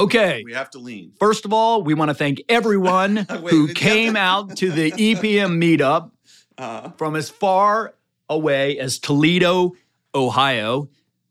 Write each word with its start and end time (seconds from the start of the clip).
Okay. 0.00 0.42
We 0.44 0.52
have 0.54 0.70
to 0.70 0.78
lean. 0.78 1.12
First 1.18 1.44
of 1.44 1.52
all, 1.52 1.82
we 1.82 1.94
want 1.94 2.08
to 2.08 2.14
thank 2.14 2.42
everyone 2.48 3.14
Wait, 3.30 3.50
who 3.50 3.72
came 3.74 4.16
out 4.28 4.56
to 4.58 4.70
the 4.70 4.90
EPM 4.92 5.58
meetup 5.62 6.10
Uh, 6.56 6.90
from 6.92 7.16
as 7.16 7.28
far 7.30 7.94
away 8.28 8.78
as 8.78 8.98
Toledo, 8.98 9.72
Ohio. 10.14 10.88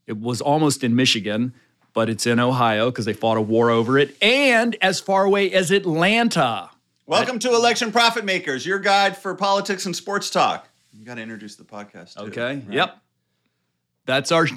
It 0.08 0.18
was 0.20 0.42
almost 0.42 0.84
in 0.84 0.96
Michigan, 0.96 1.54
but 1.94 2.10
it's 2.10 2.26
in 2.28 2.40
Ohio 2.40 2.90
because 2.92 3.06
they 3.06 3.14
fought 3.14 3.38
a 3.38 3.42
war 3.42 3.70
over 3.70 3.98
it, 3.98 4.16
and 4.22 4.76
as 4.82 5.00
far 5.00 5.24
away 5.24 5.52
as 5.52 5.72
Atlanta. 5.72 6.70
welcome 7.06 7.40
to 7.40 7.50
Election 7.54 7.92
Profit 7.92 8.24
Makers, 8.26 8.66
your 8.66 8.80
guide 8.80 9.16
for 9.18 9.34
politics 9.36 9.86
and 9.86 9.96
sports 9.96 10.30
talk. 10.30 10.68
You 10.94 11.06
got 11.06 11.16
to 11.16 11.22
introduce 11.22 11.56
the 11.56 11.64
podcast. 11.64 12.16
Too, 12.16 12.26
Okay. 12.26 12.56
right? 12.56 12.64
Yep. 12.74 12.98
That's 14.06 14.32
our 14.32 14.48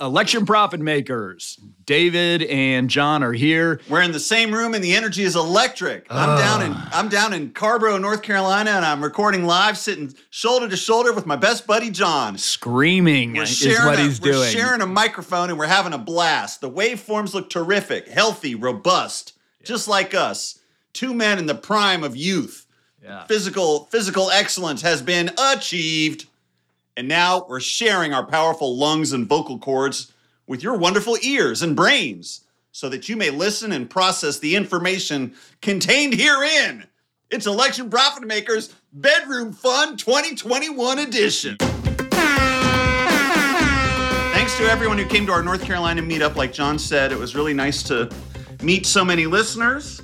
election 0.00 0.46
profit 0.46 0.80
makers. 0.80 1.58
David 1.84 2.42
and 2.44 2.88
John 2.88 3.22
are 3.22 3.32
here. 3.32 3.80
We're 3.88 4.02
in 4.02 4.12
the 4.12 4.20
same 4.20 4.52
room 4.52 4.74
and 4.74 4.82
the 4.82 4.94
energy 4.94 5.22
is 5.22 5.36
electric. 5.36 6.06
I'm 6.08 6.30
ah. 6.30 6.38
down 6.38 6.62
in 6.62 6.76
I'm 6.92 7.08
down 7.08 7.32
in 7.32 7.50
Carrboro, 7.50 7.98
North 7.98 8.22
Carolina, 8.22 8.70
and 8.70 8.84
I'm 8.84 9.02
recording 9.02 9.44
live, 9.44 9.76
sitting 9.76 10.14
shoulder 10.30 10.68
to 10.68 10.76
shoulder 10.76 11.12
with 11.12 11.26
my 11.26 11.36
best 11.36 11.66
buddy 11.66 11.90
John. 11.90 12.38
Screaming 12.38 13.34
We're 13.34 13.42
is 13.42 13.56
sharing, 13.56 13.86
what 13.86 13.98
a, 13.98 14.02
he's 14.02 14.20
we're 14.20 14.32
doing. 14.32 14.50
sharing 14.50 14.80
a 14.80 14.86
microphone 14.86 15.50
and 15.50 15.58
we're 15.58 15.66
having 15.66 15.92
a 15.92 15.98
blast. 15.98 16.60
The 16.60 16.70
waveforms 16.70 17.34
look 17.34 17.50
terrific, 17.50 18.08
healthy, 18.08 18.54
robust, 18.54 19.34
just 19.64 19.88
like 19.88 20.14
us. 20.14 20.58
Two 20.92 21.14
men 21.14 21.38
in 21.38 21.46
the 21.46 21.54
prime 21.54 22.02
of 22.02 22.16
youth. 22.16 22.66
Yeah. 23.02 23.24
Physical 23.24 23.84
physical 23.86 24.30
excellence 24.30 24.82
has 24.82 25.02
been 25.02 25.30
achieved. 25.38 26.26
And 27.00 27.08
now 27.08 27.46
we're 27.48 27.60
sharing 27.60 28.12
our 28.12 28.26
powerful 28.26 28.76
lungs 28.76 29.14
and 29.14 29.26
vocal 29.26 29.58
cords 29.58 30.12
with 30.46 30.62
your 30.62 30.76
wonderful 30.76 31.16
ears 31.22 31.62
and 31.62 31.74
brains 31.74 32.42
so 32.72 32.90
that 32.90 33.08
you 33.08 33.16
may 33.16 33.30
listen 33.30 33.72
and 33.72 33.88
process 33.88 34.38
the 34.38 34.54
information 34.54 35.34
contained 35.62 36.12
herein. 36.12 36.86
It's 37.30 37.46
Election 37.46 37.88
Profit 37.88 38.26
Makers 38.26 38.74
Bedroom 38.92 39.54
Fun 39.54 39.96
2021 39.96 40.98
edition. 40.98 41.56
Thanks 44.36 44.58
to 44.58 44.64
everyone 44.64 44.98
who 44.98 45.06
came 45.06 45.24
to 45.24 45.32
our 45.32 45.42
North 45.42 45.64
Carolina 45.64 46.02
meetup. 46.02 46.36
Like 46.36 46.52
John 46.52 46.78
said, 46.78 47.12
it 47.12 47.18
was 47.18 47.34
really 47.34 47.54
nice 47.54 47.82
to 47.84 48.10
meet 48.60 48.84
so 48.84 49.06
many 49.06 49.24
listeners. 49.24 50.02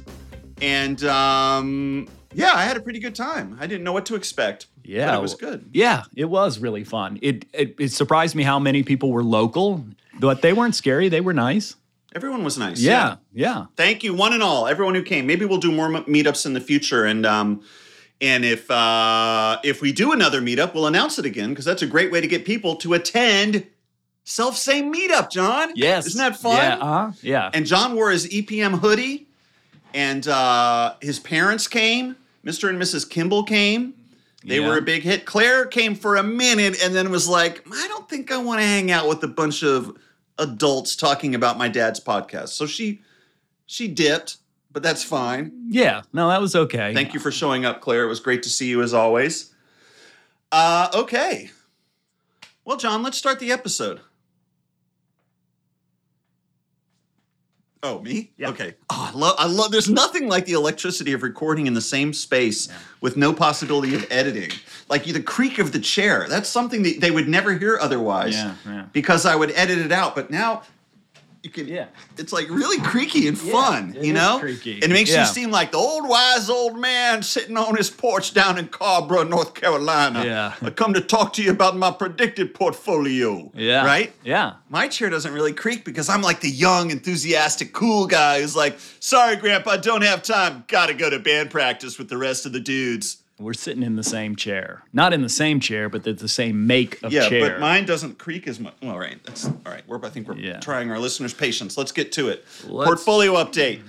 And 0.62 1.04
um, 1.04 2.08
yeah, 2.36 2.52
I 2.54 2.64
had 2.64 2.76
a 2.76 2.80
pretty 2.80 2.98
good 3.00 3.14
time. 3.14 3.56
I 3.60 3.66
didn't 3.66 3.84
know 3.84 3.92
what 3.92 4.06
to 4.06 4.14
expect. 4.14 4.66
Yeah, 4.84 5.06
but 5.10 5.18
it 5.18 5.22
was 5.22 5.34
good. 5.34 5.68
Yeah, 5.72 6.04
it 6.14 6.26
was 6.26 6.58
really 6.60 6.84
fun. 6.84 7.18
It, 7.22 7.44
it 7.52 7.74
it 7.78 7.92
surprised 7.92 8.34
me 8.36 8.42
how 8.44 8.58
many 8.60 8.82
people 8.84 9.10
were 9.10 9.24
local, 9.24 9.84
but 10.20 10.42
they 10.42 10.52
weren't 10.52 10.74
scary. 10.76 11.08
They 11.08 11.20
were 11.20 11.32
nice. 11.34 11.74
Everyone 12.14 12.44
was 12.44 12.56
nice. 12.56 12.80
Yeah, 12.80 13.16
yeah. 13.34 13.66
Thank 13.76 14.02
you, 14.04 14.14
one 14.14 14.32
and 14.32 14.42
all, 14.42 14.66
everyone 14.68 14.94
who 14.94 15.02
came. 15.02 15.26
Maybe 15.26 15.44
we'll 15.44 15.58
do 15.58 15.72
more 15.72 15.86
m- 15.94 16.04
meetups 16.04 16.46
in 16.46 16.52
the 16.54 16.60
future, 16.60 17.04
and 17.04 17.26
um, 17.26 17.62
and 18.20 18.44
if 18.44 18.70
uh, 18.70 19.58
if 19.64 19.80
we 19.82 19.92
do 19.92 20.12
another 20.12 20.40
meetup, 20.40 20.72
we'll 20.72 20.86
announce 20.86 21.18
it 21.18 21.26
again 21.26 21.50
because 21.50 21.64
that's 21.64 21.82
a 21.82 21.86
great 21.86 22.10
way 22.12 22.20
to 22.20 22.26
get 22.28 22.44
people 22.44 22.76
to 22.76 22.94
attend 22.94 23.66
self 24.24 24.56
same 24.56 24.92
meetup. 24.94 25.30
John, 25.30 25.72
Yes. 25.74 26.06
isn't 26.06 26.18
that 26.18 26.36
fun? 26.40 26.56
Yeah. 26.56 26.76
Uh-huh. 26.78 27.12
Yeah. 27.22 27.50
And 27.52 27.66
John 27.66 27.94
wore 27.96 28.10
his 28.10 28.26
EPM 28.28 28.78
hoodie, 28.78 29.26
and 29.92 30.26
uh, 30.28 30.94
his 31.02 31.18
parents 31.18 31.66
came. 31.68 32.16
Mr. 32.46 32.68
and 32.68 32.80
Mrs. 32.80 33.08
Kimball 33.08 33.42
came. 33.44 33.94
They 34.44 34.60
Yeah. 34.60 34.68
were 34.68 34.78
a 34.78 34.82
big 34.82 35.02
hit. 35.02 35.24
Claire 35.26 35.66
came 35.66 35.96
for 35.96 36.14
a 36.16 36.22
minute 36.22 36.76
and 36.82 36.94
then 36.94 37.10
was 37.10 37.28
like, 37.28 37.66
I 37.72 37.88
don't 37.88 38.08
think 38.08 38.30
I 38.30 38.36
want 38.38 38.60
to 38.60 38.66
hang 38.66 38.90
out 38.92 39.08
with 39.08 39.22
a 39.24 39.28
bunch 39.28 39.64
of 39.64 39.96
adults 40.38 40.94
talking 40.94 41.34
about 41.34 41.58
my 41.58 41.66
dad's 41.68 41.98
podcast. 41.98 42.50
So 42.50 42.66
she 42.66 43.00
she 43.68 43.88
dipped, 43.88 44.36
but 44.70 44.82
that's 44.84 45.02
fine. 45.02 45.50
yeah. 45.68 46.02
No, 46.12 46.28
that 46.28 46.40
was 46.40 46.54
okay. 46.54 46.94
Thank 46.94 47.12
you 47.14 47.18
for 47.18 47.32
showing 47.32 47.64
up, 47.64 47.80
Claire. 47.80 48.04
It 48.04 48.08
was 48.08 48.20
great 48.20 48.44
to 48.44 48.48
see 48.50 48.68
you 48.68 48.80
as 48.82 48.94
always. 48.94 49.52
Uh, 50.52 50.88
okay. 50.94 51.50
Well, 52.64 52.76
John, 52.76 53.02
let's 53.02 53.18
start 53.18 53.40
the 53.40 53.50
episode. 53.50 54.00
Oh, 57.86 58.00
me? 58.00 58.32
Yeah. 58.36 58.48
Okay. 58.48 58.74
Oh, 58.90 59.10
I 59.14 59.16
love. 59.16 59.36
I 59.38 59.46
love. 59.46 59.70
There's 59.70 59.88
nothing 59.88 60.28
like 60.28 60.44
the 60.44 60.54
electricity 60.54 61.12
of 61.12 61.22
recording 61.22 61.68
in 61.68 61.74
the 61.74 61.80
same 61.80 62.12
space 62.12 62.68
with 63.00 63.16
no 63.16 63.32
possibility 63.32 63.94
of 63.94 64.04
editing. 64.10 64.50
Like 64.88 65.04
the 65.04 65.22
creak 65.22 65.60
of 65.60 65.70
the 65.70 65.78
chair. 65.78 66.26
That's 66.28 66.48
something 66.48 66.82
that 66.82 67.00
they 67.00 67.12
would 67.12 67.28
never 67.28 67.56
hear 67.56 67.78
otherwise. 67.80 68.34
Yeah, 68.34 68.54
yeah. 68.66 68.86
Because 68.92 69.24
I 69.24 69.36
would 69.36 69.52
edit 69.52 69.78
it 69.78 69.92
out. 69.92 70.16
But 70.16 70.30
now 70.30 70.62
you 71.46 71.52
can. 71.52 71.68
Yeah. 71.68 71.86
It's 72.18 72.32
like 72.32 72.50
really 72.50 72.80
creaky 72.82 73.28
and 73.28 73.38
fun. 73.38 73.94
it 73.96 74.04
you 74.04 74.12
know. 74.12 74.38
creaky. 74.40 74.74
And 74.74 74.84
it 74.84 74.90
makes 74.90 75.10
Yeah. 75.10 75.20
you 75.20 75.26
seem 75.26 75.50
like 75.52 75.70
the 75.70 75.78
old 75.78 76.08
wise 76.08 76.50
old 76.50 76.76
man 76.76 77.22
sitting 77.22 77.56
on 77.56 77.76
his 77.76 77.88
porch 77.88 78.34
down 78.34 78.58
in 78.58 78.66
Carrboro, 78.66 79.22
North 79.22 79.54
Carolina. 79.54 80.24
Yeah. 80.24 80.54
I 80.60 80.70
come 80.70 80.92
to 80.94 81.00
talk 81.00 81.32
to 81.34 81.42
you 81.44 81.52
about 81.52 81.76
my 81.76 81.92
PredictIt 81.92 82.52
portfolio. 82.52 83.50
Yeah. 83.54 83.84
Right? 83.86 84.12
Yeah. 84.24 84.54
My 84.68 84.88
chair 84.88 85.08
doesn't 85.08 85.32
really 85.32 85.52
creak 85.52 85.84
because 85.84 86.08
I'm 86.08 86.20
like 86.20 86.40
the 86.40 86.50
young, 86.50 86.90
enthusiastic, 86.90 87.72
cool 87.72 88.06
guy 88.08 88.40
who's 88.40 88.56
like, 88.56 88.76
sorry, 88.98 89.36
Grandpa, 89.36 89.76
don't 89.76 90.02
have 90.02 90.22
time. 90.24 90.64
Gotta 90.66 90.94
go 90.94 91.08
to 91.08 91.20
band 91.20 91.50
practice 91.50 91.96
with 91.96 92.08
the 92.08 92.18
rest 92.18 92.44
of 92.44 92.52
the 92.52 92.60
dudes. 92.60 93.18
We're 93.38 93.52
sitting 93.52 93.82
in 93.82 93.96
the 93.96 94.02
same 94.02 94.34
chair. 94.34 94.82
Not 94.94 95.12
in 95.12 95.20
the 95.20 95.28
same 95.28 95.60
chair, 95.60 95.90
but 95.90 96.04
the 96.04 96.28
same 96.28 96.66
make 96.66 97.02
of 97.02 97.12
Yeah, 97.12 97.28
chair. 97.28 97.50
but 97.50 97.60
mine 97.60 97.84
doesn't 97.84 98.18
creak 98.18 98.48
as 98.48 98.58
much. 98.58 98.72
Well, 98.82 98.96
right. 98.98 99.22
That's 99.24 99.44
all 99.44 99.60
right. 99.66 99.82
We're, 99.86 100.02
I 100.04 100.08
think 100.08 100.26
we're 100.26 100.38
Yeah. 100.38 100.58
trying 100.60 100.90
our 100.90 100.98
listeners' 100.98 101.34
patience. 101.34 101.76
Let's 101.76 101.92
get 101.92 102.12
to 102.12 102.28
it. 102.30 102.46
Let's- 102.66 102.88
Portfolio 102.88 103.34
update. 103.34 103.82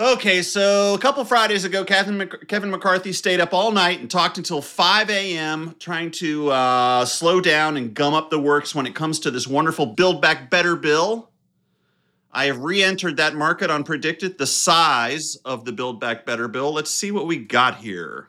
Okay, 0.00 0.42
so 0.42 0.94
a 0.94 0.98
couple 0.98 1.24
Fridays 1.24 1.64
ago, 1.64 1.84
Kevin, 1.84 2.28
Kevin 2.48 2.70
McCarthy 2.70 3.12
stayed 3.12 3.38
up 3.38 3.52
all 3.54 3.70
night 3.70 4.00
and 4.00 4.10
talked 4.10 4.38
until 4.38 4.60
5 4.60 5.08
a.m., 5.08 5.76
trying 5.78 6.10
to 6.12 6.50
uh, 6.50 7.04
slow 7.04 7.40
down 7.40 7.76
and 7.76 7.94
gum 7.94 8.12
up 8.12 8.28
the 8.30 8.40
works 8.40 8.74
when 8.74 8.86
it 8.86 8.94
comes 8.96 9.20
to 9.20 9.30
this 9.30 9.46
wonderful 9.46 9.86
Build 9.86 10.20
Back 10.20 10.50
Better 10.50 10.74
bill. 10.74 11.30
I 12.32 12.46
have 12.46 12.58
re 12.58 12.82
entered 12.82 13.18
that 13.18 13.36
market 13.36 13.70
on 13.70 13.84
PredictIt, 13.84 14.38
the 14.38 14.46
size 14.48 15.36
of 15.44 15.64
the 15.64 15.70
Build 15.70 16.00
Back 16.00 16.26
Better 16.26 16.48
bill. 16.48 16.72
Let's 16.72 16.90
see 16.90 17.12
what 17.12 17.26
we 17.28 17.36
got 17.36 17.76
here. 17.76 18.28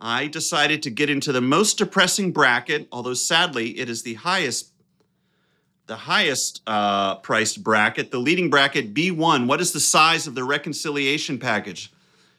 I 0.00 0.26
decided 0.28 0.82
to 0.84 0.90
get 0.90 1.10
into 1.10 1.30
the 1.30 1.42
most 1.42 1.76
depressing 1.76 2.32
bracket, 2.32 2.88
although 2.90 3.14
sadly 3.14 3.78
it 3.78 3.90
is 3.90 4.02
the 4.02 4.14
highest 4.14 4.72
the 5.86 5.96
highest 5.96 6.62
uh, 6.68 7.16
priced 7.16 7.64
bracket, 7.64 8.12
the 8.12 8.18
leading 8.18 8.48
bracket 8.48 8.94
B1. 8.94 9.48
What 9.48 9.60
is 9.60 9.72
the 9.72 9.80
size 9.80 10.28
of 10.28 10.36
the 10.36 10.44
reconciliation 10.44 11.36
package? 11.36 11.92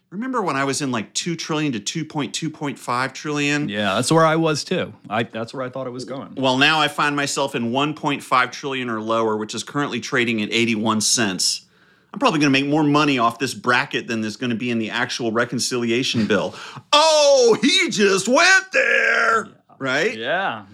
Remember 0.09 0.41
when 0.41 0.55
I 0.55 0.63
was 0.63 0.81
in 0.81 0.89
like 0.91 1.13
2 1.13 1.35
trillion 1.35 1.73
to 1.73 2.05
2.2.5 2.05 3.13
trillion? 3.13 3.67
yeah, 3.67 3.95
that's 3.95 4.09
where 4.09 4.25
I 4.25 4.37
was 4.37 4.63
too. 4.63 4.93
I 5.09 5.23
that's 5.23 5.53
where 5.53 5.63
I 5.63 5.69
thought 5.69 5.85
it 5.85 5.91
was 5.91 6.05
going. 6.05 6.35
Well, 6.35 6.57
now 6.57 6.79
I 6.79 6.87
find 6.87 7.15
myself 7.15 7.53
in 7.53 7.71
1.5 7.71 8.51
trillion 8.51 8.89
or 8.89 9.01
lower, 9.01 9.35
which 9.35 9.53
is 9.53 9.63
currently 9.63 9.99
trading 9.99 10.41
at 10.41 10.49
81 10.51 11.01
cents. 11.01 11.65
I'm 12.13 12.19
probably 12.19 12.39
going 12.39 12.51
to 12.51 12.59
make 12.59 12.69
more 12.69 12.83
money 12.83 13.19
off 13.19 13.39
this 13.39 13.53
bracket 13.53 14.07
than 14.07 14.21
there's 14.21 14.35
going 14.35 14.49
to 14.49 14.55
be 14.55 14.69
in 14.69 14.79
the 14.79 14.89
actual 14.89 15.31
reconciliation 15.31 16.27
bill. 16.27 16.55
Oh, 16.93 17.57
he 17.61 17.89
just 17.89 18.27
went 18.27 18.71
there, 18.71 19.47
right? 19.79 20.15
Yeah. 20.15 20.65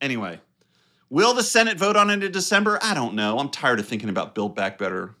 Anyway, 0.00 0.40
will 1.10 1.32
the 1.34 1.42
Senate 1.42 1.78
vote 1.78 1.96
on 1.96 2.10
it 2.10 2.24
in 2.24 2.32
December? 2.32 2.78
I 2.82 2.92
don't 2.94 3.14
know. 3.14 3.38
I'm 3.38 3.50
tired 3.50 3.78
of 3.78 3.86
thinking 3.86 4.08
about 4.08 4.34
Build 4.34 4.56
Back 4.56 4.78
Better. 4.78 5.14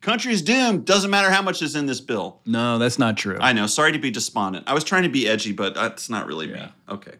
Country's 0.00 0.42
doomed. 0.42 0.86
Doesn't 0.86 1.10
matter 1.10 1.30
how 1.30 1.42
much 1.42 1.62
is 1.62 1.76
in 1.76 1.86
this 1.86 2.00
bill. 2.00 2.40
No, 2.46 2.78
that's 2.78 2.98
not 2.98 3.16
true. 3.16 3.38
I 3.40 3.52
know. 3.52 3.66
Sorry 3.66 3.92
to 3.92 3.98
be 3.98 4.10
despondent. 4.10 4.64
I 4.66 4.74
was 4.74 4.82
trying 4.82 5.02
to 5.04 5.08
be 5.08 5.28
edgy, 5.28 5.52
but 5.52 5.74
that's 5.74 6.08
not 6.10 6.26
really 6.26 6.46
me. 6.48 6.66
Okay. 6.88 7.14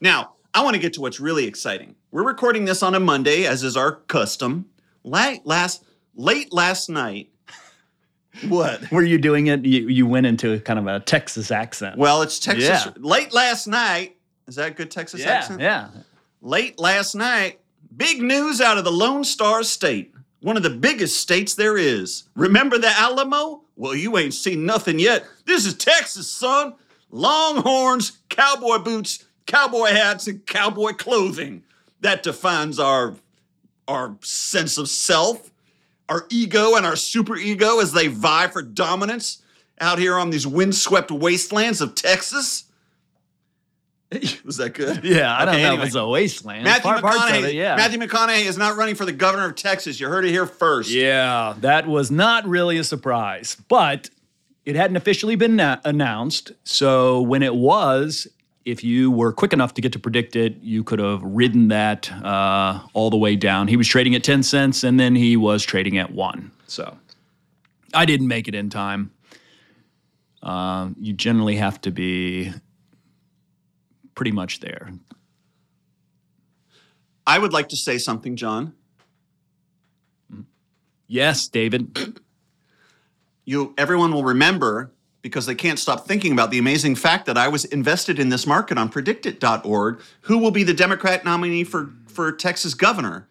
Now, 0.00 0.34
I 0.52 0.62
want 0.62 0.74
to 0.74 0.80
get 0.80 0.92
to 0.94 1.00
what's 1.00 1.20
really 1.20 1.46
exciting. 1.46 1.94
We're 2.10 2.26
recording 2.26 2.64
this 2.64 2.82
on 2.82 2.94
a 2.94 3.00
Monday, 3.00 3.46
as 3.46 3.62
is 3.62 3.76
our 3.76 3.92
custom. 3.92 4.66
Last, 5.04 5.84
late 6.20 6.52
last 6.52 6.88
night. 6.88 7.30
what? 8.48 8.90
Were 8.92 9.02
you 9.02 9.18
doing 9.18 9.48
it? 9.48 9.64
You, 9.64 9.88
you 9.88 10.06
went 10.06 10.26
into 10.26 10.60
kind 10.60 10.78
of 10.78 10.86
a 10.86 11.00
Texas 11.00 11.50
accent. 11.50 11.96
Well, 11.98 12.22
it's 12.22 12.38
Texas. 12.38 12.86
Yeah. 12.86 12.92
Late 12.96 13.32
last 13.32 13.66
night. 13.66 14.16
Is 14.46 14.56
that 14.56 14.72
a 14.72 14.74
good 14.74 14.90
Texas 14.90 15.20
yeah, 15.20 15.30
accent? 15.30 15.60
yeah. 15.60 15.88
Late 16.42 16.78
last 16.78 17.14
night, 17.14 17.60
big 17.96 18.20
news 18.20 18.60
out 18.60 18.78
of 18.78 18.84
the 18.84 18.92
Lone 18.92 19.24
Star 19.24 19.62
State, 19.62 20.14
one 20.40 20.56
of 20.56 20.62
the 20.62 20.70
biggest 20.70 21.20
states 21.20 21.54
there 21.54 21.76
is. 21.76 22.24
Remember 22.34 22.78
the 22.78 22.88
Alamo? 22.88 23.62
Well, 23.76 23.94
you 23.94 24.18
ain't 24.18 24.34
seen 24.34 24.66
nothing 24.66 24.98
yet. 24.98 25.24
This 25.46 25.66
is 25.66 25.74
Texas, 25.74 26.30
son. 26.30 26.74
Longhorns, 27.10 28.18
cowboy 28.28 28.78
boots, 28.78 29.24
cowboy 29.46 29.88
hats, 29.88 30.26
and 30.26 30.44
cowboy 30.46 30.92
clothing. 30.92 31.64
That 32.00 32.22
defines 32.22 32.78
our 32.78 33.16
our 33.86 34.16
sense 34.22 34.78
of 34.78 34.88
self, 34.88 35.50
our 36.10 36.26
ego, 36.28 36.74
and 36.74 36.84
our 36.84 36.96
super 36.96 37.36
ego 37.36 37.80
as 37.80 37.92
they 37.92 38.08
vie 38.08 38.48
for 38.48 38.60
dominance 38.60 39.40
out 39.80 39.98
here 39.98 40.18
on 40.18 40.28
these 40.30 40.46
windswept 40.46 41.10
wastelands 41.10 41.80
of 41.80 41.94
Texas. 41.94 42.64
Was 44.44 44.56
that 44.56 44.74
good? 44.74 45.04
Yeah, 45.04 45.32
I 45.34 45.44
don't 45.44 45.54
know 45.54 45.60
anyway. 45.68 45.82
if 45.82 45.86
it's 45.86 45.94
a 45.96 46.06
wasteland. 46.06 46.64
Matthew 46.64 46.90
Part- 46.90 47.04
McConaughey. 47.04 47.44
it, 47.50 47.54
yeah. 47.54 47.76
Matthew 47.76 47.98
McConaughey 48.00 48.44
is 48.44 48.58
not 48.58 48.76
running 48.76 48.96
for 48.96 49.04
the 49.04 49.12
governor 49.12 49.46
of 49.46 49.54
Texas. 49.54 50.00
You 50.00 50.08
heard 50.08 50.24
it 50.24 50.30
here 50.30 50.46
first. 50.46 50.90
Yeah, 50.90 51.54
that 51.60 51.86
was 51.86 52.10
not 52.10 52.44
really 52.46 52.76
a 52.76 52.84
surprise, 52.84 53.56
but 53.68 54.10
it 54.64 54.74
hadn't 54.74 54.96
officially 54.96 55.36
been 55.36 55.54
na- 55.56 55.78
announced. 55.84 56.50
So 56.64 57.20
when 57.22 57.42
it 57.44 57.54
was, 57.54 58.26
if 58.64 58.84
you 58.84 59.10
were 59.10 59.32
quick 59.32 59.52
enough 59.52 59.74
to 59.74 59.80
get 59.80 59.92
to 59.92 59.98
PredictIt, 59.98 60.58
you 60.60 60.84
could 60.84 60.98
have 60.98 61.22
ridden 61.22 61.68
that 61.68 62.10
uh, 62.12 62.80
all 62.92 63.10
the 63.10 63.16
way 63.16 63.36
down. 63.36 63.68
He 63.68 63.76
was 63.76 63.88
trading 63.88 64.14
at 64.14 64.22
10 64.22 64.42
cents 64.42 64.84
and 64.84 65.00
then 65.00 65.14
he 65.14 65.36
was 65.36 65.64
trading 65.64 65.98
at 65.98 66.12
one. 66.12 66.50
So 66.66 66.98
I 67.94 68.04
didn't 68.04 68.28
make 68.28 68.48
it 68.48 68.54
in 68.54 68.70
time. 68.70 69.12
Uh, 70.42 70.90
you 70.98 71.12
generally 71.12 71.56
have 71.56 71.80
to 71.82 71.90
be 71.90 72.52
pretty 74.14 74.32
much 74.32 74.60
there. 74.60 74.90
I 77.26 77.38
would 77.38 77.52
like 77.52 77.68
to 77.70 77.76
say 77.76 77.98
something, 77.98 78.36
John. 78.36 78.74
Yes, 81.06 81.48
David. 81.48 82.18
You, 83.44 83.74
everyone 83.76 84.12
will 84.12 84.24
remember 84.24 84.92
because 85.22 85.46
they 85.46 85.54
can't 85.54 85.78
stop 85.78 86.06
thinking 86.06 86.32
about 86.32 86.50
the 86.50 86.58
amazing 86.58 86.94
fact 86.94 87.26
that 87.26 87.36
I 87.36 87.48
was 87.48 87.64
invested 87.66 88.18
in 88.18 88.28
this 88.28 88.46
market 88.46 88.78
on 88.78 88.90
predictit.org. 88.90 90.00
Who 90.22 90.38
will 90.38 90.50
be 90.50 90.62
the 90.62 90.74
Democrat 90.74 91.24
nominee 91.24 91.64
for, 91.64 91.90
for 92.06 92.32
Texas 92.32 92.74
governor? 92.74 93.26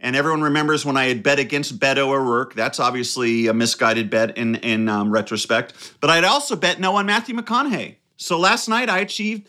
And 0.00 0.16
everyone 0.16 0.42
remembers 0.42 0.84
when 0.84 0.96
I 0.96 1.06
had 1.06 1.22
bet 1.22 1.38
against 1.38 1.78
Beto 1.78 2.08
O'Rourke. 2.08 2.54
That's 2.54 2.80
obviously 2.80 3.48
a 3.48 3.54
misguided 3.54 4.08
bet 4.08 4.36
in, 4.36 4.56
in 4.56 4.88
um, 4.88 5.10
retrospect. 5.10 5.94
But 6.00 6.10
I'd 6.10 6.24
also 6.24 6.56
bet 6.56 6.80
no 6.80 6.96
on 6.96 7.06
Matthew 7.06 7.34
McConaughey. 7.34 7.96
So 8.16 8.38
last 8.38 8.68
night 8.68 8.88
I 8.88 9.00
achieved 9.00 9.48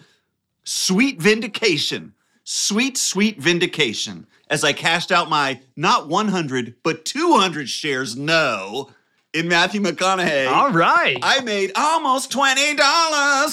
sweet 0.63 1.21
vindication. 1.21 2.13
Sweet, 2.43 2.97
sweet 2.97 3.39
vindication 3.39 4.27
as 4.51 4.65
I 4.65 4.73
cashed 4.73 5.11
out 5.11 5.29
my 5.29 5.61
not 5.77 6.09
100, 6.09 6.75
but 6.83 7.05
200 7.05 7.69
shares 7.69 8.17
no 8.17 8.89
in 9.33 9.47
Matthew 9.47 9.81
McConaughey. 9.81 10.51
All 10.51 10.71
right. 10.71 11.17
I 11.21 11.41
made 11.41 11.71
almost 11.75 12.31
$20 12.31 12.79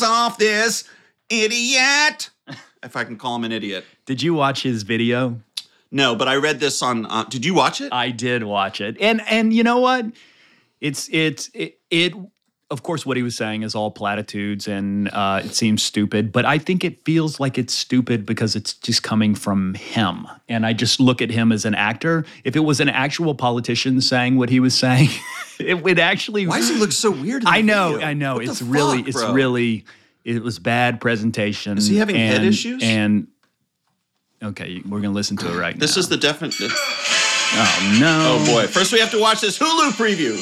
off 0.03 0.39
this 0.39 0.85
idiot. 1.29 2.31
if 2.83 2.97
I 2.97 3.05
can 3.05 3.17
call 3.17 3.37
him 3.37 3.45
an 3.45 3.53
idiot. 3.53 3.85
Did 4.07 4.23
you 4.23 4.35
watch 4.35 4.63
his 4.63 4.83
video? 4.83 5.41
No, 5.91 6.15
but 6.15 6.29
I 6.29 6.37
read 6.37 6.61
this 6.61 6.83
on. 6.83 7.07
Uh, 7.07 7.25
did 7.25 7.45
you 7.45 7.55
watch 7.55 7.81
it? 7.81 7.93
I 7.93 8.11
did 8.11 8.45
watch 8.45 8.81
it, 8.83 8.99
and 9.01 9.23
and 9.27 9.55
you 9.55 9.63
know 9.63 9.79
what? 9.79 10.05
It's 10.83 11.09
it's 11.11 11.51
it, 11.55 11.79
it 11.91 12.13
of 12.71 12.83
course 12.83 13.07
what 13.07 13.17
he 13.17 13.23
was 13.23 13.35
saying 13.35 13.63
is 13.63 13.75
all 13.75 13.91
platitudes, 13.91 14.69
and 14.69 15.09
uh, 15.09 15.41
it 15.45 15.55
seems 15.55 15.83
stupid. 15.83 16.33
But 16.33 16.45
I 16.45 16.59
think 16.59 16.85
it 16.85 17.03
feels 17.05 17.41
like 17.41 17.57
it's 17.57 17.73
stupid 17.73 18.27
because 18.27 18.55
it's 18.55 18.75
just 18.75 19.03
coming 19.03 19.35
from 19.35 19.75
him, 19.75 20.27
and 20.49 20.67
I 20.67 20.75
just 20.75 21.01
look 21.01 21.23
at 21.23 21.31
him 21.31 21.51
as 21.51 21.65
an 21.65 21.75
actor. 21.75 22.27
If 22.45 22.57
it 22.57 22.61
was 22.61 22.81
an 22.81 22.91
actual 22.91 23.35
politician 23.35 24.01
saying 24.03 24.37
what 24.37 24.51
he 24.51 24.61
was 24.61 24.75
saying, 24.75 25.09
it 25.59 25.83
would 25.83 25.99
actually. 25.99 26.47
Why 26.47 26.59
does 26.59 26.69
he 26.69 26.77
look 26.77 26.93
so 26.93 27.11
weird? 27.11 27.43
In 27.43 27.49
I 27.49 27.63
know, 27.63 27.93
video? 27.93 28.07
I 28.07 28.13
know. 28.15 28.35
What 28.35 28.45
the 28.45 28.51
It's 28.51 28.63
really, 28.63 28.99
fuck, 28.99 29.09
it's 29.09 29.23
bro? 29.23 29.33
really, 29.33 29.85
it 30.25 30.43
was 30.43 30.59
bad 30.59 31.01
presentation. 31.01 31.79
Is 31.79 31.87
he 31.87 31.97
having 31.97 32.17
head 32.17 32.45
issues? 32.45 32.83
And 32.83 33.29
okay, 34.43 34.83
we're 34.87 35.01
gonna 35.01 35.15
listen 35.15 35.39
to 35.39 35.47
it 35.55 35.59
right 35.59 35.79
This 35.79 35.93
now. 35.93 36.01
This 36.01 36.05
is 36.05 36.09
the 36.11 36.19
definite. 36.19 36.55
oh 36.61 37.97
no. 37.99 38.37
Oh 38.39 38.47
boy! 38.47 38.67
First, 38.67 38.93
we 38.93 39.01
have 39.01 39.11
to 39.13 39.21
watch 39.21 39.41
this 39.41 39.59
Hulu 39.59 39.93
preview. 39.93 40.37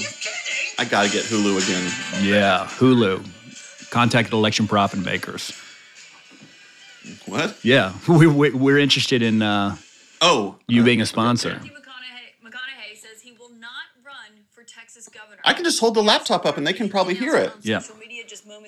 I 0.79 0.85
gotta 0.85 1.11
get 1.11 1.25
Hulu 1.25 1.63
again. 1.63 2.25
Yeah, 2.25 2.67
Hulu. 2.69 3.91
Contacted 3.91 4.33
election 4.35 4.67
profit 4.67 5.05
makers. 5.05 5.53
What? 7.27 7.57
Yeah, 7.63 7.95
we, 8.09 8.27
we, 8.27 8.51
we're 8.51 8.79
interested 8.79 9.23
in 9.23 9.43
uh, 9.43 9.77
Oh, 10.21 10.57
you 10.67 10.83
uh, 10.83 10.85
being 10.85 11.01
a 11.01 11.07
sponsor. 11.07 11.51
Matthew 11.55 11.73
McConaughey, 11.73 12.45
McConaughey 12.45 12.97
says 12.97 13.23
he 13.23 13.33
will 13.33 13.51
not 13.51 13.87
run 14.05 14.45
for 14.51 14.65
Texas 14.65 15.09
governor. 15.09 15.41
I 15.45 15.53
can 15.53 15.65
just 15.65 15.81
hold 15.81 15.95
the 15.95 16.03
laptop 16.03 16.45
up 16.47 16.57
and 16.57 16.67
they 16.67 16.73
can 16.73 16.89
probably 16.89 17.15
hear 17.15 17.37
it. 17.37 17.53
Yeah. 17.63 17.81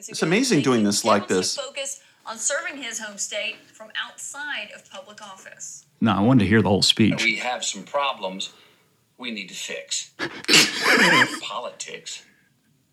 It's 0.08 0.22
amazing 0.22 0.62
doing 0.62 0.84
this 0.84 1.04
like 1.04 1.28
this. 1.28 1.56
Focus 1.56 2.00
on 2.26 2.36
serving 2.36 2.80
his 2.82 2.98
home 2.98 3.18
state 3.18 3.56
from 3.72 3.88
outside 4.02 4.68
of 4.74 4.88
public 4.90 5.22
office. 5.22 5.86
No, 6.00 6.12
I 6.12 6.20
wanted 6.20 6.44
to 6.44 6.48
hear 6.48 6.62
the 6.62 6.68
whole 6.68 6.82
speech. 6.82 7.24
we 7.24 7.36
have 7.36 7.64
some 7.64 7.82
problems 7.82 8.50
we 9.18 9.30
need 9.30 9.48
to 9.48 9.54
fix. 9.54 10.12
Politics 11.42 12.24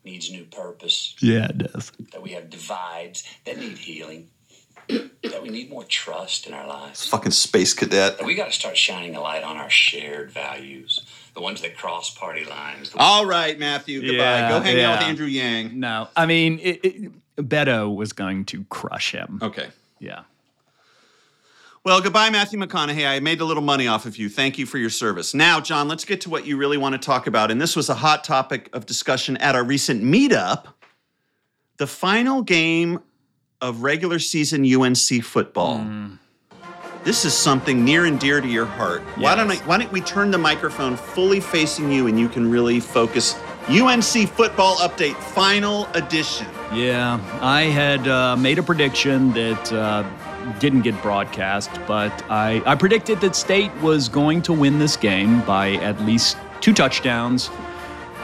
needs 0.03 0.31
new 0.31 0.45
purpose. 0.45 1.15
Yeah, 1.19 1.45
it 1.45 1.57
does. 1.57 1.91
That 2.11 2.21
we 2.21 2.31
have 2.31 2.49
divides 2.49 3.23
that 3.45 3.57
need 3.57 3.77
healing. 3.77 4.29
That 4.87 5.41
we 5.41 5.49
need 5.49 5.71
more 5.71 5.83
trust 5.83 6.45
in 6.45 6.53
our 6.53 6.67
lives. 6.67 7.07
Fucking 7.07 7.31
space 7.31 7.73
cadet. 7.73 8.17
That 8.19 8.25
we 8.25 8.35
got 8.35 8.47
to 8.47 8.51
start 8.51 8.77
shining 8.77 9.15
a 9.15 9.21
light 9.21 9.43
on 9.43 9.57
our 9.57 9.69
shared 9.69 10.31
values, 10.31 10.99
the 11.33 11.41
ones 11.41 11.61
that 11.61 11.75
cross 11.75 12.13
party 12.13 12.45
lines. 12.45 12.91
All 12.95 13.25
right, 13.25 13.57
Matthew. 13.57 14.01
Goodbye. 14.01 14.15
Yeah, 14.15 14.49
Go 14.49 14.59
hang 14.61 14.81
out 14.81 14.99
with. 14.99 15.07
Andrew 15.07 15.25
Yang. 15.25 15.79
No, 15.79 16.07
I 16.15 16.27
mean, 16.27 16.59
it, 16.61 16.85
it, 16.85 17.11
Beto 17.37 17.93
was 17.95 18.13
going 18.13 18.45
to 18.45 18.63
crush 18.65 19.11
him. 19.11 19.39
Okay. 19.41 19.69
Yeah. 19.99 20.21
Well, 21.85 22.01
goodbye, 22.01 22.31
Matthew 22.31 22.57
McConaughey. 22.57 23.07
I 23.07 23.19
made 23.19 23.41
a 23.41 23.45
little 23.45 23.61
money 23.61 23.87
off 23.87 24.07
of 24.07 24.17
you. 24.17 24.27
Thank 24.27 24.57
you 24.57 24.65
for 24.65 24.79
your 24.79 24.89
service. 24.89 25.35
Now, 25.35 25.61
John, 25.61 25.87
let's 25.87 26.03
get 26.03 26.19
to 26.21 26.31
what 26.31 26.47
you 26.47 26.57
really 26.57 26.77
want 26.77 26.93
to 26.93 26.97
talk 26.97 27.27
about. 27.27 27.51
And 27.51 27.61
this 27.61 27.75
was 27.75 27.89
a 27.89 27.93
hot 27.93 28.23
topic 28.23 28.71
of 28.73 28.87
discussion 28.87 29.37
at 29.37 29.53
our 29.53 29.63
recent 29.63 30.03
meetup 30.03 30.65
the 31.77 31.85
final 31.85 32.41
game 32.41 33.01
of 33.61 33.83
regular 33.83 34.17
season 34.17 34.65
UNC 34.65 35.23
football. 35.23 35.85
This 37.03 37.23
is 37.23 37.35
something 37.35 37.85
near 37.85 38.05
and 38.05 38.19
dear 38.19 38.41
to 38.41 38.47
your 38.47 38.65
heart. 38.65 39.01
Why 39.19 39.35
don't 39.35 39.51
I, 39.51 39.57
why 39.57 39.77
don't 39.77 39.91
we 39.91 40.01
turn 40.01 40.31
the 40.31 40.39
microphone 40.39 40.97
fully 40.97 41.39
facing 41.39 41.91
you 41.91 42.07
and 42.07 42.19
you 42.19 42.29
can 42.29 42.49
really 42.49 42.79
focus 42.79 43.35
UNC 43.69 44.27
football 44.29 44.77
update 44.77 45.15
final 45.15 45.85
edition. 45.93 46.47
Yeah, 46.73 47.19
I 47.41 47.63
had 47.63 48.07
uh, 48.07 48.35
made 48.37 48.57
a 48.57 48.63
prediction 48.63 49.33
that 49.33 49.71
uh, 49.71 50.03
didn't 50.59 50.81
get 50.81 50.99
broadcast, 51.01 51.69
but 51.87 52.11
I, 52.29 52.61
I 52.65 52.75
predicted 52.75 53.21
that 53.21 53.35
State 53.35 53.73
was 53.81 54.07
going 54.09 54.41
to 54.43 54.53
win 54.53 54.79
this 54.79 54.95
game 54.97 55.41
by 55.41 55.73
at 55.75 55.99
least 56.01 56.37
two 56.61 56.73
touchdowns, 56.73 57.49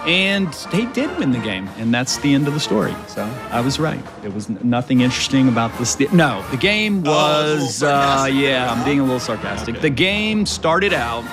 and 0.06 0.52
they 0.72 0.86
did 0.88 1.16
win 1.20 1.32
the 1.32 1.40
game, 1.40 1.68
and 1.78 1.94
that's 1.94 2.18
the 2.18 2.34
end 2.34 2.48
of 2.48 2.54
the 2.54 2.60
story. 2.60 2.96
So 3.08 3.24
I 3.52 3.62
was 3.62 3.80
right. 3.80 4.04
There 4.22 4.32
was 4.32 4.50
nothing 4.50 5.02
interesting 5.02 5.48
about 5.48 5.78
this. 5.78 6.00
No, 6.12 6.44
the 6.52 6.58
game 6.58 7.04
Oh, 7.06 7.12
was, 7.12 7.84
uh, 7.84 8.28
yeah. 8.32 8.72
I'm 8.72 8.84
being 8.86 9.00
a 9.00 9.04
little 9.04 9.20
sarcastic. 9.20 9.76
Okay. 9.76 9.82
The 9.82 9.90
game 9.92 10.46
started 10.46 10.94
out 10.94 11.24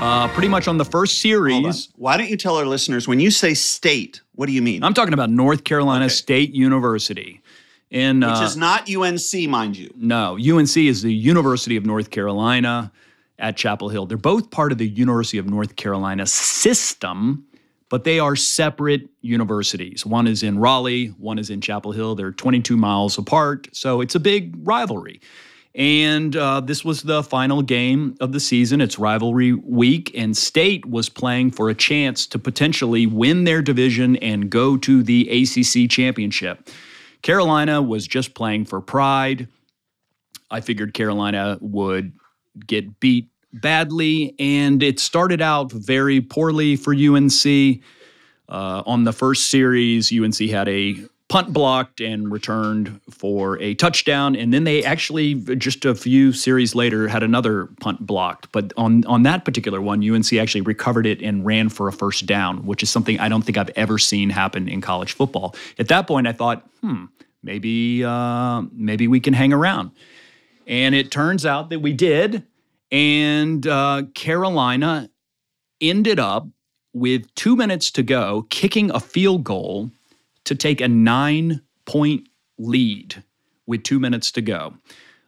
uh, 0.00 0.28
pretty 0.28 0.48
much 0.48 0.68
on 0.68 0.78
the 0.78 0.84
first 0.84 1.20
series. 1.20 1.88
Why 1.96 2.16
don't 2.16 2.28
you 2.30 2.36
tell 2.36 2.56
our 2.56 2.64
listeners 2.66 3.08
when 3.08 3.18
you 3.20 3.30
say 3.30 3.52
state, 3.54 4.22
what 4.36 4.46
do 4.46 4.52
you 4.52 4.62
mean? 4.62 4.82
I'm 4.84 4.94
talking 4.94 5.12
about 5.14 5.28
North 5.28 5.64
Carolina 5.64 6.04
Okay. 6.06 6.14
State 6.14 6.54
University. 6.54 7.42
In, 7.90 8.20
Which 8.20 8.28
uh, 8.28 8.44
is 8.44 8.56
not 8.56 8.90
UNC, 8.94 9.48
mind 9.48 9.76
you. 9.76 9.92
No, 9.96 10.36
UNC 10.36 10.76
is 10.76 11.02
the 11.02 11.12
University 11.12 11.76
of 11.76 11.86
North 11.86 12.10
Carolina 12.10 12.92
at 13.38 13.56
Chapel 13.56 13.88
Hill. 13.88 14.06
They're 14.06 14.18
both 14.18 14.50
part 14.50 14.72
of 14.72 14.78
the 14.78 14.88
University 14.88 15.38
of 15.38 15.46
North 15.46 15.76
Carolina 15.76 16.26
system, 16.26 17.46
but 17.88 18.04
they 18.04 18.18
are 18.18 18.36
separate 18.36 19.08
universities. 19.22 20.04
One 20.04 20.26
is 20.26 20.42
in 20.42 20.58
Raleigh, 20.58 21.08
one 21.18 21.38
is 21.38 21.48
in 21.48 21.60
Chapel 21.60 21.92
Hill. 21.92 22.14
They're 22.14 22.32
22 22.32 22.76
miles 22.76 23.16
apart, 23.16 23.68
so 23.72 24.00
it's 24.00 24.14
a 24.14 24.20
big 24.20 24.54
rivalry. 24.66 25.20
And 25.74 26.34
uh, 26.34 26.60
this 26.60 26.84
was 26.84 27.02
the 27.02 27.22
final 27.22 27.62
game 27.62 28.16
of 28.20 28.32
the 28.32 28.40
season. 28.40 28.80
It's 28.80 28.98
rivalry 28.98 29.52
week, 29.52 30.10
and 30.14 30.36
State 30.36 30.84
was 30.86 31.08
playing 31.08 31.52
for 31.52 31.70
a 31.70 31.74
chance 31.74 32.26
to 32.28 32.38
potentially 32.38 33.06
win 33.06 33.44
their 33.44 33.62
division 33.62 34.16
and 34.16 34.50
go 34.50 34.76
to 34.78 35.02
the 35.02 35.28
ACC 35.30 35.88
championship. 35.88 36.68
Carolina 37.22 37.82
was 37.82 38.06
just 38.06 38.34
playing 38.34 38.64
for 38.64 38.80
pride. 38.80 39.48
I 40.50 40.60
figured 40.60 40.94
Carolina 40.94 41.58
would 41.60 42.12
get 42.66 43.00
beat 43.00 43.28
badly, 43.52 44.34
and 44.38 44.82
it 44.82 45.00
started 45.00 45.40
out 45.40 45.72
very 45.72 46.20
poorly 46.20 46.76
for 46.76 46.94
UNC. 46.94 47.82
Uh, 48.48 48.82
on 48.86 49.04
the 49.04 49.12
first 49.12 49.50
series, 49.50 50.12
UNC 50.12 50.38
had 50.48 50.68
a 50.68 50.96
punt 51.28 51.52
blocked 51.52 52.00
and 52.00 52.32
returned 52.32 53.00
for 53.10 53.58
a 53.60 53.74
touchdown, 53.74 54.34
and 54.34 54.52
then 54.52 54.64
they 54.64 54.82
actually 54.82 55.34
just 55.56 55.84
a 55.84 55.94
few 55.94 56.32
series 56.32 56.74
later 56.74 57.06
had 57.06 57.22
another 57.22 57.66
punt 57.80 58.06
blocked. 58.06 58.50
But 58.52 58.72
on 58.76 59.04
on 59.04 59.22
that 59.24 59.44
particular 59.44 59.80
one, 59.80 60.08
UNC 60.08 60.32
actually 60.32 60.62
recovered 60.62 61.06
it 61.06 61.20
and 61.22 61.44
ran 61.44 61.68
for 61.68 61.86
a 61.88 61.92
first 61.92 62.26
down, 62.26 62.64
which 62.64 62.82
is 62.82 62.90
something 62.90 63.20
I 63.20 63.28
don't 63.28 63.42
think 63.42 63.58
I've 63.58 63.70
ever 63.76 63.98
seen 63.98 64.30
happen 64.30 64.68
in 64.68 64.80
college 64.80 65.12
football. 65.12 65.54
At 65.78 65.88
that 65.88 66.06
point, 66.06 66.26
I 66.26 66.32
thought, 66.32 66.66
hmm, 66.80 67.06
maybe 67.42 68.04
uh, 68.04 68.62
maybe 68.72 69.06
we 69.06 69.20
can 69.20 69.34
hang 69.34 69.52
around. 69.52 69.90
And 70.66 70.94
it 70.94 71.10
turns 71.10 71.46
out 71.46 71.70
that 71.70 71.80
we 71.80 71.92
did. 71.92 72.44
And 72.90 73.66
uh, 73.66 74.04
Carolina 74.14 75.10
ended 75.80 76.18
up 76.18 76.46
with 76.94 77.32
two 77.34 77.54
minutes 77.54 77.90
to 77.92 78.02
go, 78.02 78.46
kicking 78.48 78.90
a 78.90 79.00
field 79.00 79.44
goal 79.44 79.90
to 80.48 80.54
take 80.54 80.80
a 80.80 80.88
nine 80.88 81.62
point 81.86 82.28
lead 82.58 83.22
with 83.66 83.82
two 83.82 84.00
minutes 84.00 84.32
to 84.32 84.42
go. 84.42 84.74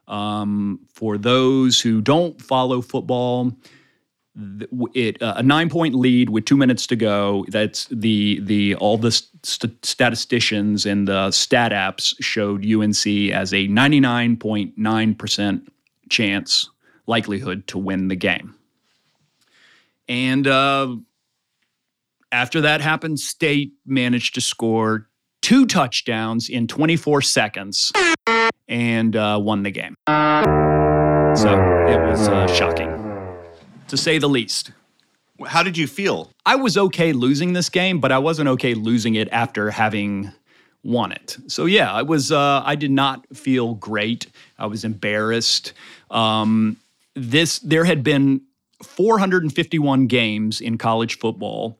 Um, 0.08 0.80
for 0.92 1.16
those 1.18 1.80
who 1.80 2.00
don't 2.00 2.40
follow 2.42 2.80
football, 2.80 3.52
it 4.94 5.20
uh, 5.22 5.34
a 5.36 5.42
nine 5.42 5.68
point 5.68 5.94
lead 5.94 6.30
with 6.30 6.44
two 6.44 6.56
minutes 6.56 6.86
to 6.88 6.96
go. 6.96 7.44
That's 7.48 7.86
the 7.86 8.40
the 8.40 8.74
all 8.76 8.98
the 8.98 9.12
st- 9.12 9.84
statisticians 9.84 10.86
and 10.86 11.06
the 11.06 11.30
stat 11.30 11.72
apps 11.72 12.14
showed 12.20 12.64
UNC 12.64 13.32
as 13.32 13.52
a 13.52 13.66
ninety 13.68 14.00
nine 14.00 14.36
point 14.36 14.76
nine 14.76 15.14
percent 15.14 15.70
chance 16.08 16.68
likelihood 17.06 17.66
to 17.68 17.78
win 17.78 18.08
the 18.08 18.16
game. 18.16 18.54
And 20.08 20.46
uh, 20.46 20.96
after 22.32 22.60
that 22.62 22.80
happened, 22.80 23.20
State 23.20 23.74
managed 23.86 24.34
to 24.34 24.40
score 24.40 25.09
two 25.42 25.66
touchdowns 25.66 26.48
in 26.48 26.66
24 26.66 27.22
seconds 27.22 27.92
and 28.68 29.16
uh, 29.16 29.38
won 29.42 29.62
the 29.62 29.70
game. 29.70 29.94
So 30.06 31.52
it 31.88 32.00
was 32.00 32.28
uh, 32.28 32.46
shocking, 32.48 32.88
to 33.88 33.96
say 33.96 34.18
the 34.18 34.28
least. 34.28 34.72
How 35.46 35.62
did 35.62 35.78
you 35.78 35.86
feel? 35.86 36.30
I 36.44 36.56
was 36.56 36.76
okay 36.76 37.12
losing 37.12 37.52
this 37.52 37.68
game, 37.68 38.00
but 38.00 38.12
I 38.12 38.18
wasn't 38.18 38.48
okay 38.50 38.74
losing 38.74 39.14
it 39.14 39.28
after 39.32 39.70
having 39.70 40.32
won 40.82 41.12
it. 41.12 41.38
So 41.46 41.66
yeah, 41.66 41.92
I 41.92 42.02
was. 42.02 42.32
Uh, 42.32 42.62
I 42.64 42.74
did 42.74 42.90
not 42.90 43.24
feel 43.34 43.74
great. 43.74 44.26
I 44.58 44.66
was 44.66 44.84
embarrassed. 44.84 45.72
Um, 46.10 46.76
this 47.14 47.58
there 47.60 47.84
had 47.84 48.02
been 48.02 48.42
451 48.82 50.06
games 50.06 50.60
in 50.60 50.78
college 50.78 51.18
football 51.18 51.78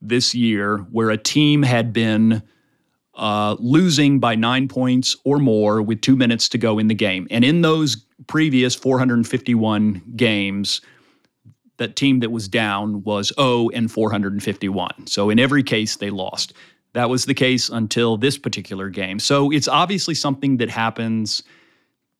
this 0.00 0.34
year 0.34 0.78
where 0.90 1.10
a 1.10 1.16
team 1.16 1.62
had 1.62 1.92
been 1.92 2.42
uh, 3.16 3.56
losing 3.58 4.18
by 4.20 4.34
nine 4.34 4.68
points 4.68 5.16
or 5.24 5.38
more 5.38 5.82
with 5.82 6.00
two 6.00 6.16
minutes 6.16 6.48
to 6.50 6.58
go 6.58 6.78
in 6.78 6.88
the 6.88 6.94
game, 6.94 7.26
and 7.30 7.44
in 7.44 7.62
those 7.62 7.96
previous 8.26 8.74
451 8.74 10.02
games, 10.16 10.80
that 11.78 11.96
team 11.96 12.20
that 12.20 12.30
was 12.30 12.48
down 12.48 13.02
was 13.04 13.32
0 13.36 13.68
and 13.74 13.90
451. 13.90 15.06
So 15.06 15.30
in 15.30 15.38
every 15.38 15.62
case, 15.62 15.96
they 15.96 16.10
lost. 16.10 16.54
That 16.94 17.10
was 17.10 17.26
the 17.26 17.34
case 17.34 17.68
until 17.68 18.16
this 18.16 18.38
particular 18.38 18.88
game. 18.88 19.18
So 19.18 19.50
it's 19.50 19.68
obviously 19.68 20.14
something 20.14 20.56
that 20.56 20.70
happens 20.70 21.42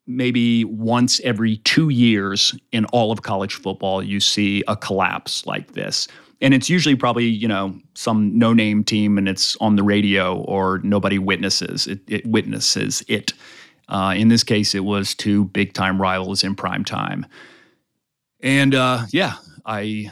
maybe 0.07 0.65
once 0.65 1.21
every 1.21 1.59
two 1.59 1.89
years 1.89 2.55
in 2.73 2.85
all 2.87 3.13
of 3.13 3.23
college 3.23 3.55
football. 3.55 4.03
You 4.03 4.21
see 4.21 4.63
a 4.69 4.77
collapse 4.77 5.45
like 5.47 5.73
this. 5.73 6.09
And 6.41 6.53
it's 6.53 6.69
usually 6.69 6.97
probably, 6.97 7.25
you 7.25 7.49
know, 7.49 7.79
some 7.95 8.37
no 8.39 8.53
name 8.53 8.85
team 8.85 9.17
and 9.19 9.29
it's 9.29 9.57
on 9.57 9.77
the 9.77 9.83
radio 9.83 10.39
or 10.43 10.81
nobody 10.83 11.19
witnesses 11.19 11.87
it, 11.87 12.01
it 12.09 12.27
witnesses 12.27 13.03
it. 13.09 13.33
Uh, 13.89 14.15
in 14.17 14.29
this 14.29 14.45
case, 14.45 14.75
it 14.75 14.85
was 14.85 15.15
two 15.15 15.45
big 15.47 15.73
time 15.73 16.01
rivals 16.01 16.45
in 16.45 16.55
prime 16.55 16.85
time. 16.85 17.25
And 18.41 18.75
uh, 18.75 19.07
yeah, 19.11 19.37
I, 19.65 20.11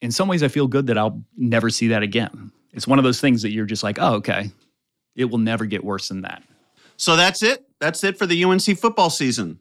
in 0.00 0.10
some 0.10 0.28
ways, 0.28 0.42
I 0.42 0.48
feel 0.48 0.66
good 0.66 0.86
that 0.88 0.98
I'll 0.98 1.22
never 1.36 1.70
see 1.70 1.88
that 1.88 2.02
again. 2.02 2.50
It's 2.72 2.86
one 2.86 2.98
of 2.98 3.04
those 3.04 3.20
things 3.20 3.42
that 3.42 3.50
you're 3.50 3.66
just 3.66 3.82
like, 3.82 3.98
oh, 4.00 4.14
okay, 4.14 4.50
it 5.14 5.26
will 5.26 5.38
never 5.38 5.64
get 5.64 5.84
worse 5.84 6.08
than 6.08 6.22
that. 6.22 6.42
So 7.00 7.16
that's 7.16 7.42
it. 7.42 7.64
That's 7.78 8.04
it 8.04 8.18
for 8.18 8.26
the 8.26 8.44
UNC 8.44 8.78
football 8.78 9.08
season. 9.08 9.58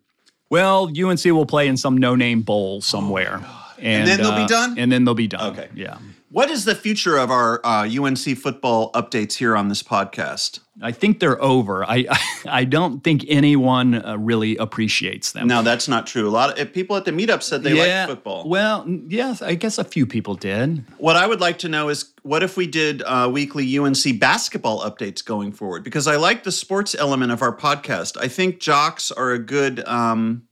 Well, 0.49 0.89
UNC 0.89 1.23
will 1.23 1.45
play 1.45 1.69
in 1.69 1.77
some 1.77 1.95
no-name 1.95 2.41
bowl 2.41 2.81
somewhere, 2.81 3.35
and, 3.35 3.45
Oh, 3.45 3.73
And 3.79 4.07
then 4.07 4.17
they'll 4.17 4.35
be 4.35 4.41
uh, 4.41 4.47
done? 4.47 4.77
And 4.77 4.91
then 4.91 5.05
they'll 5.05 5.13
be 5.15 5.29
done. 5.29 5.53
Okay. 5.53 5.69
yeah. 5.73 5.99
What 6.31 6.51
is 6.51 6.65
the 6.65 6.75
future 6.75 7.17
of 7.17 7.31
our 7.31 7.59
uh, 7.65 7.89
UNC 7.89 8.37
football 8.37 8.91
updates 8.91 9.33
here 9.33 9.57
on 9.57 9.67
this 9.67 9.81
podcast? 9.81 10.59
I 10.79 10.91
think 10.91 11.19
they're 11.19 11.41
over. 11.41 11.83
I 11.83 12.05
I 12.45 12.65
don't 12.65 13.03
think 13.03 13.25
anyone 13.27 13.95
uh, 13.95 14.15
really 14.15 14.55
appreciates 14.57 15.31
them. 15.31 15.47
No, 15.47 15.63
that's 15.63 15.87
not 15.87 16.05
true. 16.05 16.27
A 16.27 16.29
lot 16.29 16.59
of 16.59 16.71
people 16.71 16.95
at 16.95 17.05
the 17.05 17.11
meetup 17.11 17.41
said 17.41 17.63
they 17.63 17.75
yeah. 17.75 18.01
liked 18.01 18.11
football. 18.11 18.47
Well, 18.47 18.85
yes, 19.07 19.41
I 19.41 19.55
guess 19.55 19.79
a 19.79 19.83
few 19.83 20.05
people 20.05 20.35
did. 20.35 20.85
What 20.99 21.15
I 21.15 21.25
would 21.25 21.41
like 21.41 21.57
to 21.59 21.67
know 21.67 21.89
is 21.89 22.13
what 22.21 22.43
if 22.43 22.55
we 22.55 22.67
did 22.67 23.01
uh, 23.01 23.27
weekly 23.33 23.77
UNC 23.77 24.19
basketball 24.19 24.81
updates 24.81 25.25
going 25.25 25.51
forward? 25.51 25.83
Because 25.83 26.07
I 26.07 26.17
like 26.17 26.43
the 26.43 26.51
sports 26.51 26.93
element 26.93 27.31
of 27.31 27.41
our 27.41 27.55
podcast. 27.55 28.17
I 28.21 28.27
think 28.27 28.59
jocks 28.59 29.09
are 29.11 29.31
a 29.31 29.39
good 29.39 29.85
um, 29.87 30.43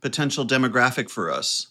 potential 0.00 0.44
demographic 0.44 1.08
for 1.08 1.30
us. 1.30 1.68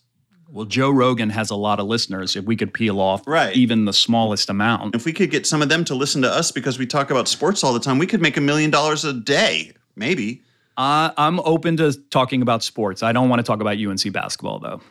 Well, 0.53 0.65
Joe 0.65 0.91
Rogan 0.91 1.31
has 1.31 1.49
a 1.49 1.55
lot 1.55 1.79
of 1.79 1.87
listeners. 1.87 2.35
If 2.35 2.45
we 2.45 2.55
could 2.55 2.71
peel 2.73 2.99
off 3.01 3.27
Right. 3.27 3.55
even 3.55 3.85
the 3.85 3.91
smallest 3.93 4.51
amount, 4.51 4.93
If 4.93 5.03
we 5.03 5.11
could 5.11 5.31
get 5.31 5.47
some 5.47 5.63
of 5.63 5.69
them 5.69 5.83
to 5.85 5.95
listen 5.95 6.21
to 6.21 6.29
us 6.31 6.51
because 6.51 6.77
we 6.77 6.85
talk 6.85 7.09
about 7.09 7.27
sports 7.27 7.63
all 7.63 7.73
the 7.73 7.79
time, 7.79 7.97
we 7.97 8.05
could 8.05 8.21
make 8.21 8.37
a 8.37 8.41
million 8.41 8.69
dollars 8.69 9.03
a 9.03 9.13
day, 9.13 9.71
maybe. 9.95 10.43
uh, 10.77 11.09
I'm 11.17 11.39
open 11.39 11.77
to 11.77 11.91
talking 12.11 12.43
about 12.43 12.63
sports. 12.63 13.01
I 13.01 13.11
don't 13.13 13.29
want 13.29 13.39
to 13.39 13.43
talk 13.43 13.61
about 13.61 13.77
UNC 13.77 14.11
basketball 14.13 14.59
though. 14.59 14.81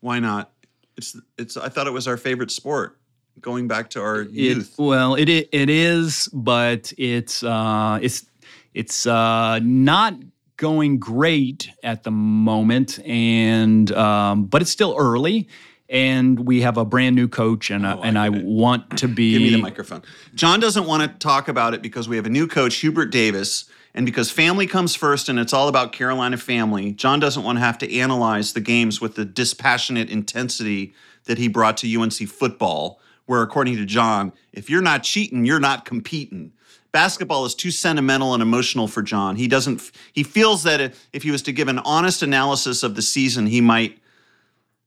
Why 0.00 0.20
not? 0.20 0.52
It's 0.96 1.16
it's. 1.36 1.56
I 1.56 1.68
thought 1.68 1.86
it 1.88 1.92
was 1.92 2.06
our 2.08 2.16
favorite 2.16 2.50
sport, 2.52 2.98
going 3.40 3.66
back 3.68 3.90
to 3.90 4.00
our 4.00 4.22
It, 4.22 4.30
youth. 4.30 4.74
well, 4.78 5.14
it 5.16 5.28
it 5.28 5.70
is, 5.70 6.28
but 6.32 6.92
it's 6.98 7.42
uh, 7.42 7.98
it's 8.02 8.26
it's 8.74 9.06
uh, 9.06 9.58
not 9.62 10.14
going 10.58 10.98
great 10.98 11.70
at 11.82 12.02
the 12.02 12.10
moment, 12.10 12.98
and 13.06 13.90
um, 13.92 14.44
but 14.44 14.60
it's 14.60 14.70
still 14.70 14.94
early, 14.98 15.48
and 15.88 16.38
we 16.40 16.60
have 16.60 16.76
a 16.76 16.84
brand 16.84 17.16
new 17.16 17.28
coach, 17.28 17.70
and 17.70 17.86
I, 17.86 17.92
and 17.94 18.18
I 18.18 18.28
want 18.28 18.98
to 18.98 19.08
be. 19.08 19.32
Give 19.32 19.42
me 19.42 19.50
the 19.50 19.62
microphone. 19.62 20.02
John 20.34 20.60
doesn't 20.60 20.84
want 20.84 21.10
to 21.10 21.18
talk 21.18 21.48
about 21.48 21.72
it 21.72 21.80
because 21.80 22.08
we 22.08 22.16
have 22.16 22.26
a 22.26 22.30
new 22.30 22.46
coach, 22.46 22.76
Hubert 22.76 23.06
Davis, 23.06 23.64
and 23.94 24.04
because 24.04 24.30
family 24.30 24.66
comes 24.66 24.94
first 24.94 25.28
and 25.28 25.38
it's 25.38 25.52
all 25.52 25.68
about 25.68 25.92
Carolina 25.92 26.36
family. 26.36 26.92
John 26.92 27.20
doesn't 27.20 27.42
want 27.42 27.56
to 27.56 27.60
have 27.60 27.78
to 27.78 27.98
analyze 27.98 28.52
the 28.52 28.60
games 28.60 29.00
with 29.00 29.14
the 29.14 29.24
dispassionate 29.24 30.10
intensity 30.10 30.92
that 31.24 31.38
he 31.38 31.48
brought 31.48 31.78
to 31.78 32.00
UNC 32.00 32.28
football, 32.28 33.00
where 33.26 33.42
according 33.42 33.76
to 33.76 33.86
John, 33.86 34.32
if 34.52 34.68
you're 34.68 34.82
not 34.82 35.02
cheating, 35.02 35.44
you're 35.44 35.60
not 35.60 35.84
competing. 35.84 36.52
Basketball 36.92 37.44
is 37.44 37.54
too 37.54 37.70
sentimental 37.70 38.32
and 38.34 38.42
emotional 38.42 38.88
for 38.88 39.02
John. 39.02 39.36
He 39.36 39.46
doesn't. 39.48 39.90
He 40.12 40.22
feels 40.22 40.62
that 40.62 40.80
if- 41.12 41.22
he 41.22 41.30
was 41.30 41.42
to 41.42 41.52
give 41.52 41.68
an 41.68 41.78
honest 41.80 42.22
analysis 42.22 42.82
of 42.82 42.94
the 42.94 43.02
season, 43.02 43.46
he 43.46 43.60
might 43.60 43.98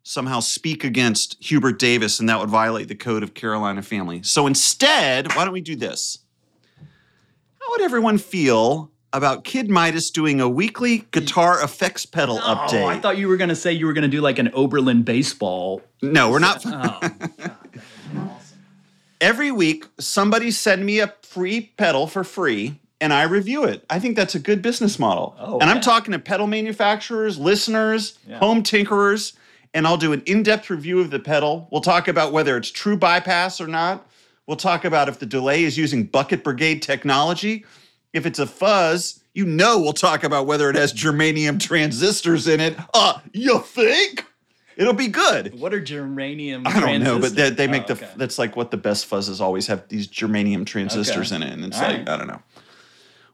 somehow 0.04 0.40
speak 0.40 0.84
against 0.84 1.38
Hubert 1.40 1.78
Davis, 1.78 2.20
and 2.20 2.28
that 2.28 2.40
would 2.40 2.50
violate 2.50 2.88
the 2.88 2.96
code 2.96 3.22
of 3.22 3.36
Carolina 3.36 3.84
family. 3.84 4.22
So 4.24 4.48
instead, 4.48 5.36
why 5.36 5.44
don't 5.46 5.54
we 5.54 5.62
do 5.62 5.76
this? 5.76 6.20
How 6.80 7.70
would 7.70 7.82
everyone 7.82 8.18
feel 8.18 8.90
about 9.14 9.44
Kid 9.44 9.70
Midas 9.70 10.10
doing 10.10 10.42
a 10.42 10.50
weekly 10.50 11.06
guitar 11.12 11.64
effects 11.64 12.08
pedal 12.08 12.40
update? 12.40 12.82
Oh, 12.84 12.88
I 12.88 13.00
thought 13.00 13.18
you 13.20 13.28
were 13.28 13.38
going 13.38 13.50
to 13.50 13.56
say 13.56 13.74
you 13.74 13.86
were 13.86 13.94
going 13.94 14.02
to 14.02 14.08
do 14.08 14.22
like 14.22 14.40
an 14.40 14.50
Oberlin 14.56 15.04
baseball. 15.04 15.84
no, 16.02 16.32
we're 16.32 16.40
not. 16.40 16.64
Oh, 16.66 17.00
Every 19.22 19.52
week, 19.52 19.86
somebody 20.00 20.52
send 20.52 20.86
me 20.86 21.00
a 21.00 21.14
free 21.22 21.72
pedal 21.78 22.08
for 22.08 22.24
free. 22.24 22.80
And 23.00 23.12
I 23.14 23.24
review 23.24 23.64
it. 23.64 23.84
I 23.90 24.00
think 24.00 24.16
that's 24.16 24.36
a 24.36 24.40
good 24.40 24.62
business 24.62 25.00
model. 25.00 25.36
Oh, 25.40 25.60
and 25.60 25.70
I'm 25.72 25.78
yeah. 25.78 25.82
talking 25.82 26.12
to 26.12 26.20
pedal 26.20 26.46
manufacturers, 26.46 27.40
listeners, 27.40 28.20
home 28.34 28.62
tinkerers, 28.62 29.34
and 29.74 29.88
I'll 29.88 29.98
do 29.98 30.14
an 30.14 30.22
in 30.28 30.44
depth 30.44 30.70
review 30.70 31.00
of 31.00 31.10
the 31.10 31.18
pedal. 31.18 31.68
We'll 31.72 31.82
talk 31.82 32.08
about 32.08 32.32
whether 32.32 32.58
it's 32.58 32.70
true 32.70 32.96
bypass 32.96 33.60
or 33.60 33.66
not. 33.66 34.08
We'll 34.46 34.58
talk 34.58 34.86
about 34.86 35.10
if 35.10 35.18
the 35.18 35.26
delay 35.26 35.64
is 35.64 35.80
using 35.80 36.04
Bucket 36.04 36.44
Brigade 36.44 36.84
technology. 36.84 37.66
If 38.14 38.28
it's 38.28 38.38
a 38.38 38.46
fuzz, 38.46 39.24
you 39.34 39.46
know 39.46 39.80
we'll 39.80 39.94
talk 39.94 40.24
about 40.24 40.46
whether 40.46 40.70
it 40.70 40.76
has 40.76 40.94
germanium 40.94 41.60
transistors 41.60 42.48
in 42.48 42.60
it. 42.60 42.78
Uh, 42.94 43.20
you 43.34 43.60
think? 43.60 44.26
It'll 44.78 44.94
be 44.94 45.08
good. 45.08 45.60
what 45.60 45.74
are 45.74 45.82
germanium? 45.82 46.66
I 46.66 46.80
don't 46.80 47.04
know, 47.04 47.20
but 47.20 47.36
they, 47.36 47.50
they 47.50 47.68
make 47.68 47.84
Oh, 47.90 47.94
the 47.96 48.08
that's 48.16 48.40
like 48.40 48.56
what 48.56 48.72
the 48.72 48.78
best 48.78 49.10
fuzzes 49.10 49.42
always 49.42 49.68
have 49.68 49.88
these 49.90 50.08
germanium 50.08 50.66
transistors 50.66 51.32
Okay. 51.32 51.44
in 51.44 51.48
it, 51.48 51.54
and 51.54 51.66
it's 51.66 51.78
All 51.78 51.88
like 51.88 51.98
right. 51.98 52.10
I 52.10 52.18
don't 52.18 52.28
know. 52.28 52.42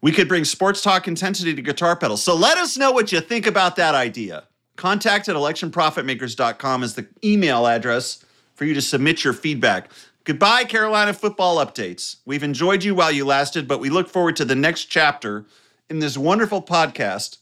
We 0.02 0.12
could 0.12 0.28
bring 0.28 0.46
sports 0.46 0.82
talk 0.82 1.08
intensity 1.08 1.56
to 1.56 1.62
guitar 1.62 1.96
pedals. 1.96 2.22
So 2.24 2.36
let 2.36 2.58
us 2.58 2.78
know 2.78 2.92
what 2.92 3.12
you 3.12 3.20
think 3.20 3.48
about 3.48 3.76
that 3.78 3.96
idea. 3.96 4.44
Contact 4.76 5.28
at 5.28 5.36
electionprofitmakers.com 5.36 6.84
is 6.84 6.94
the 6.96 7.08
email 7.24 7.66
address 7.66 8.24
for 8.54 8.66
you 8.66 8.74
to 8.76 8.82
submit 8.82 9.24
your 9.24 9.34
feedback. 9.34 9.90
Goodbye, 10.24 10.66
Carolina 10.66 11.14
football 11.14 11.58
updates. 11.66 12.18
We've 12.26 12.44
enjoyed 12.44 12.84
you 12.84 12.94
while 12.94 13.12
you 13.12 13.26
lasted, 13.26 13.68
but 13.68 13.80
we 13.80 13.90
look 13.90 14.10
forward 14.10 14.36
to 14.36 14.46
the 14.46 14.56
next 14.56 14.86
chapter 14.86 15.46
in 15.90 16.00
this 16.00 16.18
wonderful 16.18 16.62
podcast 16.62 17.38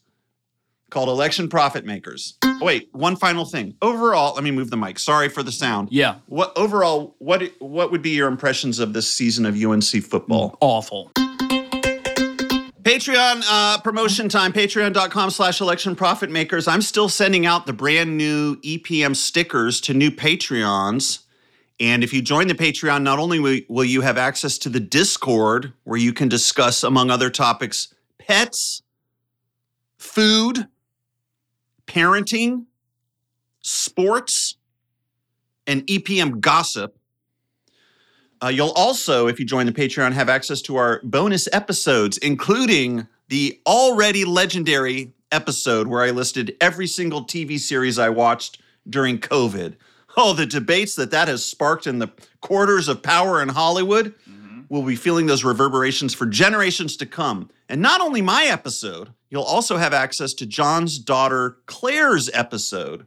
called 0.95 1.09
Election 1.09 1.49
Profit 1.49 1.85
Makers. 1.85 2.37
Wait, 2.61 2.87
one 2.93 3.17
final 3.17 3.43
thing. 3.43 3.75
Overall, 3.81 4.33
let 4.33 4.45
me 4.45 4.51
move 4.51 4.69
the 4.69 4.77
mic. 4.77 4.97
Sorry 4.97 5.27
for 5.27 5.43
the 5.43 5.51
sound. 5.51 5.89
Yeah. 5.91 6.19
What 6.27 6.57
overall, 6.57 7.17
what 7.19 7.43
what 7.59 7.91
would 7.91 8.01
be 8.01 8.11
your 8.11 8.29
impressions 8.29 8.79
of 8.79 8.93
this 8.93 9.05
season 9.05 9.45
of 9.45 9.61
UNC 9.61 9.83
football? 10.05 10.57
awful. 10.61 11.11
Patreon 12.81 13.43
uh, 13.49 13.81
promotion 13.81 14.29
time, 14.29 14.53
patreon.com 14.53 15.31
slash 15.31 15.59
election 15.59 15.97
profit 15.97 16.31
makers. 16.31 16.65
I'm 16.65 16.81
still 16.81 17.09
sending 17.09 17.45
out 17.45 17.65
the 17.65 17.73
brand 17.73 18.15
new 18.15 18.55
EPM 18.61 19.17
stickers 19.17 19.81
to 19.81 19.93
new 19.93 20.11
Patreons. 20.11 21.23
And 21.77 22.05
if 22.05 22.13
you 22.13 22.21
join 22.21 22.47
the 22.47 22.55
Patreon, 22.55 23.01
not 23.01 23.19
only 23.19 23.65
will 23.67 23.83
you 23.83 23.99
have 23.99 24.17
access 24.17 24.57
to 24.59 24.69
the 24.69 24.79
Discord 24.79 25.73
where 25.83 25.99
you 25.99 26.13
can 26.13 26.29
discuss, 26.29 26.83
among 26.85 27.09
other 27.09 27.29
topics, 27.29 27.93
pets, 28.17 28.81
food, 29.97 30.67
parenting, 31.87 32.65
sports, 33.61 34.55
and 35.67 35.85
EPM 35.87 36.39
gossip. 36.39 36.97
Uh, 38.43 38.49
you'll 38.49 38.71
also, 38.71 39.27
if 39.27 39.39
you 39.39 39.45
join 39.45 39.65
the 39.65 39.71
Patreon, 39.71 40.11
have 40.13 40.29
access 40.29 40.61
to 40.63 40.75
our 40.75 41.01
bonus 41.03 41.47
episodes, 41.51 42.17
including 42.19 43.07
the 43.29 43.59
already 43.65 44.25
legendary 44.25 45.13
episode 45.31 45.87
where 45.87 46.03
I 46.03 46.11
listed 46.11 46.55
every 46.61 46.87
single 46.87 47.23
TV 47.23 47.59
series 47.59 47.97
I 47.97 48.09
watched 48.09 48.61
during 48.87 49.17
COVID. 49.17 49.75
Oh, 50.17 50.33
the 50.33 50.45
debates 50.45 50.95
that 50.95 51.11
that 51.11 51.27
has 51.27 51.43
sparked 51.43 51.87
in 51.87 51.99
the 51.99 52.11
quarters 52.41 52.87
of 52.87 53.01
power 53.01 53.41
in 53.41 53.49
Hollywood. 53.49 54.13
We'll 54.69 54.83
be 54.83 54.95
feeling 54.95 55.25
those 55.25 55.43
reverberations 55.43 56.13
for 56.13 56.25
generations 56.25 56.97
to 56.97 57.05
come. 57.05 57.49
And 57.69 57.81
not 57.81 58.01
only 58.01 58.21
my 58.21 58.45
episode, 58.45 59.09
you'll 59.35 59.43
also 59.43 59.75
have 59.75 59.93
access 59.93 60.33
to 60.33 60.45
John's 60.45 60.97
daughter 60.97 61.57
Claire's 61.65 62.29
episode, 62.33 63.05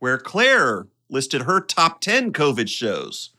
where 0.00 0.18
Claire 0.18 0.86
listed 1.08 1.42
her 1.42 1.60
top 1.60 2.02
10 2.02 2.34
COVID 2.34 2.68
shows. 2.68 3.30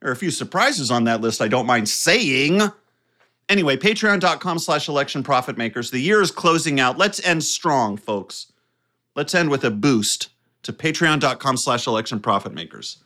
There 0.00 0.08
are 0.08 0.12
a 0.12 0.16
few 0.16 0.30
surprises 0.30 0.92
on 0.92 1.02
that 1.04 1.20
list 1.20 1.42
I 1.42 1.48
don't 1.48 1.66
mind 1.66 1.88
saying. 1.88 2.60
Anyway, 3.48 3.76
patreon.com 3.76 4.60
slash 4.60 4.88
election 4.88 5.24
profit 5.24 5.58
makers. 5.58 5.90
The 5.90 5.98
year 5.98 6.22
is 6.22 6.30
closing 6.30 6.78
out. 6.78 6.96
Let's 6.96 7.24
end 7.26 7.42
strong, 7.42 7.96
folks. 7.96 8.52
Let's 9.16 9.34
end 9.34 9.50
with 9.50 9.64
a 9.64 9.70
boost 9.70 10.28
to 10.62 10.72
patreon.com 10.72 11.56
slash 11.56 11.88
election 11.88 12.20
profit 12.20 12.54
makers. 12.54 12.98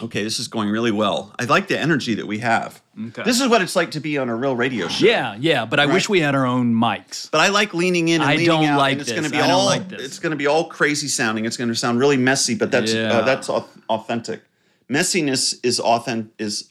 Okay, 0.00 0.22
this 0.22 0.38
is 0.38 0.48
going 0.48 0.68
really 0.68 0.92
well. 0.92 1.34
I 1.38 1.44
like 1.44 1.68
the 1.68 1.78
energy 1.78 2.14
that 2.14 2.26
we 2.26 2.38
have. 2.38 2.81
Okay. 3.08 3.22
This 3.22 3.40
is 3.40 3.48
what 3.48 3.62
it's 3.62 3.74
like 3.74 3.92
to 3.92 4.00
be 4.00 4.18
on 4.18 4.28
a 4.28 4.36
real 4.36 4.54
radio 4.54 4.86
show. 4.86 5.06
Yeah, 5.06 5.34
yeah, 5.40 5.64
but 5.64 5.80
I 5.80 5.86
wish 5.86 6.10
we 6.10 6.20
had 6.20 6.34
our 6.34 6.44
own 6.44 6.74
mics. 6.74 7.30
But 7.30 7.40
I 7.40 7.48
like 7.48 7.72
leaning 7.72 8.08
in 8.08 8.20
and 8.20 8.28
I 8.30 8.32
leaning 8.34 8.46
don't 8.48 8.64
out, 8.66 8.78
like 8.78 8.92
and 8.92 9.00
it's 9.00 9.10
this. 9.10 9.18
going 9.18 9.30
to 9.30 9.34
be 9.34 9.38
I 9.42 9.46
don't 9.46 9.50
all 9.60 9.64
like 9.64 9.88
this. 9.88 10.02
it's 10.02 10.18
going 10.18 10.32
to 10.32 10.36
be 10.36 10.46
all 10.46 10.68
crazy 10.68 11.08
sounding. 11.08 11.46
It's 11.46 11.56
going 11.56 11.68
to 11.70 11.74
sound 11.74 11.98
really 11.98 12.18
messy, 12.18 12.54
but 12.54 12.70
that's 12.70 12.92
Yeah. 12.92 13.12
uh, 13.12 13.22
that's 13.24 13.48
authentic. 13.48 14.42
Messiness 14.90 15.54
is 15.62 15.80
authentic. 15.80 16.32
Is 16.38 16.68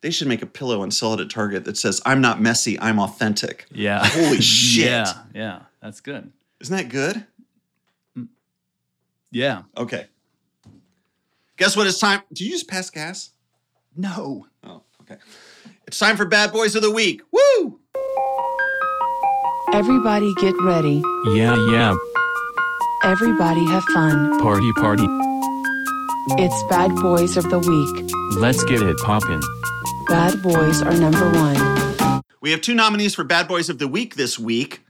they 0.00 0.10
should 0.10 0.26
make 0.26 0.40
a 0.40 0.46
pillow 0.46 0.82
and 0.82 0.92
sell 0.92 1.12
it 1.12 1.20
at 1.20 1.28
Target 1.28 1.66
that 1.66 1.76
says 1.76 2.00
"I'm 2.06 2.22
not 2.22 2.40
messy, 2.40 2.80
I'm 2.80 2.98
authentic." 2.98 3.66
Yeah. 3.70 4.00
Holy 4.06 4.40
shit! 4.40 4.86
Yeah, 4.86 5.12
yeah, 5.34 5.58
that's 5.82 6.00
good. 6.00 6.32
Isn't 6.60 6.76
that 6.76 6.88
good? 6.88 7.26
Yeah. 9.30 9.62
Okay. 9.76 10.06
Guess 11.58 11.76
what? 11.76 11.86
It's 11.86 11.98
time. 11.98 12.22
Did 12.32 12.40
you 12.40 12.50
just 12.50 12.68
pass 12.68 12.88
gas? 12.90 13.30
No. 13.96 14.46
Oh. 14.64 14.82
It's 15.86 15.98
time 15.98 16.16
for 16.16 16.24
Bad 16.24 16.52
Boys 16.52 16.74
of 16.74 16.82
the 16.82 16.90
Week. 16.90 17.22
Woo! 17.32 17.78
Everybody 19.72 20.32
get 20.40 20.54
ready. 20.62 21.02
Yeah, 21.32 21.56
yeah, 21.70 21.94
Everybody 23.04 23.64
have 23.66 23.84
fun. 23.84 24.38
party, 24.40 24.70
party. 24.74 25.06
It's 26.38 26.62
Bad 26.68 26.94
Boys 26.96 27.36
of 27.36 27.48
the 27.50 27.58
Week. 27.58 28.12
Let's 28.40 28.62
get 28.64 28.80
it 28.82 28.96
poppin'. 28.98 29.40
Bad 30.08 30.42
Boys 30.42 30.82
are 30.82 30.92
number 30.92 31.28
one. 31.30 32.22
We 32.40 32.50
have 32.50 32.60
two 32.60 32.74
nominees 32.74 33.14
for 33.14 33.24
Bad 33.24 33.48
Boys 33.48 33.68
of 33.68 33.78
the 33.78 33.88
Week 33.88 34.14
this 34.16 34.38
week. 34.38 34.82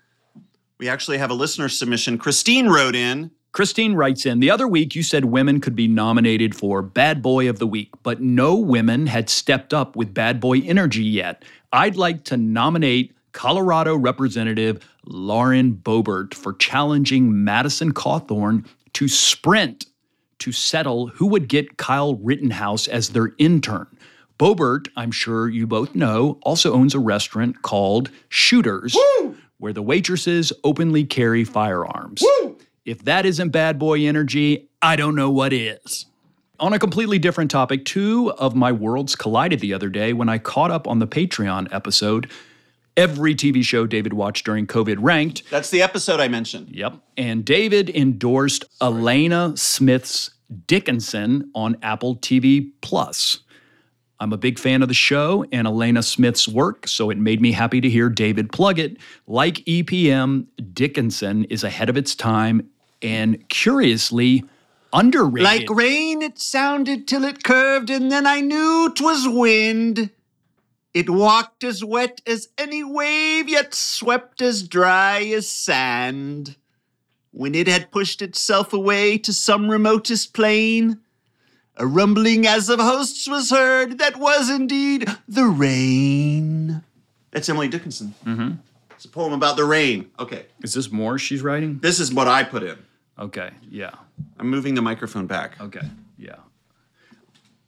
We 0.78 0.88
actually 0.88 1.18
have 1.18 1.30
a 1.30 1.34
listener 1.34 1.68
submission. 1.68 2.18
Christine 2.18 2.68
wrote 2.68 2.94
in. 2.96 3.30
Christine 3.52 3.94
writes 3.94 4.24
in 4.24 4.40
The 4.40 4.50
other 4.50 4.66
week, 4.66 4.94
you 4.94 5.02
said 5.02 5.26
women 5.26 5.60
could 5.60 5.76
be 5.76 5.86
nominated 5.86 6.54
for 6.54 6.80
Bad 6.80 7.20
Boy 7.20 7.50
of 7.50 7.58
the 7.58 7.66
Week, 7.66 7.90
but 8.02 8.22
no 8.22 8.56
women 8.56 9.06
had 9.06 9.28
stepped 9.28 9.74
up 9.74 9.94
with 9.94 10.14
bad 10.14 10.40
boy 10.40 10.60
energy 10.60 11.04
yet. 11.04 11.44
I'd 11.70 11.96
like 11.96 12.24
to 12.24 12.38
nominate 12.38 13.14
Colorado 13.32 13.94
Representative 13.94 14.82
Lauren 15.04 15.74
Boebert 15.74 16.32
for 16.32 16.54
challenging 16.54 17.44
Madison 17.44 17.92
Cawthorn 17.92 18.64
to 18.94 19.06
sprint 19.06 19.84
to 20.38 20.50
settle 20.50 21.08
who 21.08 21.26
would 21.26 21.46
get 21.48 21.76
Kyle 21.76 22.14
Rittenhouse 22.16 22.88
as 22.88 23.10
their 23.10 23.32
intern. 23.36 23.86
Boebert, 24.38 24.88
I'm 24.96 25.12
sure 25.12 25.48
you 25.50 25.66
both 25.66 25.94
know, 25.94 26.38
also 26.42 26.72
owns 26.72 26.94
a 26.94 26.98
restaurant 26.98 27.60
called 27.60 28.10
Shooters, 28.30 28.96
where 29.58 29.74
the 29.74 29.82
waitresses 29.82 30.54
openly 30.64 31.04
carry 31.04 31.44
firearms. 31.44 32.24
If 32.84 33.04
that 33.04 33.24
isn't 33.24 33.50
bad 33.50 33.78
boy 33.78 34.06
energy, 34.06 34.68
I 34.80 34.96
don't 34.96 35.14
know 35.14 35.30
what 35.30 35.52
is. 35.52 36.06
On 36.58 36.72
a 36.72 36.78
completely 36.78 37.18
different 37.18 37.50
topic, 37.50 37.84
two 37.84 38.32
of 38.38 38.54
my 38.54 38.72
worlds 38.72 39.14
collided 39.14 39.60
the 39.60 39.72
other 39.74 39.88
day 39.88 40.12
when 40.12 40.28
I 40.28 40.38
caught 40.38 40.70
up 40.70 40.88
on 40.88 40.98
the 40.98 41.06
Patreon 41.06 41.72
episode. 41.72 42.30
Every 42.96 43.34
TV 43.34 43.64
show 43.64 43.86
David 43.86 44.12
watched 44.12 44.44
during 44.44 44.66
COVID 44.66 44.96
ranked. 45.00 45.48
That's 45.50 45.70
the 45.70 45.80
episode 45.80 46.20
I 46.20 46.28
mentioned. 46.28 46.70
Yep. 46.70 46.94
And 47.16 47.44
David 47.44 47.88
endorsed 47.90 48.64
Alena 48.80 49.58
Smith's 49.58 50.30
Dickinson 50.66 51.50
on 51.54 51.76
Apple 51.82 52.16
TV 52.16 52.72
Plus. 52.80 53.38
I'm 54.20 54.32
a 54.32 54.36
big 54.36 54.58
fan 54.58 54.82
of 54.82 54.88
the 54.88 54.94
show 54.94 55.44
and 55.50 55.66
Alena 55.66 56.04
Smith's 56.04 56.46
work, 56.46 56.86
so 56.86 57.10
it 57.10 57.18
made 57.18 57.40
me 57.40 57.50
happy 57.50 57.80
to 57.80 57.90
hear 57.90 58.08
David 58.08 58.52
plug 58.52 58.78
it. 58.78 58.98
Like 59.26 59.56
EPM, 59.64 60.46
Dickinson 60.72 61.42
is 61.44 61.64
ahead 61.64 61.88
of 61.88 61.96
its 61.96 62.14
time 62.14 62.68
and 63.02 63.48
curiously 63.48 64.44
underrated. 64.92 65.44
Like 65.44 65.70
rain, 65.70 66.22
it 66.22 66.38
sounded 66.38 67.08
till 67.08 67.24
it 67.24 67.42
curved, 67.42 67.90
and 67.90 68.10
then 68.10 68.26
I 68.26 68.40
knew 68.40 68.92
'twas 68.94 69.26
wind. 69.28 70.10
It 70.94 71.08
walked 71.08 71.64
as 71.64 71.82
wet 71.82 72.20
as 72.26 72.48
any 72.58 72.84
wave, 72.84 73.48
yet 73.48 73.74
swept 73.74 74.42
as 74.42 74.68
dry 74.68 75.22
as 75.22 75.48
sand. 75.48 76.56
When 77.30 77.54
it 77.54 77.66
had 77.66 77.90
pushed 77.90 78.20
itself 78.20 78.74
away 78.74 79.16
to 79.18 79.32
some 79.32 79.70
remotest 79.70 80.34
plain, 80.34 80.98
a 81.78 81.86
rumbling 81.86 82.46
as 82.46 82.68
of 82.68 82.78
hosts 82.78 83.26
was 83.26 83.48
heard 83.48 83.96
that 83.98 84.18
was 84.18 84.50
indeed 84.50 85.08
the 85.26 85.46
rain. 85.46 86.82
That's 87.30 87.48
Emily 87.48 87.68
Dickinson. 87.68 88.14
Mm-hmm. 88.26 88.50
It's 88.90 89.06
a 89.06 89.08
poem 89.08 89.32
about 89.32 89.56
the 89.56 89.64
rain. 89.64 90.10
Okay, 90.20 90.44
is 90.62 90.74
this 90.74 90.92
more 90.92 91.18
she's 91.18 91.40
writing? 91.42 91.78
this 91.78 91.98
is 91.98 92.12
what 92.12 92.28
I 92.28 92.44
put 92.44 92.62
in. 92.62 92.76
Okay, 93.18 93.50
yeah. 93.70 93.90
I'm 94.38 94.48
moving 94.48 94.74
the 94.74 94.82
microphone 94.82 95.26
back. 95.26 95.60
Okay, 95.60 95.86
yeah. 96.18 96.36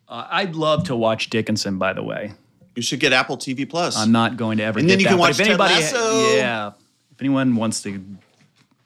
Uh, 0.09 0.27
I'd 0.31 0.55
love 0.55 0.85
to 0.85 0.97
watch 0.97 1.31
Dickinson, 1.31 1.79
by 1.79 1.93
the 1.93 2.03
way. 2.03 2.33
You 2.75 2.83
should 2.83 3.01
get 3.01 3.13
Apple 3.13 3.37
TV 3.37 3.69
Plus. 3.69 3.97
I'm 3.97 4.13
not 4.13 4.37
going 4.37 4.59
to 4.59 4.65
ever. 4.65 4.79
And 4.79 4.89
get 4.89 4.95
then 4.95 5.01
you 5.01 5.05
that, 5.05 5.11
can 5.11 5.19
watch 5.19 5.31
if 5.33 5.37
Ted 5.39 5.49
anybody, 5.49 5.75
Lasso. 5.75 6.35
Yeah, 6.35 6.73
if 7.13 7.21
anyone 7.21 7.57
wants 7.57 7.83
to 7.83 8.05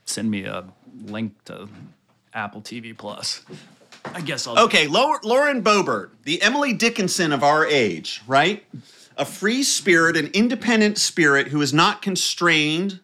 send 0.05 0.31
me 0.31 0.45
a 0.45 0.65
link 1.05 1.33
to 1.45 1.69
Apple 2.35 2.61
TV 2.61 2.97
Plus, 2.97 3.43
I 4.15 4.21
guess 4.21 4.47
I'll. 4.47 4.59
Okay, 4.59 4.87
Lauren 4.89 5.63
Boebert, 5.63 6.11
the 6.25 6.43
Emily 6.43 6.73
Dickinson 6.73 7.33
of 7.33 7.43
our 7.43 7.67
age, 7.67 8.23
right? 8.27 8.65
A 9.17 9.25
free 9.25 9.63
spirit, 9.63 10.17
an 10.17 10.29
independent 10.29 10.99
spirit 10.99 11.49
who 11.49 11.61
is 11.61 11.73
not 11.73 12.03
constrained 12.03 13.01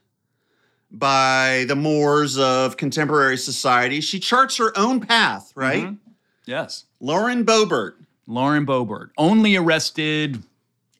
by 0.98 1.64
the 1.68 1.76
mores 1.76 2.38
of 2.38 2.76
contemporary 2.76 3.36
society. 3.36 4.00
She 4.00 4.20
charts 4.20 4.56
her 4.56 4.76
own 4.76 5.00
path, 5.00 5.52
right? 5.54 5.94
Yes, 6.46 6.84
Lauren 7.00 7.44
Boebert, 7.44 7.94
Lauren 8.26 8.66
Boebert, 8.66 9.10
only 9.16 9.56
arrested 9.56 10.42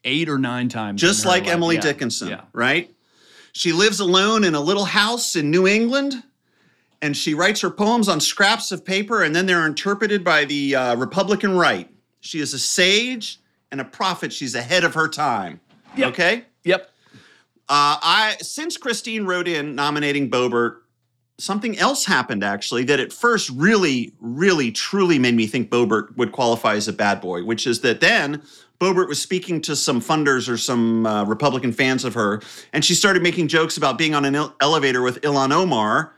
eight 0.05 0.29
or 0.29 0.39
nine 0.39 0.69
times, 0.69 1.01
just 1.01 1.25
like 1.25 1.45
life. 1.45 1.53
Emily 1.53 1.77
Yeah, 1.77 1.81
Dickinson, 1.83 2.29
Yeah, 2.29 2.41
right? 2.53 2.91
She 3.53 3.73
lives 3.73 4.01
alone 4.01 4.43
in 4.45 4.55
a 4.55 4.61
little 4.61 4.85
house 4.85 5.37
in 5.37 5.51
New 5.51 5.67
England, 5.67 6.23
and 7.01 7.17
she 7.17 7.35
writes 7.35 7.61
her 7.61 7.71
poems 7.71 8.09
on 8.09 8.21
scraps 8.21 8.73
of 8.73 8.85
paper, 8.85 9.23
and 9.23 9.35
then 9.35 9.47
they're 9.47 9.67
interpreted 9.67 10.25
by 10.25 10.45
the 10.45 10.75
uh, 10.75 10.97
Republican 10.97 11.57
right. 11.57 11.89
She 12.21 12.41
is 12.41 12.53
a 12.53 12.59
sage 12.59 13.39
and 13.71 13.81
a 13.81 13.85
prophet. 13.85 14.33
She's 14.33 14.55
ahead 14.55 14.83
of 14.83 14.95
her 14.95 15.09
time. 15.09 15.61
Yep. 15.97 16.09
Okay. 16.09 16.45
yep. 16.65 16.91
Uh, 17.69 17.97
I 18.03 18.37
since 18.41 18.77
Christine 18.77 19.25
wrote 19.25 19.49
in 19.49 19.75
nominating 19.75 20.31
Boebert, 20.31 20.81
something 21.39 21.79
else 21.79 22.05
happened 22.05 22.45
actually 22.45 22.85
that 22.85 23.01
at 23.01 23.13
first 23.13 23.51
really, 23.51 24.13
really, 24.21 24.71
truly 24.71 25.19
made 25.19 25.35
me 25.35 25.47
think 25.47 25.71
Boebert 25.71 26.17
would 26.17 26.33
qualify 26.33 26.75
as 26.75 26.89
a 26.89 26.93
bad 26.93 27.21
boy, 27.21 27.43
which 27.43 27.67
is 27.67 27.81
that 27.81 28.01
then 28.01 28.43
Boebert 28.81 29.09
was 29.09 29.21
speaking 29.21 29.61
to 29.63 29.75
some 29.77 30.01
funders 30.01 30.49
or 30.49 30.59
some 30.59 31.07
uh, 31.07 31.25
Republican 31.25 31.73
fans 31.73 32.05
of 32.05 32.15
her, 32.15 32.43
and 32.73 32.85
she 32.85 32.95
started 32.95 33.23
making 33.23 33.49
jokes 33.49 33.77
about 33.77 33.97
being 33.97 34.15
on 34.15 34.25
an 34.25 34.35
ele- 34.35 34.55
elevator 34.61 35.03
with 35.03 35.21
Ilhan 35.23 35.53
Omar 35.53 36.13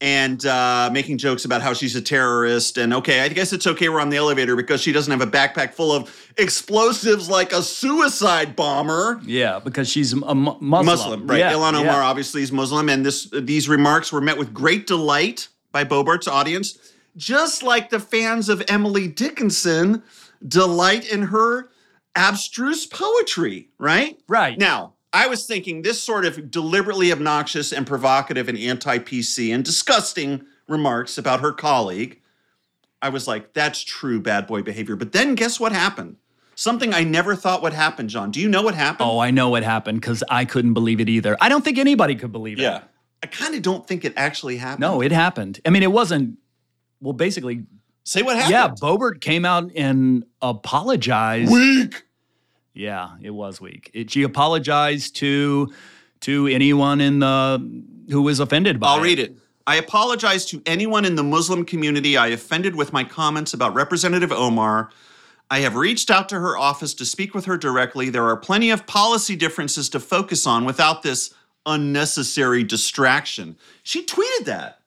and 0.00 0.44
uh, 0.44 0.90
making 0.92 1.18
jokes 1.18 1.44
about 1.44 1.62
how 1.62 1.72
she's 1.72 1.96
a 1.96 2.02
terrorist. 2.02 2.78
And 2.78 2.92
okay, 2.94 3.20
I 3.20 3.28
guess 3.28 3.52
it's 3.52 3.66
okay 3.66 3.88
we're 3.88 4.00
on 4.00 4.10
the 4.10 4.16
elevator 4.16 4.56
because 4.56 4.80
she 4.80 4.92
doesn't 4.92 5.10
have 5.10 5.20
a 5.20 5.30
backpack 5.30 5.74
full 5.74 5.92
of 5.92 6.14
explosives 6.36 7.28
like 7.28 7.52
a 7.52 7.62
suicide 7.62 8.56
bomber. 8.56 9.20
Yeah, 9.24 9.60
because 9.62 9.88
she's 9.88 10.12
a 10.12 10.16
mu- 10.16 10.56
Muslim. 10.60 10.86
Muslim, 10.86 11.26
right? 11.26 11.38
Yeah, 11.38 11.52
Ilhan 11.52 11.74
Omar 11.74 11.84
yeah. 11.84 12.04
obviously 12.04 12.42
is 12.42 12.52
Muslim, 12.52 12.88
and 12.88 13.04
this 13.04 13.30
these 13.30 13.68
remarks 13.68 14.12
were 14.12 14.20
met 14.20 14.38
with 14.38 14.52
great 14.52 14.86
delight 14.86 15.48
by 15.72 15.84
Boebert's 15.84 16.28
audience, 16.28 16.78
just 17.16 17.62
like 17.62 17.90
the 17.90 18.00
fans 18.00 18.48
of 18.48 18.62
Emily 18.68 19.08
Dickinson 19.08 20.02
delight 20.46 21.10
in 21.10 21.22
her 21.22 21.70
abstruse 22.14 22.86
poetry, 22.86 23.68
right? 23.78 24.18
Right. 24.28 24.58
Now, 24.58 24.93
I 25.14 25.28
was 25.28 25.46
thinking 25.46 25.82
this 25.82 26.02
sort 26.02 26.26
of 26.26 26.50
deliberately 26.50 27.12
obnoxious 27.12 27.72
and 27.72 27.86
provocative 27.86 28.48
and 28.48 28.58
anti 28.58 28.98
PC 28.98 29.54
and 29.54 29.64
disgusting 29.64 30.44
remarks 30.68 31.16
about 31.16 31.40
her 31.40 31.52
colleague. 31.52 32.20
I 33.00 33.10
was 33.10 33.28
like, 33.28 33.52
that's 33.52 33.82
true 33.82 34.20
bad 34.20 34.46
boy 34.46 34.62
behavior. 34.62 34.96
But 34.96 35.12
then 35.12 35.34
guess 35.36 35.60
what 35.60 35.72
happened? 35.72 36.16
Something 36.56 36.92
I 36.92 37.04
never 37.04 37.36
thought 37.36 37.62
would 37.62 37.72
happen, 37.72 38.08
John. 38.08 38.30
Do 38.30 38.40
you 38.40 38.48
know 38.48 38.62
what 38.62 38.74
happened? 38.74 39.08
Oh, 39.08 39.18
I 39.18 39.30
know 39.30 39.48
what 39.50 39.62
happened 39.62 40.00
because 40.00 40.24
I 40.28 40.44
couldn't 40.44 40.74
believe 40.74 41.00
it 41.00 41.08
either. 41.08 41.36
I 41.40 41.48
don't 41.48 41.64
think 41.64 41.78
anybody 41.78 42.14
could 42.16 42.32
believe 42.32 42.58
it. 42.58 42.62
yeah. 42.62 42.82
I 43.22 43.26
kind 43.26 43.54
of 43.54 43.62
don't 43.62 43.86
think 43.86 44.04
it 44.04 44.12
actually 44.16 44.56
happened. 44.58 44.80
No, 44.80 45.00
it 45.00 45.12
happened. 45.12 45.60
I 45.64 45.70
mean, 45.70 45.82
it 45.82 45.92
wasn't. 45.92 46.38
Well, 47.00 47.12
basically, 47.14 47.64
Say 48.04 48.22
what 48.22 48.36
happened. 48.36 48.52
yeah. 48.52 48.68
Boebert 48.68 49.20
came 49.20 49.44
out 49.44 49.70
and 49.74 50.24
apologized. 50.42 51.50
Weak. 51.52 52.02
Yeah, 52.74 53.10
it 53.22 53.30
was 53.30 53.60
weak. 53.60 53.90
It, 53.94 54.10
she 54.10 54.24
apologized 54.24 55.16
to 55.16 55.72
to 56.20 56.46
anyone 56.48 57.00
in 57.00 57.20
the 57.20 57.82
who 58.10 58.22
was 58.22 58.40
offended 58.40 58.80
by. 58.80 58.88
I'll 58.88 59.00
read 59.00 59.18
it. 59.18 59.36
I 59.66 59.76
apologize 59.76 60.44
to 60.46 60.62
anyone 60.66 61.06
in 61.06 61.14
the 61.14 61.22
Muslim 61.22 61.64
community 61.64 62.16
I 62.18 62.28
offended 62.28 62.76
with 62.76 62.92
my 62.92 63.04
comments 63.04 63.54
about 63.54 63.74
Representative 63.74 64.30
Omar. 64.30 64.90
I 65.50 65.60
have 65.60 65.76
reached 65.76 66.10
out 66.10 66.28
to 66.30 66.38
her 66.38 66.56
office 66.56 66.92
to 66.94 67.06
speak 67.06 67.34
with 67.34 67.46
her 67.46 67.56
directly. 67.56 68.10
There 68.10 68.26
are 68.26 68.36
plenty 68.36 68.70
of 68.70 68.86
policy 68.86 69.36
differences 69.36 69.88
to 69.90 70.00
focus 70.00 70.46
on 70.46 70.64
without 70.64 71.02
this 71.02 71.32
unnecessary 71.64 72.62
distraction. 72.62 73.56
She 73.82 74.04
tweeted 74.04 74.46
that. 74.46 74.80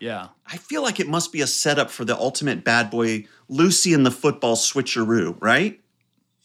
Yeah, 0.00 0.28
I 0.46 0.56
feel 0.56 0.82
like 0.82 1.00
it 1.00 1.08
must 1.08 1.32
be 1.32 1.40
a 1.40 1.46
setup 1.46 1.90
for 1.90 2.04
the 2.04 2.16
ultimate 2.16 2.64
bad 2.64 2.90
boy, 2.90 3.26
Lucy 3.48 3.92
and 3.92 4.06
the 4.06 4.12
football 4.12 4.54
switcheroo, 4.54 5.36
right? 5.40 5.80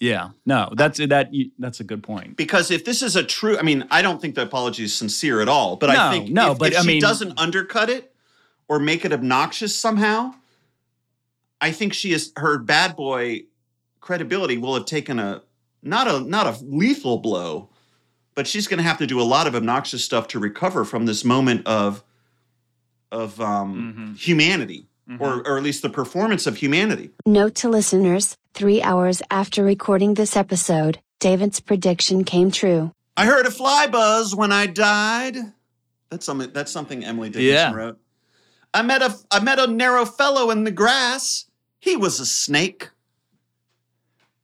Yeah. 0.04 0.32
No, 0.46 0.70
that's 0.76 0.98
that. 1.00 1.32
That's 1.58 1.80
a 1.80 1.84
good 1.86 2.04
point. 2.04 2.36
Because 2.36 2.72
if 2.72 2.84
this 2.84 3.02
is 3.02 3.16
a 3.16 3.24
true, 3.24 3.58
I 3.58 3.62
mean, 3.62 3.86
I 3.90 4.02
don't 4.02 4.22
think 4.22 4.36
the 4.36 4.42
apology 4.42 4.84
is 4.84 4.94
sincere 4.94 5.40
at 5.40 5.48
all. 5.48 5.78
But 5.78 5.92
I 5.92 6.12
think 6.12 6.30
no, 6.30 6.52
if, 6.52 6.60
but 6.60 6.74
if 6.74 6.80
I 6.80 6.82
she 6.82 6.88
mean- 6.88 7.02
doesn't 7.02 7.40
undercut 7.40 7.90
it 7.90 8.14
or 8.68 8.80
make 8.80 9.06
it 9.06 9.14
obnoxious 9.14 9.74
somehow, 9.74 10.34
I 11.62 11.72
think 11.72 11.94
she 11.94 12.12
is 12.12 12.34
her 12.36 12.58
bad 12.58 12.98
boy 12.98 13.44
credibility 14.02 14.58
will 14.58 14.74
have 14.74 14.86
taken 14.86 15.20
a 15.20 15.42
not 15.82 16.10
a 16.10 16.20
not 16.20 16.48
a 16.48 16.64
lethal 16.66 17.20
blow, 17.20 17.70
but 18.36 18.46
she's 18.46 18.68
going 18.68 18.80
to 18.80 18.84
have 18.84 18.98
to 18.98 19.08
do 19.08 19.22
a 19.22 19.24
lot 19.24 19.48
of 19.48 19.56
obnoxious 19.56 20.04
stuff 20.04 20.28
to 20.30 20.40
recover 20.40 20.84
from 20.84 21.06
this 21.06 21.24
moment 21.24 21.66
of 21.66 22.04
of 23.10 23.40
um, 23.40 24.18
humanity, 24.20 24.88
or 25.20 25.48
or 25.48 25.58
at 25.58 25.64
least 25.64 25.82
the 25.82 25.90
performance 25.90 26.46
of 26.46 26.58
humanity. 26.58 27.12
Note 27.26 27.56
to 27.56 27.70
listeners, 27.70 28.36
three 28.54 28.82
hours 28.82 29.22
after 29.32 29.64
recording 29.64 30.14
this 30.14 30.36
episode, 30.38 31.00
David's 31.20 31.60
prediction 31.60 32.24
came 32.24 32.52
true. 32.52 32.92
I 33.18 33.26
heard 33.26 33.46
a 33.46 33.52
fly 33.52 33.88
buzz 33.88 34.36
when 34.36 34.52
I 34.52 34.66
died. 34.66 35.38
That's 36.10 36.26
something. 36.26 36.52
That's 36.54 36.72
something 36.72 37.04
Emily 37.04 37.30
Dickinson 37.30 37.54
Yeah. 37.54 37.74
wrote. 37.74 38.00
I 38.74 38.82
met 38.82 39.02
a 39.02 39.16
I 39.32 39.40
met 39.40 39.60
a 39.60 39.68
narrow 39.68 40.06
fellow 40.06 40.50
in 40.50 40.64
the 40.64 40.72
grass. 40.72 41.46
He 41.80 41.96
was 41.96 42.20
a 42.20 42.26
snake. 42.26 42.90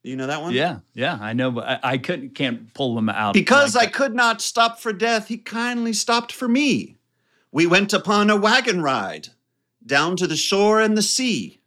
You 0.03 0.15
know 0.15 0.27
that 0.27 0.41
one? 0.41 0.53
Yeah, 0.53 0.79
yeah. 0.93 1.17
I 1.19 1.33
know, 1.33 1.51
but 1.51 1.67
I, 1.67 1.79
I 1.83 1.97
couldn't 1.97 2.33
can't 2.35 2.73
pull 2.73 2.95
them 2.95 3.09
out 3.09 3.33
Because 3.33 3.75
like 3.75 3.89
I 3.89 3.91
could 3.91 4.15
not 4.15 4.41
stop 4.41 4.79
for 4.79 4.93
death, 4.93 5.27
he 5.27 5.37
kindly 5.37 5.93
stopped 5.93 6.31
for 6.31 6.47
me. 6.47 6.97
We 7.51 7.65
went 7.67 7.91
upon 7.93 8.29
a 8.29 8.37
wagon 8.37 8.81
ride 8.81 9.29
down 9.85 10.15
to 10.17 10.27
the 10.27 10.37
shore 10.37 10.79
and 10.79 10.97
the 10.97 11.01
sea. 11.01 11.58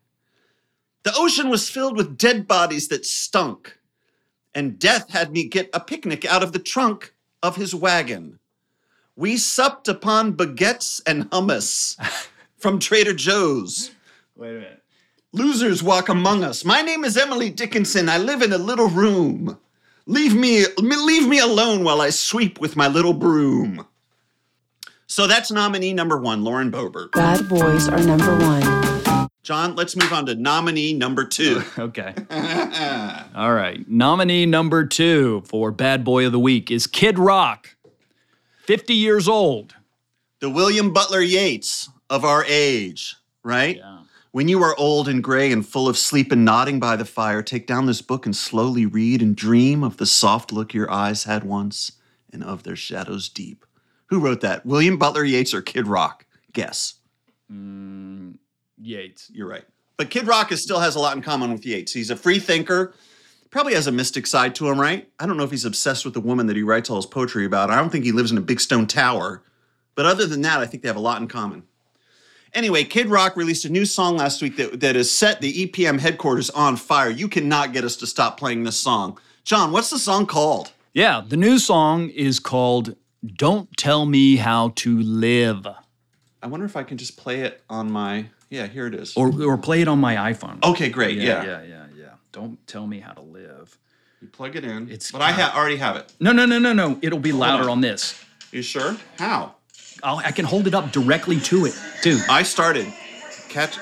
The 1.04 1.12
ocean 1.16 1.48
was 1.48 1.68
filled 1.68 1.96
with 1.96 2.16
dead 2.16 2.46
bodies 2.46 2.88
that 2.88 3.04
stunk, 3.04 3.78
and 4.54 4.78
death 4.78 5.10
had 5.10 5.32
me 5.32 5.48
get 5.48 5.68
a 5.72 5.80
picnic 5.80 6.24
out 6.24 6.42
of 6.42 6.52
the 6.52 6.58
trunk 6.58 7.14
of 7.42 7.56
his 7.56 7.74
wagon. 7.74 8.38
We 9.16 9.36
supped 9.36 9.88
upon 9.88 10.34
baguettes 10.34 11.00
and 11.06 11.28
hummus 11.30 11.96
from 12.56 12.78
Trader 12.78 13.14
Joe's. 13.14 13.90
Wait 14.36 14.50
a 14.50 14.54
minute. 14.54 14.82
Losers 15.32 15.82
walk 15.82 16.08
among 16.08 16.44
us. 16.44 16.64
My 16.64 16.82
name 16.82 17.04
is 17.04 17.16
Emily 17.16 17.50
Dickinson. 17.50 18.08
I 18.08 18.18
live 18.18 18.42
in 18.42 18.52
a 18.52 18.58
little 18.58 18.88
room. 18.88 19.58
Leave 20.06 20.34
me 20.34 20.64
leave 20.78 21.28
me 21.28 21.38
alone 21.38 21.84
while 21.84 22.00
I 22.00 22.10
sweep 22.10 22.60
with 22.60 22.76
my 22.76 22.88
little 22.88 23.14
broom. 23.14 23.86
So 25.06 25.26
that's 25.26 25.50
nominee 25.50 25.92
number 25.92 26.18
1, 26.18 26.42
Lauren 26.42 26.70
Boebert. 26.70 27.12
Bad 27.12 27.48
boys 27.48 27.88
are 27.88 28.02
number 28.02 28.36
one. 28.38 29.01
John, 29.42 29.74
let's 29.74 29.96
move 29.96 30.12
on 30.12 30.26
to 30.26 30.34
nominee 30.36 30.92
number 30.92 31.24
2. 31.24 31.62
Okay. 31.78 32.14
All 33.34 33.52
right. 33.52 33.88
Nominee 33.88 34.46
number 34.46 34.84
two 34.86 35.42
for 35.46 35.70
Bad 35.72 36.04
Boy 36.04 36.24
of 36.26 36.32
the 36.32 36.38
Week 36.38 36.70
is 36.70 36.86
Kid 36.86 37.18
Rock, 37.18 37.74
50 38.64 38.94
years 38.94 39.26
old. 39.28 39.74
the 40.40 40.48
William 40.50 40.92
Butler 40.92 41.20
Yeats 41.22 41.88
of 42.08 42.24
our 42.24 42.44
age, 42.46 43.16
right? 43.42 43.76
Yeah. 43.78 43.98
When 44.30 44.48
you 44.48 44.62
are 44.62 44.74
old 44.78 45.08
and 45.08 45.22
gray 45.22 45.50
and 45.52 45.66
full 45.66 45.88
of 45.88 45.98
sleep 45.98 46.30
and 46.32 46.44
nodding 46.44 46.78
by 46.80 46.96
the 46.96 47.04
fire, 47.04 47.42
take 47.42 47.66
down 47.66 47.86
this 47.86 48.00
book 48.00 48.24
and 48.24 48.34
slowly 48.34 48.86
read 48.86 49.20
and 49.22 49.34
dream 49.36 49.82
of 49.84 49.96
the 49.98 50.06
soft 50.06 50.52
look 50.52 50.72
your 50.72 50.90
eyes 50.90 51.24
had 51.24 51.44
once 51.44 51.92
and 52.32 52.42
of 52.44 52.62
their 52.62 52.76
shadows 52.76 53.28
deep. 53.28 53.66
Who 54.06 54.20
wrote 54.20 54.40
that? 54.40 54.64
William 54.64 54.96
Butler 54.98 55.24
Yeats 55.24 55.52
or 55.52 55.60
Kid 55.62 55.86
Rock? 55.86 56.24
Guess. 56.52 56.94
Mm, 57.52 58.36
Yeats. 58.82 59.30
You're 59.32 59.48
right. 59.48 59.64
But 59.96 60.10
Kid 60.10 60.26
Rock 60.26 60.52
is, 60.52 60.62
still 60.62 60.80
has 60.80 60.96
a 60.96 60.98
lot 60.98 61.16
in 61.16 61.22
common 61.22 61.52
with 61.52 61.64
Yeats. 61.64 61.92
He's 61.92 62.10
a 62.10 62.16
free 62.16 62.38
thinker, 62.38 62.94
probably 63.50 63.74
has 63.74 63.86
a 63.86 63.92
mystic 63.92 64.26
side 64.26 64.54
to 64.56 64.68
him, 64.68 64.80
right? 64.80 65.08
I 65.18 65.26
don't 65.26 65.36
know 65.36 65.44
if 65.44 65.50
he's 65.50 65.64
obsessed 65.64 66.04
with 66.04 66.14
the 66.14 66.20
woman 66.20 66.46
that 66.46 66.56
he 66.56 66.62
writes 66.62 66.90
all 66.90 66.96
his 66.96 67.06
poetry 67.06 67.44
about. 67.44 67.70
I 67.70 67.76
don't 67.76 67.90
think 67.90 68.04
he 68.04 68.12
lives 68.12 68.32
in 68.32 68.38
a 68.38 68.42
big 68.42 68.60
stone 68.60 68.86
tower. 68.86 69.42
But 69.94 70.06
other 70.06 70.26
than 70.26 70.40
that, 70.42 70.60
I 70.60 70.66
think 70.66 70.82
they 70.82 70.88
have 70.88 70.96
a 70.96 71.00
lot 71.00 71.20
in 71.20 71.28
common. 71.28 71.64
Anyway, 72.54 72.84
Kid 72.84 73.08
Rock 73.08 73.36
released 73.36 73.64
a 73.64 73.70
new 73.70 73.86
song 73.86 74.16
last 74.16 74.42
week 74.42 74.56
that, 74.56 74.80
that 74.80 74.94
has 74.94 75.10
set 75.10 75.40
the 75.40 75.66
EPM 75.66 76.00
headquarters 76.00 76.50
on 76.50 76.76
fire. 76.76 77.08
You 77.08 77.28
cannot 77.28 77.72
get 77.72 77.84
us 77.84 77.96
to 77.96 78.06
stop 78.06 78.38
playing 78.38 78.64
this 78.64 78.78
song. 78.78 79.18
John, 79.44 79.72
what's 79.72 79.90
the 79.90 79.98
song 79.98 80.26
called? 80.26 80.72
Yeah, 80.92 81.22
the 81.26 81.38
new 81.38 81.58
song 81.58 82.10
is 82.10 82.38
called 82.38 82.94
Don't 83.24 83.74
Tell 83.78 84.04
Me 84.04 84.36
How 84.36 84.72
to 84.76 85.00
Live. 85.00 85.66
I 86.42 86.46
wonder 86.46 86.66
if 86.66 86.76
I 86.76 86.82
can 86.82 86.98
just 86.98 87.16
play 87.16 87.40
it 87.40 87.62
on 87.70 87.90
my. 87.90 88.26
Yeah, 88.52 88.66
here 88.66 88.86
it 88.86 88.94
is. 88.94 89.16
Or, 89.16 89.32
or 89.42 89.56
play 89.56 89.80
it 89.80 89.88
on 89.88 89.98
my 89.98 90.14
iPhone. 90.30 90.62
okay, 90.62 90.90
great. 90.90 91.16
Yeah. 91.16 91.42
yeah, 91.42 91.62
yeah, 91.62 91.84
yeah. 91.96 92.04
Don't 92.32 92.64
tell 92.66 92.86
me 92.86 93.00
how 93.00 93.12
to 93.12 93.22
live. 93.22 93.78
You 94.20 94.28
plug 94.28 94.54
it 94.56 94.62
in. 94.64 94.88
It's- 94.90 95.10
but 95.10 95.22
I 95.22 95.32
ha- 95.32 95.54
already 95.56 95.76
have 95.76 95.96
it. 95.96 96.12
No, 96.20 96.32
no, 96.32 96.44
no, 96.44 96.58
no, 96.58 96.74
no. 96.74 96.98
It'll 97.00 97.18
be 97.18 97.32
louder 97.32 97.64
on. 97.64 97.70
on 97.70 97.80
this. 97.80 98.22
You 98.50 98.60
sure? 98.60 98.96
How? 99.18 99.54
I'll, 100.02 100.18
I 100.18 100.32
can 100.32 100.44
hold 100.44 100.66
it 100.66 100.74
up 100.74 100.92
directly 100.92 101.40
to 101.40 101.64
it, 101.64 101.74
dude. 102.02 102.20
I 102.28 102.42
started. 102.42 102.92
Catch. 103.48 103.78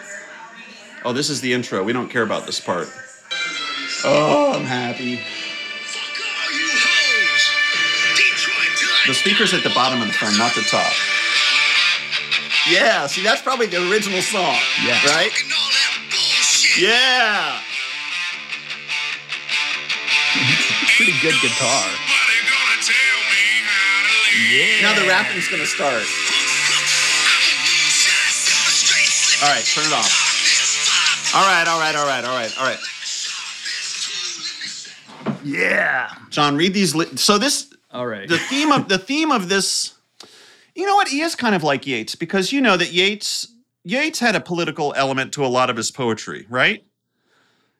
Oh, 1.04 1.12
this 1.12 1.30
is 1.30 1.40
the 1.40 1.52
intro. 1.52 1.82
We 1.82 1.92
don't 1.92 2.08
care 2.08 2.22
about 2.22 2.46
this 2.46 2.60
part. 2.60 2.86
Oh, 4.04 4.52
I'm 4.54 4.64
happy. 4.64 5.20
The 9.08 9.14
speaker's 9.14 9.52
at 9.52 9.64
the 9.64 9.70
bottom 9.70 10.00
of 10.00 10.06
the 10.06 10.12
phone, 10.14 10.36
not 10.38 10.54
the 10.54 10.62
top. 10.62 10.92
Yeah, 12.68 13.06
see, 13.06 13.22
that's 13.22 13.40
probably 13.42 13.66
the 13.66 13.78
original 13.90 14.20
song. 14.20 14.56
Yeah. 14.84 15.00
Right? 15.06 15.32
Yeah. 16.78 17.60
Pretty 20.96 21.12
good 21.22 21.34
guitar. 21.40 21.84
Yeah. 24.50 24.82
Now 24.82 24.94
the 25.00 25.08
rapping's 25.08 25.48
gonna 25.48 25.66
start. 25.66 26.04
All 29.42 29.48
right, 29.48 29.64
turn 29.64 29.84
it 29.86 29.92
off. 29.92 31.32
All 31.34 31.42
right, 31.42 31.66
all 31.66 31.80
right, 31.80 31.94
all 31.96 32.06
right, 32.06 32.24
all 32.24 32.34
right, 32.36 32.58
all 32.58 32.66
right. 32.66 32.78
Yeah. 35.44 36.10
John, 36.30 36.56
read 36.56 36.74
these. 36.74 36.94
Li- 36.94 37.16
so 37.16 37.38
this 37.38 37.72
All 37.92 38.06
right. 38.06 38.28
the 38.28 38.38
theme 38.38 38.70
of 38.72 38.88
the 38.88 38.98
theme 38.98 39.32
of 39.32 39.48
this 39.48 39.94
you 40.80 40.86
know 40.86 40.94
what? 40.96 41.08
He 41.08 41.20
is 41.20 41.34
kind 41.36 41.54
of 41.54 41.62
like 41.62 41.86
yeats 41.86 42.14
because 42.14 42.52
you 42.52 42.60
know 42.60 42.76
that 42.76 42.92
yeats 42.92 43.54
yeats 43.84 44.18
had 44.18 44.34
a 44.34 44.40
political 44.40 44.92
element 44.96 45.32
to 45.34 45.44
a 45.44 45.48
lot 45.48 45.70
of 45.70 45.76
his 45.76 45.90
poetry 45.90 46.46
right? 46.48 46.84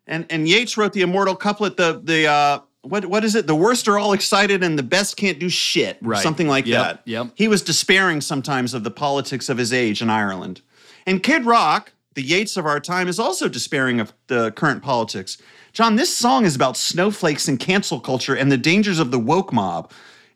And 0.06 0.26
and 0.30 0.48
yeats 0.48 0.76
wrote 0.76 0.92
the 0.92 1.02
immortal 1.02 1.34
couplet 1.36 1.76
the 1.76 2.00
the 2.02 2.26
uh 2.26 2.60
what 2.82 3.04
what 3.06 3.24
is 3.24 3.34
it? 3.34 3.46
The 3.46 3.54
worst 3.54 3.86
are 3.88 3.98
all 3.98 4.12
excited 4.12 4.62
and 4.64 4.78
the 4.78 4.82
best 4.82 5.16
can't 5.16 5.38
do 5.38 5.48
shit 5.48 5.98
Right. 6.00 6.22
something 6.22 6.48
like 6.48 6.66
Yep, 6.66 6.82
that. 6.82 7.02
yep. 7.04 7.26
he 7.34 7.46
was 7.48 7.62
despairing 7.62 8.20
sometimes 8.22 8.72
of 8.74 8.84
the 8.84 8.90
politics 8.90 9.48
of 9.48 9.58
his 9.58 9.72
age 9.72 10.00
in 10.02 10.08
ireland. 10.10 10.62
And 11.06 11.22
kid 11.22 11.44
rock 11.44 11.92
the 12.14 12.22
yeats 12.22 12.56
of 12.56 12.66
our 12.66 12.80
time 12.80 13.06
is 13.08 13.18
also 13.18 13.48
despairing 13.48 14.00
of 14.00 14.12
the 14.26 14.50
current 14.52 14.82
politics. 14.82 15.38
John 15.72 15.96
this 15.96 16.14
song 16.14 16.44
is 16.44 16.56
about 16.56 16.76
snowflakes 16.76 17.46
and 17.48 17.58
cancel 17.60 18.00
culture 18.00 18.34
and 18.34 18.50
the 18.50 18.56
dangers 18.58 18.98
of 18.98 19.10
the 19.10 19.18
woke 19.18 19.52
mob 19.52 19.92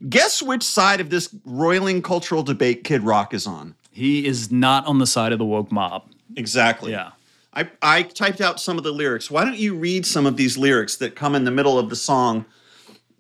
Guess 0.09 0.43
which 0.43 0.63
side 0.63 1.01
of 1.01 1.11
this 1.11 1.35
roiling 1.45 2.03
cultural 2.03 2.43
debate 2.43 2.85
Kid 2.85 3.03
Rock 3.03 3.33
is 3.33 3.47
on? 3.47 3.75
he 3.95 4.27
is 4.27 4.51
not 4.51 4.85
on 4.87 4.99
the 4.99 5.07
side 5.07 5.33
of 5.33 5.39
the 5.39 5.45
woke 5.45 5.71
mob. 5.71 6.05
Exactly. 6.37 6.91
Yeah. 6.91 7.13
I, 7.53 7.71
I 7.81 8.03
typed 8.03 8.41
out 8.41 8.59
some 8.59 8.77
of 8.77 8.83
the 8.83 8.91
lyrics. 8.91 9.31
Why 9.31 9.45
don't 9.45 9.57
you 9.57 9.77
read 9.77 10.05
some 10.05 10.27
of 10.27 10.37
these 10.37 10.59
lyrics 10.59 10.97
that 10.97 11.15
come 11.15 11.37
in 11.37 11.45
the 11.45 11.53
middle 11.53 11.79
of 11.79 11.89
the 11.89 11.97
song 11.97 12.45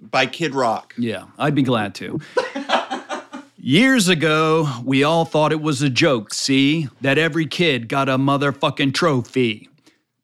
by 0.01 0.27
Kid 0.27 0.55
Rock. 0.55 0.92
Yeah, 0.99 1.27
I'd 1.38 1.55
be 1.55 1.62
glad 1.62 1.94
to. 1.97 2.20
Years 3.57 4.09
ago, 4.09 4.68
we 4.85 5.05
all 5.05 5.25
thought 5.25 5.53
it 5.53 5.62
was 5.62 5.81
a 5.81 5.88
joke, 5.88 6.35
see? 6.35 6.88
That 7.01 7.16
every 7.16 7.47
kid 7.47 7.88
got 7.88 8.09
a 8.09 8.18
motherfucking 8.18 8.92
trophy. 8.92 9.70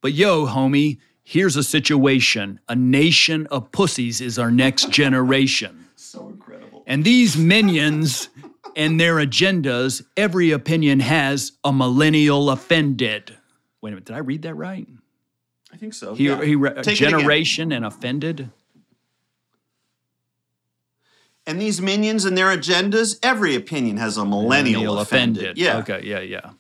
But 0.03 0.12
yo, 0.12 0.46
homie, 0.46 0.99
here's 1.23 1.57
a 1.57 1.62
situation. 1.62 2.61
A 2.68 2.75
nation 2.75 3.46
of 3.46 3.70
pussies 3.73 4.20
is 4.20 4.38
our 4.38 4.51
next 4.51 4.90
generation. 4.90 5.87
So 5.96 6.29
incredible. 6.29 6.49
And 6.90 7.05
these 7.05 7.37
minions 7.37 8.31
and 8.74 8.98
their 8.98 9.14
agendas, 9.14 10.03
every 10.16 10.50
opinion 10.50 10.98
has 10.98 11.53
a 11.62 11.72
millennial 11.72 12.50
offended. 12.50 13.37
Wait 13.81 13.90
a 13.90 13.92
minute, 13.92 14.07
did 14.07 14.16
I 14.16 14.18
read 14.18 14.42
that 14.42 14.55
right? 14.55 14.88
I 15.72 15.76
think 15.76 15.94
so. 15.94 16.16
He, 16.16 16.26
yeah. 16.26 16.42
he 16.42 16.57
re- 16.57 16.70
Take 16.83 17.00
it 17.00 17.07
again. 17.07 17.11
generation 17.20 17.70
and 17.70 17.85
offended? 17.85 18.50
And 21.46 21.61
these 21.61 21.81
minions 21.81 22.24
and 22.24 22.37
their 22.37 22.48
agendas, 22.48 23.16
every 23.22 23.55
opinion 23.55 23.96
has 23.98 24.16
a 24.16 24.24
millennial, 24.24 24.98
offended. 24.98 25.59
Yeah. 25.59 25.79
Okay, 25.79 26.00
yeah, 26.03 26.18
yeah. 26.18 26.50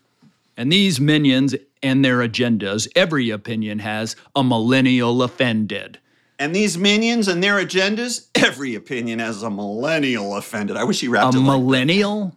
And 0.56 0.70
these 0.70 1.00
minions 1.00 1.56
and 1.82 2.04
their 2.04 2.18
agendas, 2.18 2.86
every 2.94 3.30
opinion 3.30 3.80
has 3.80 4.14
a 4.36 4.44
millennial 4.44 5.24
offended. 5.24 5.98
And 6.40 6.56
these 6.56 6.78
minions 6.78 7.28
and 7.28 7.44
their 7.44 7.56
agendas, 7.62 8.28
every 8.34 8.74
opinion 8.74 9.18
has 9.18 9.42
a 9.42 9.50
millennial 9.50 10.36
offended. 10.36 10.74
I 10.76 10.84
wish 10.84 11.00
he 11.00 11.06
A 11.06 11.10
rapped 11.10 11.34
it 11.34 11.38
like 11.38 11.46
millennial? 11.46 12.34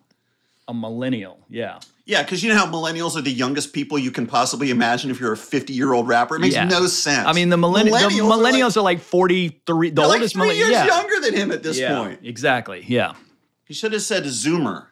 A 0.67 0.73
millennial, 0.73 1.39
yeah. 1.49 1.79
Yeah, 2.05 2.21
because 2.21 2.43
you 2.43 2.49
know 2.49 2.57
how 2.57 2.69
millennials 2.69 3.15
are 3.15 3.21
the 3.21 3.31
youngest 3.31 3.71
people 3.71 3.97
you 3.97 4.11
can 4.11 4.27
possibly 4.27 4.71
imagine 4.71 5.09
if 5.09 5.21
you're 5.21 5.31
a 5.31 5.37
50 5.37 5.71
year 5.71 5.93
old 5.93 6.09
rapper? 6.09 6.35
It 6.35 6.39
makes 6.39 6.53
Yeah. 6.53 6.65
no 6.65 6.85
sense. 6.87 7.25
I 7.25 7.31
mean, 7.31 7.47
the, 7.47 7.55
millenni- 7.55 7.91
the 7.91 7.91
Millennials 7.91 8.41
millennials, 8.43 8.75
are 8.75 8.81
are, 8.81 8.83
like, 8.83 8.99
43. 8.99 9.91
The 9.91 10.01
like, 10.01 10.15
oldest 10.15 10.35
like 10.35 10.49
three 10.49 10.57
years 10.57 10.71
yeah. 10.71 10.85
younger 10.85 11.21
than 11.21 11.33
him 11.33 11.51
at 11.53 11.63
this 11.63 11.79
yeah, 11.79 11.95
point. 11.95 12.19
exactly. 12.23 12.83
Yeah. 12.85 13.13
He 13.63 13.73
should 13.73 13.93
have 13.93 14.01
said 14.01 14.25
Zoomer, 14.25 14.87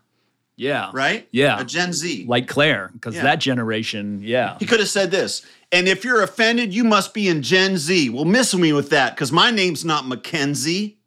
Yeah. 0.56 0.90
right? 0.94 1.28
Yeah. 1.32 1.60
A 1.60 1.66
Gen 1.66 1.92
Z. 1.92 2.26
Like 2.30 2.48
Claire, 2.48 2.92
because 2.94 3.16
that 3.16 3.40
generation, 3.40 4.22
yeah. 4.24 4.58
he 4.60 4.66
could 4.66 4.80
have 4.80 4.88
said 4.90 5.12
this. 5.12 5.46
And 5.72 5.88
if 5.88 6.04
you're 6.04 6.22
offended, 6.22 6.74
you 6.74 6.84
must 6.84 7.14
be 7.14 7.28
in 7.30 7.42
Gen 7.42 7.78
Z. 7.78 8.10
Well, 8.10 8.26
miss 8.26 8.54
me 8.54 8.74
with 8.74 8.90
that 8.90 9.16
because 9.16 9.32
my 9.32 9.52
name's 9.52 9.86
not 9.86 10.06
Mackenzie. 10.08 10.98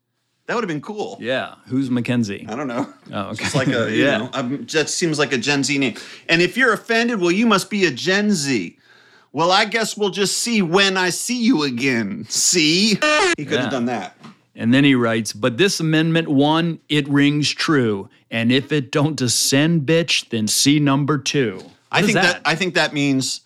That 0.46 0.54
would 0.54 0.64
have 0.64 0.68
been 0.68 0.80
cool. 0.82 1.16
Yeah. 1.20 1.54
Who's 1.66 1.90
Mackenzie? 1.90 2.46
I 2.48 2.54
don't 2.56 2.68
know. 2.68 2.86
Oh, 3.12 3.20
okay. 3.30 3.44
It's 3.44 3.54
like 3.54 3.68
a, 3.68 3.90
you 3.94 4.04
Yeah. 4.04 4.18
know, 4.18 4.30
um, 4.34 4.66
that 4.72 4.88
seems 4.88 5.18
like 5.18 5.32
a 5.32 5.38
Gen 5.38 5.64
Z 5.64 5.76
name. 5.76 5.94
And 6.28 6.40
if 6.42 6.56
you're 6.56 6.72
offended, 6.72 7.20
well, 7.20 7.30
you 7.30 7.46
must 7.46 7.70
be 7.70 7.84
a 7.86 7.90
Gen 7.90 8.30
Z. 8.32 8.78
Well, 9.32 9.50
I 9.50 9.64
guess 9.64 9.96
we'll 9.96 10.10
just 10.10 10.38
see 10.38 10.62
when 10.62 10.96
I 10.96 11.10
see 11.10 11.42
you 11.42 11.62
again. 11.64 12.24
See? 12.28 12.90
He 12.90 12.96
could 13.44 13.52
Yeah. 13.52 13.62
have 13.62 13.70
done 13.70 13.86
that. 13.86 14.16
And 14.54 14.72
then 14.72 14.84
he 14.84 14.94
writes, 14.94 15.32
but 15.32 15.58
this 15.58 15.80
amendment 15.80 16.28
one, 16.28 16.78
it 16.88 17.08
rings 17.08 17.50
true. 17.50 18.08
And 18.30 18.52
if 18.52 18.70
it 18.70 18.92
don't 18.92 19.16
descend, 19.16 19.82
bitch, 19.86 20.28
then 20.28 20.46
see 20.46 20.78
number 20.78 21.18
two. 21.18 21.56
What 21.56 21.72
I 21.90 22.02
think 22.02 22.14
that? 22.14 22.40
I 22.44 22.54
think 22.54 22.74
that 22.74 22.92
means 22.92 23.40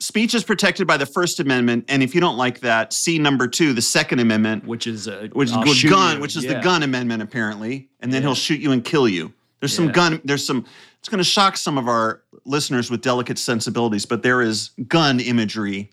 speech 0.00 0.34
is 0.34 0.44
protected 0.44 0.86
by 0.86 0.96
the 0.96 1.06
First 1.06 1.40
Amendment, 1.40 1.86
and 1.88 2.02
if 2.02 2.14
you 2.14 2.20
don't 2.20 2.36
like 2.36 2.60
that, 2.60 2.92
see 2.92 3.18
number 3.18 3.48
two, 3.48 3.72
the 3.72 3.82
Second 3.82 4.20
Amendment, 4.20 4.66
which 4.66 4.86
is 4.86 5.06
a 5.06 5.28
which 5.32 5.48
is 5.48 5.54
I'll 5.54 5.64
with 5.64 5.82
gun, 5.88 6.16
you. 6.16 6.22
which 6.22 6.36
is 6.36 6.44
the 6.44 6.60
gun 6.60 6.82
amendment 6.82 7.22
apparently, 7.22 7.88
and 8.00 8.12
then 8.12 8.22
he'll 8.22 8.34
shoot 8.34 8.60
you 8.60 8.72
and 8.72 8.84
kill 8.84 9.08
you. 9.08 9.32
There's 9.60 9.74
some 9.74 9.90
gun. 9.92 10.20
There's 10.24 10.44
some. 10.44 10.66
It's 10.98 11.08
going 11.08 11.18
to 11.18 11.24
shock 11.24 11.56
some 11.56 11.78
of 11.78 11.88
our 11.88 12.22
listeners 12.44 12.90
with 12.90 13.00
delicate 13.00 13.38
sensibilities, 13.38 14.04
but 14.06 14.22
there 14.22 14.42
is 14.42 14.70
gun 14.88 15.20
imagery 15.20 15.90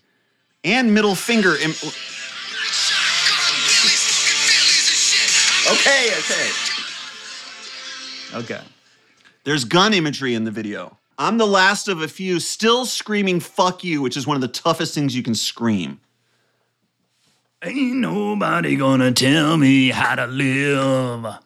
and 0.64 0.92
middle 0.92 1.14
finger. 1.14 1.56
Im- 1.56 1.70
okay, 5.70 6.10
okay. 6.18 6.50
Okay. 8.34 8.60
There's 9.44 9.64
gun 9.64 9.94
imagery 9.94 10.34
in 10.34 10.44
the 10.44 10.50
video. 10.50 10.98
I'm 11.18 11.38
the 11.38 11.46
last 11.46 11.88
of 11.88 12.02
a 12.02 12.08
few 12.08 12.40
still 12.40 12.86
screaming 12.86 13.40
"fuck 13.40 13.84
you," 13.84 14.02
which 14.02 14.16
is 14.16 14.26
one 14.26 14.36
of 14.36 14.40
the 14.40 14.48
toughest 14.48 14.94
things 14.94 15.14
you 15.14 15.22
can 15.22 15.34
scream. 15.34 16.00
Ain't 17.62 17.96
nobody 17.96 18.76
gonna 18.76 19.12
tell 19.12 19.56
me 19.56 19.90
how 19.90 20.16
to 20.16 20.26
live. 20.26 21.38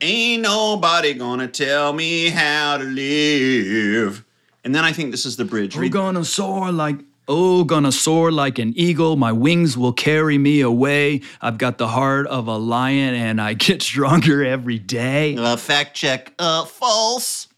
Ain't 0.00 0.42
nobody 0.42 1.14
gonna 1.14 1.48
tell 1.48 1.92
me 1.92 2.30
how 2.30 2.78
to 2.78 2.84
live. 2.84 4.24
And 4.64 4.74
then 4.74 4.84
I 4.84 4.92
think 4.92 5.10
this 5.10 5.26
is 5.26 5.36
the 5.36 5.44
bridge. 5.44 5.76
Oh, 5.76 5.80
Read- 5.80 5.92
gonna 5.92 6.24
soar 6.24 6.72
like 6.72 6.96
oh, 7.28 7.64
gonna 7.64 7.92
soar 7.92 8.32
like 8.32 8.58
an 8.58 8.72
eagle. 8.76 9.16
My 9.16 9.32
wings 9.32 9.76
will 9.76 9.92
carry 9.92 10.38
me 10.38 10.60
away. 10.60 11.20
I've 11.40 11.58
got 11.58 11.78
the 11.78 11.88
heart 11.88 12.26
of 12.28 12.46
a 12.46 12.56
lion, 12.56 13.14
and 13.14 13.40
I 13.40 13.54
get 13.54 13.82
stronger 13.90 14.44
every 14.44 14.78
day. 14.78 15.36
Uh, 15.36 15.56
fact 15.56 15.94
check, 15.94 16.32
uh, 16.38 16.64
false. 16.64 17.48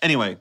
Anyway, 0.00 0.38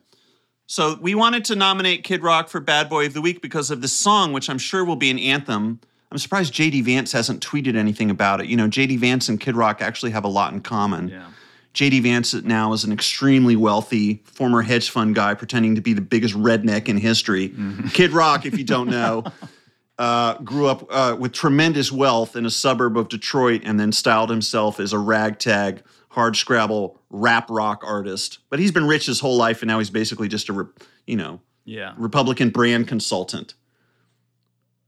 so 0.71 0.97
we 1.01 1.15
wanted 1.15 1.43
to 1.45 1.55
nominate 1.57 2.05
Kid 2.05 2.23
Rock 2.23 2.47
for 2.47 2.61
Bad 2.61 2.87
Boy 2.87 3.05
of 3.05 3.13
the 3.13 3.19
Week 3.19 3.41
because 3.41 3.71
of 3.71 3.81
this 3.81 3.91
song, 3.91 4.31
which 4.31 4.49
I'm 4.49 4.57
sure 4.57 4.85
will 4.85 4.95
be 4.95 5.11
an 5.11 5.19
anthem. 5.19 5.81
I'm 6.09 6.17
surprised 6.17 6.53
JD 6.53 6.85
Vance 6.85 7.11
hasn't 7.11 7.45
tweeted 7.45 7.75
anything 7.75 8.09
about 8.09 8.39
it. 8.39 8.47
You 8.47 8.55
know, 8.55 8.69
JD 8.69 8.99
Vance 8.99 9.27
and 9.27 9.37
Kid 9.37 9.57
Rock 9.57 9.81
actually 9.81 10.11
have 10.11 10.23
a 10.23 10.29
lot 10.29 10.53
in 10.53 10.61
common. 10.61 11.09
Yeah. 11.09 11.25
JD 11.73 12.03
Vance 12.03 12.33
now 12.33 12.71
is 12.71 12.85
an 12.85 12.93
extremely 12.93 13.57
wealthy 13.57 14.21
former 14.23 14.61
hedge 14.61 14.89
fund 14.89 15.13
guy 15.13 15.33
pretending 15.33 15.75
to 15.75 15.81
be 15.81 15.91
the 15.91 15.99
biggest 15.99 16.35
redneck 16.35 16.87
in 16.87 16.95
history. 16.95 17.53
Kid 17.93 18.11
Rock, 18.11 18.45
if 18.45 18.57
you 18.57 18.63
don't 18.63 18.89
know, 18.89 19.25
uh, 19.99 20.35
grew 20.35 20.67
up 20.67 20.87
uh, 20.89 21.17
with 21.19 21.33
tremendous 21.33 21.91
wealth 21.91 22.37
in 22.37 22.45
a 22.45 22.49
suburb 22.49 22.97
of 22.97 23.09
Detroit 23.09 23.63
and 23.65 23.77
then 23.77 23.91
styled 23.91 24.29
himself 24.29 24.79
as 24.79 24.93
a 24.93 24.99
ragtag, 24.99 25.83
hard 26.11 26.37
scrabble 26.37 27.00
rap 27.11 27.49
rock 27.49 27.83
artist. 27.85 28.39
But 28.49 28.59
he's 28.59 28.71
been 28.71 28.87
rich 28.87 29.05
his 29.05 29.19
whole 29.19 29.37
life 29.37 29.61
and 29.61 29.67
now 29.67 29.79
he's 29.79 29.89
basically 29.89 30.27
just 30.27 30.49
a, 30.49 30.67
you 31.05 31.15
know, 31.17 31.39
Yeah. 31.65 31.93
Republican 31.97 32.49
brand 32.49 32.87
consultant. 32.87 33.53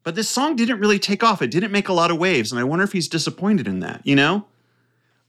But 0.03 0.15
this 0.15 0.29
song 0.29 0.55
didn't 0.55 0.79
really 0.79 0.99
take 0.99 1.23
off. 1.23 1.41
It 1.41 1.51
didn't 1.51 1.71
make 1.71 1.87
a 1.87 1.93
lot 1.93 2.11
of 2.11 2.17
waves, 2.17 2.51
and 2.51 2.59
I 2.59 2.63
wonder 2.65 2.83
if 2.83 2.91
he's 2.91 3.07
disappointed 3.07 3.67
in 3.69 3.79
that. 3.79 4.01
You 4.03 4.15
know, 4.17 4.45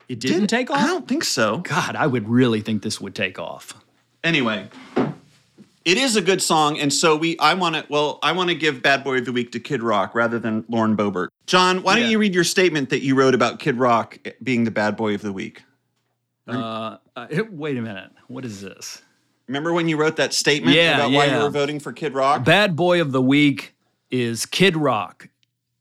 It 0.09 0.18
didn't 0.18 0.48
take 0.48 0.68
off. 0.70 0.78
I 0.78 0.87
don't 0.88 1.07
think 1.07 1.22
so. 1.22 1.59
God, 1.59 1.94
I 1.94 2.07
would 2.09 2.28
really 2.28 2.61
think 2.61 2.83
this 2.83 3.00
would 3.00 3.14
take 3.14 3.38
off. 3.38 3.74
Anyway, 4.24 4.68
it 5.85 5.96
is 5.96 6.16
a 6.16 6.20
good 6.20 6.42
song, 6.42 6.80
and 6.80 6.92
so 6.92 7.14
we. 7.14 7.38
I 7.38 7.54
want 7.54 7.76
to. 7.76 7.85
Well, 7.88 8.18
I 8.22 8.33
want 8.33 8.48
to 8.48 8.57
give 8.57 8.83
Bad 8.83 9.04
Boy 9.04 9.18
of 9.18 9.26
the 9.26 9.33
Week 9.33 9.52
to 9.52 9.61
Kid 9.61 9.80
Rock 9.83 10.12
rather 10.14 10.40
than 10.40 10.64
Lauren 10.68 10.96
Boebert. 10.96 11.28
John, 11.46 11.83
why 11.85 12.00
don't 12.00 12.11
you 12.11 12.18
read 12.18 12.35
your 12.35 12.42
statement 12.42 12.88
that 12.90 13.02
you 13.02 13.14
wrote 13.14 13.35
about 13.35 13.61
Kid 13.61 13.76
Rock 13.76 14.18
being 14.42 14.64
the 14.64 14.70
Bad 14.72 14.96
Boy 14.96 15.14
of 15.14 15.22
the 15.22 15.33
Week? 15.33 15.62
Uh, 16.46 16.98
uh, 17.16 17.26
wait 17.50 17.76
a 17.78 17.83
minute. 17.83 18.11
What 18.28 18.44
is 18.44 18.61
this? 18.61 19.02
Remember 19.48 19.72
when 19.72 19.88
you 19.88 19.96
wrote 19.96 20.16
that 20.16 20.33
statement 20.33 20.76
Yeah, 20.76 20.96
about 20.96 21.12
why 21.12 21.26
you 21.26 21.42
were 21.42 21.50
voting 21.50 21.78
for 21.78 21.92
Kid 21.92 22.14
Rock? 22.14 22.44
Bad 22.44 22.76
boy 22.76 23.00
of 23.00 23.12
the 23.12 23.22
week 23.22 23.74
is 24.11 24.46
Kid 24.46 24.76
Rock. 24.76 25.28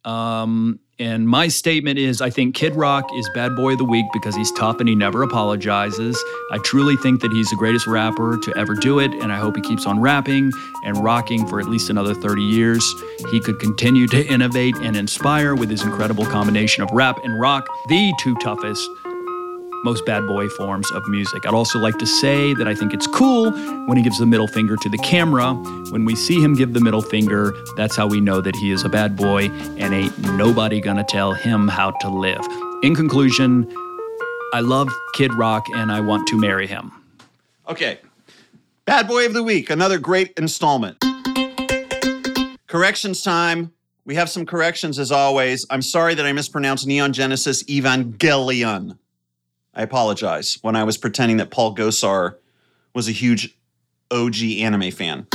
Um, 0.04 0.80
and 0.99 1.28
my 1.28 1.47
statement 1.47 1.97
is 1.97 2.21
I 2.21 2.30
think 2.30 2.56
Kid 2.56 2.76
Rock 2.76 3.10
is 3.15 3.30
bad 3.34 3.56
boy 3.56 3.73
of 3.73 3.78
the 3.80 3.86
week 3.86 4.06
because 4.13 4.36
he's 4.36 4.52
tough 4.52 4.80
and 4.80 4.88
he 4.88 4.95
never 4.95 5.23
apologizes. 5.23 6.21
I 6.52 6.60
truly 6.60 6.95
think 6.97 7.21
that 7.21 7.32
he's 7.32 7.49
the 7.49 7.56
greatest 7.56 7.88
rapper 7.88 8.38
to 8.38 8.58
ever 8.58 8.76
do 8.76 8.99
it, 8.99 9.12
and 9.12 9.32
I 9.32 9.38
hope 9.38 9.56
he 9.56 9.62
keeps 9.62 9.86
on 9.86 9.99
rapping 9.99 10.52
and 10.86 10.97
rocking 11.04 11.47
for 11.47 11.60
at 11.60 11.67
least 11.67 11.89
another 11.89 12.13
30 12.13 12.41
years. 12.43 12.86
He 13.32 13.39
could 13.39 13.60
continue 13.60 14.08
to 14.08 14.26
innovate 14.28 14.76
and 14.78 14.95
inspire 14.95 15.56
with 15.56 15.69
his 15.69 15.84
incredible 15.84 16.26
combination 16.26 16.84
of 16.84 16.91
rap 16.91 17.17
and 17.23 17.39
rock, 17.39 17.65
the 17.88 18.13
two 18.19 18.36
toughest 18.36 18.88
most 19.84 20.06
bad 20.06 20.26
boy 20.26 20.50
forms 20.50 20.89
of 20.91 21.08
music. 21.08 21.46
I'd 21.46 21.54
also 21.54 21.80
like 21.80 21.98
to 21.98 22.06
say 22.06 22.54
that 22.54 22.67
I 22.67 22.76
think 22.76 22.93
it's 22.93 23.08
cool 23.08 23.52
when 23.88 23.98
he 23.98 24.04
gives 24.04 24.17
the 24.19 24.26
middle 24.26 24.48
finger 24.48 24.76
to 24.78 24.89
the 24.89 24.98
camera. 25.00 25.54
When 25.91 26.06
we 26.06 26.15
see 26.15 26.41
him 26.41 26.56
give 26.56 26.74
the 26.74 26.80
middle 26.80 27.02
finger, 27.02 27.54
that's 27.76 27.96
how 27.96 28.08
we 28.08 28.22
know 28.22 28.41
that 28.41 28.56
he 28.56 28.72
is 28.72 28.84
a 28.84 28.89
bad 28.89 29.15
boy 29.15 29.50
and 29.78 29.93
ain't 29.93 30.17
nobody 30.19 30.80
gonna 30.80 31.04
tell 31.04 31.34
him 31.34 31.67
how 31.67 31.91
to 31.91 32.10
live. 32.10 32.41
In 32.82 32.96
conclusion, 32.96 33.67
I 34.54 34.60
love 34.60 34.89
Kid 35.13 35.34
Rock 35.34 35.65
and 35.74 35.91
I 35.91 36.00
want 36.00 36.28
to 36.28 36.38
marry 36.38 36.67
him. 36.67 36.91
Okay. 37.67 38.00
Bad 38.86 39.08
Boy 39.08 39.26
of 39.26 39.34
the 39.34 39.43
Week, 39.43 39.69
another 39.69 39.98
great 39.98 40.34
installment. 40.38 41.04
Corrections 42.67 43.22
time. 43.22 43.72
We 44.06 44.15
have 44.15 44.30
some 44.30 44.46
corrections 44.46 45.00
as 45.00 45.12
always. 45.12 45.65
I'm 45.69 45.82
sorry 45.82 46.13
that 46.15 46.26
I 46.26 46.34
mispronounced 46.34 46.86
Neon 46.86 47.13
Genesis 47.13 47.63
Evangelion. 47.63 48.98
I 49.74 49.82
apologize 49.82 50.60
when 50.62 50.76
I 50.76 50.84
was 50.84 50.98
pretending 50.98 51.38
that 51.38 51.50
Paul 51.50 51.76
Gosar 51.76 52.36
was 52.94 53.08
a 53.08 53.12
huge 53.12 53.58
OG 54.12 54.42
anime 54.60 54.92
fan. 54.92 55.28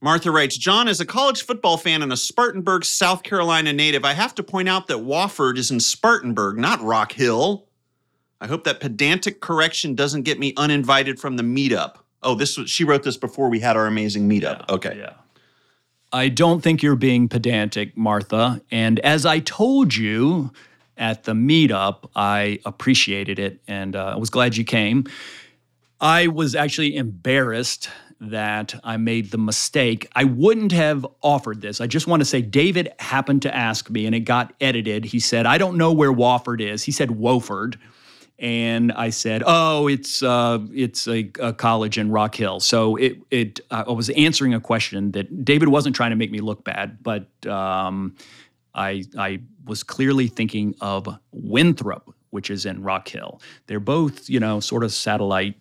Martha 0.00 0.32
writes 0.32 0.56
John 0.56 0.88
is 0.88 1.00
a 1.00 1.06
college 1.06 1.42
football 1.44 1.76
fan 1.76 2.02
and 2.02 2.12
a 2.12 2.16
Spartanburg, 2.16 2.84
South 2.84 3.22
Carolina 3.22 3.72
native. 3.72 4.04
I 4.04 4.14
have 4.14 4.34
to 4.36 4.42
point 4.42 4.68
out 4.68 4.88
that 4.88 4.96
Wofford 4.96 5.58
is 5.58 5.70
in 5.70 5.78
Spartanburg, 5.78 6.58
not 6.58 6.80
Rock 6.82 7.12
Hill. 7.12 7.66
I 8.40 8.48
hope 8.48 8.64
that 8.64 8.80
pedantic 8.80 9.40
correction 9.40 9.94
doesn't 9.94 10.22
get 10.22 10.40
me 10.40 10.54
uninvited 10.56 11.20
from 11.20 11.36
the 11.36 11.44
meetup. 11.44 11.96
Oh, 12.24 12.34
this 12.34 12.58
was 12.58 12.68
she 12.68 12.82
wrote 12.82 13.04
this 13.04 13.16
before 13.16 13.48
we 13.48 13.60
had 13.60 13.76
our 13.76 13.86
amazing 13.86 14.28
meetup. 14.28 14.68
okay. 14.68 14.96
Yeah. 14.98 15.12
I 16.12 16.28
don't 16.28 16.60
think 16.60 16.82
you're 16.82 16.96
being 16.96 17.28
pedantic, 17.28 17.96
Martha. 17.96 18.60
And 18.70 18.98
as 19.00 19.24
I 19.24 19.38
told 19.38 19.94
you 19.94 20.52
at 21.02 21.24
the 21.24 21.32
meetup, 21.32 22.08
I 22.14 22.60
appreciated 22.64 23.40
it 23.40 23.60
and 23.66 23.96
uh, 23.96 24.12
I 24.14 24.16
was 24.16 24.30
glad 24.30 24.56
you 24.56 24.64
came. 24.64 25.04
I 26.00 26.28
was 26.28 26.54
actually 26.54 26.96
embarrassed 26.96 27.90
that 28.20 28.72
I 28.84 28.98
made 28.98 29.32
the 29.32 29.38
mistake. 29.38 30.08
I 30.14 30.22
wouldn't 30.22 30.70
have 30.70 31.04
offered 31.20 31.60
this. 31.60 31.80
I 31.80 31.88
just 31.88 32.06
want 32.06 32.20
to 32.20 32.24
say 32.24 32.40
David 32.40 32.92
happened 33.00 33.42
to 33.42 33.54
ask 33.54 33.90
me 33.90 34.06
and 34.06 34.14
it 34.14 34.20
got 34.20 34.54
edited. 34.60 35.04
He 35.04 35.18
said, 35.18 35.44
I 35.44 35.58
don't 35.58 35.76
know 35.76 35.92
where 35.92 36.12
Wofford 36.12 36.60
is. 36.60 36.84
He 36.84 36.92
said 36.92 37.08
Wofford. 37.08 37.76
And 38.38 38.90
I 38.92 39.10
said, 39.10 39.44
"Oh, 39.46 39.86
it's 39.86 40.20
uh, 40.20 40.58
it's 40.72 41.06
a, 41.06 41.30
a 41.38 41.52
college 41.52 41.96
in 41.96 42.10
Rock 42.10 42.34
Hill." 42.34 42.58
So 42.58 42.96
it 42.96 43.18
it 43.30 43.60
I 43.70 43.92
was 43.92 44.10
answering 44.10 44.52
a 44.52 44.58
question 44.58 45.12
that 45.12 45.44
David 45.44 45.68
wasn't 45.68 45.94
trying 45.94 46.10
to 46.10 46.16
make 46.16 46.32
me 46.32 46.40
look 46.40 46.64
bad, 46.64 47.04
but 47.04 47.28
um, 47.46 48.16
I 48.74 49.04
I 49.18 49.40
was 49.66 49.82
clearly 49.82 50.28
thinking 50.28 50.74
of 50.80 51.08
Winthrop, 51.32 52.14
which 52.30 52.50
is 52.50 52.66
in 52.66 52.82
Rock 52.82 53.08
Hill. 53.08 53.40
They're 53.66 53.80
both 53.80 54.28
you 54.28 54.40
know 54.40 54.60
sort 54.60 54.84
of 54.84 54.92
satellite 54.92 55.54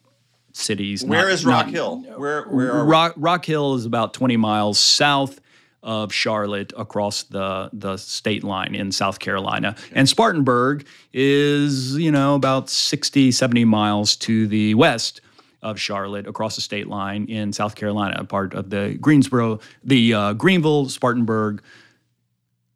cities. 0.54 1.04
Where 1.04 1.24
not- 1.24 1.32
is 1.32 1.46
Rock 1.46 1.66
not- 1.68 1.74
Hill? 1.74 1.98
Where 2.18 2.44
where 2.44 2.72
are? 2.74 2.86
Rock, 2.86 3.14
Rock 3.18 3.46
Hill 3.46 3.76
is 3.76 3.86
about 3.86 4.14
20 4.14 4.38
miles 4.38 4.80
south 4.80 5.40
of 5.84 6.14
Charlotte 6.14 6.72
across 6.78 7.24
the, 7.24 7.68
the 7.74 7.98
state 7.98 8.44
line 8.44 8.76
in 8.76 8.92
South 8.92 9.18
Carolina. 9.18 9.76
And 9.94 10.08
Spartanburg 10.08 10.86
is, 11.12 11.98
you 11.98 12.12
know, 12.12 12.36
about 12.36 12.70
60, 12.70 13.32
70 13.32 13.66
miles 13.66 14.16
to 14.18 14.46
the 14.46 14.76
west 14.76 15.22
of 15.64 15.80
Charlotte 15.80 16.28
across 16.28 16.56
the 16.56 16.62
state 16.62 16.88
line 16.88 17.26
in 17.26 17.52
South 17.52 17.74
Carolina, 17.74 18.16
a 18.20 18.24
part 18.26 18.54
of 18.54 18.70
the 18.70 18.96
Greensboro, 19.02 19.60
the 19.84 20.14
uh, 20.14 20.34
Greenville, 20.34 20.88
Spartanburg 20.88 21.64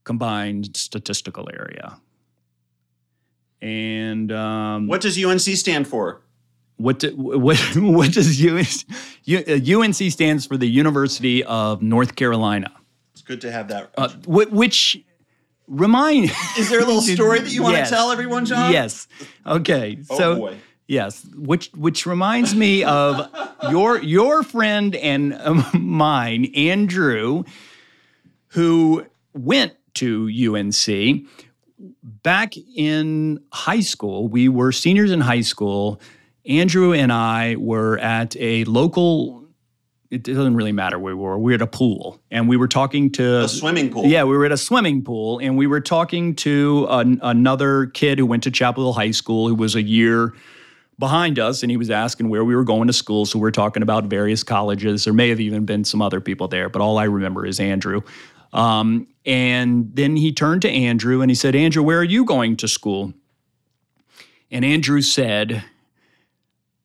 combined 0.06 0.76
statistical 0.78 1.50
area. 1.54 1.98
And 3.62 4.32
um, 4.32 4.88
What 4.88 5.02
does 5.02 5.24
UNC 5.24 5.40
stand 5.42 5.88
for? 5.88 6.22
what 6.78 7.00
do, 7.00 7.16
what 7.16 7.58
what 7.78 8.12
does 8.12 8.44
UNC, 8.46 8.86
UNC 9.30 9.96
stands 10.12 10.46
for 10.46 10.58
the 10.58 10.68
University 10.68 11.42
of 11.46 11.82
North 11.82 12.16
Carolina, 12.18 12.70
It's 13.14 13.22
good 13.22 13.40
to 13.42 13.52
have 13.52 13.70
that. 13.70 13.92
uh, 13.98 14.10
wh- 14.26 14.52
which 14.52 15.02
remind 15.68 16.32
Is 16.60 16.70
there 16.70 16.82
a 16.82 16.86
little 16.86 17.02
story 17.18 17.40
that 17.40 17.52
you 17.54 17.64
want 17.64 17.76
Yes. 17.78 17.90
to 17.90 17.96
tell 17.96 18.12
everyone, 18.12 18.46
John? 18.46 18.74
Yes. 18.74 19.08
Okay. 19.48 20.00
Oh, 20.10 20.18
so 20.18 20.36
boy. 20.36 20.58
yes, 20.88 21.26
which 21.34 21.70
which 21.76 22.06
reminds 22.06 22.54
me 22.54 22.84
of 22.84 23.26
your 23.72 23.98
your 24.04 24.44
friend 24.44 24.98
and 24.98 25.34
um, 25.34 25.66
mine, 25.74 26.52
Andrew, 26.56 27.46
who 28.48 29.06
went 29.34 29.74
to 29.96 30.30
UNC 30.56 31.26
back 32.04 32.54
in 32.76 33.40
high 33.52 33.82
school. 33.82 34.28
We 34.28 34.50
were 34.50 34.72
seniors 34.72 35.12
in 35.12 35.22
high 35.22 35.42
school. 35.42 36.00
Andrew 36.46 36.94
and 36.94 37.12
I 37.12 37.56
were 37.58 37.98
at 38.00 38.36
a 38.38 38.64
local. 38.66 39.44
It 40.12 40.24
doesn't 40.24 40.56
really 40.56 40.72
matter 40.72 40.98
where 41.00 41.16
we 41.16 41.22
were. 41.22 41.38
We 41.38 41.52
were 41.52 41.56
at 41.56 41.62
a 41.62 41.68
pool, 41.68 42.22
and 42.32 42.48
we 42.48 42.56
were 42.56 42.68
talking 42.68 43.12
to 43.14 43.42
A 43.44 43.50
swimming 43.50 43.90
pool. 43.92 44.06
yeah, 44.06 44.24
we 44.24 44.38
were 44.38 44.46
at 44.46 44.52
a 44.52 44.58
swimming 44.58 45.04
pool 45.04 45.40
and 45.40 45.58
we 45.58 45.68
were 45.68 45.82
talking 45.82 46.36
to 46.36 46.86
an, 46.90 47.20
another 47.24 47.88
kid 47.88 48.20
who 48.20 48.26
went 48.26 48.44
to 48.44 48.52
Chapel 48.52 48.84
Hill 48.84 48.94
High 48.94 49.12
School 49.12 49.48
who 49.48 49.56
was 49.56 49.76
a 49.76 49.82
year 49.82 50.34
behind 50.98 51.40
us 51.40 51.62
and 51.64 51.72
he 51.72 51.76
was 51.76 51.90
asking 51.90 52.30
where 52.30 52.46
we 52.46 52.56
were 52.56 52.64
going 52.64 52.88
to 52.88 52.94
school. 52.94 53.26
So 53.26 53.40
we 53.40 53.48
are 53.48 53.52
talking 53.52 53.84
about 53.84 54.06
various 54.06 54.44
colleges. 54.44 55.04
There 55.04 55.14
may 55.14 55.28
have 55.30 55.42
even 55.42 55.66
been 55.66 55.84
some 55.84 56.02
other 56.02 56.22
people 56.22 56.48
there, 56.48 56.70
but 56.70 56.82
all 56.82 56.98
I 56.98 57.06
remember 57.06 57.46
is 57.46 57.60
Andrew. 57.60 58.02
Um, 58.56 59.08
and 59.26 59.94
then 59.94 60.16
he 60.16 60.32
turned 60.32 60.62
to 60.62 60.70
Andrew 60.70 61.22
and 61.22 61.30
he 61.30 61.36
said, 61.36 61.56
Andrew, 61.56 61.84
where 61.84 62.00
are 62.00 62.06
you 62.06 62.24
going 62.24 62.56
to 62.58 62.68
school? 62.70 63.14
And 64.50 64.64
Andrew 64.64 65.02
said, 65.02 65.64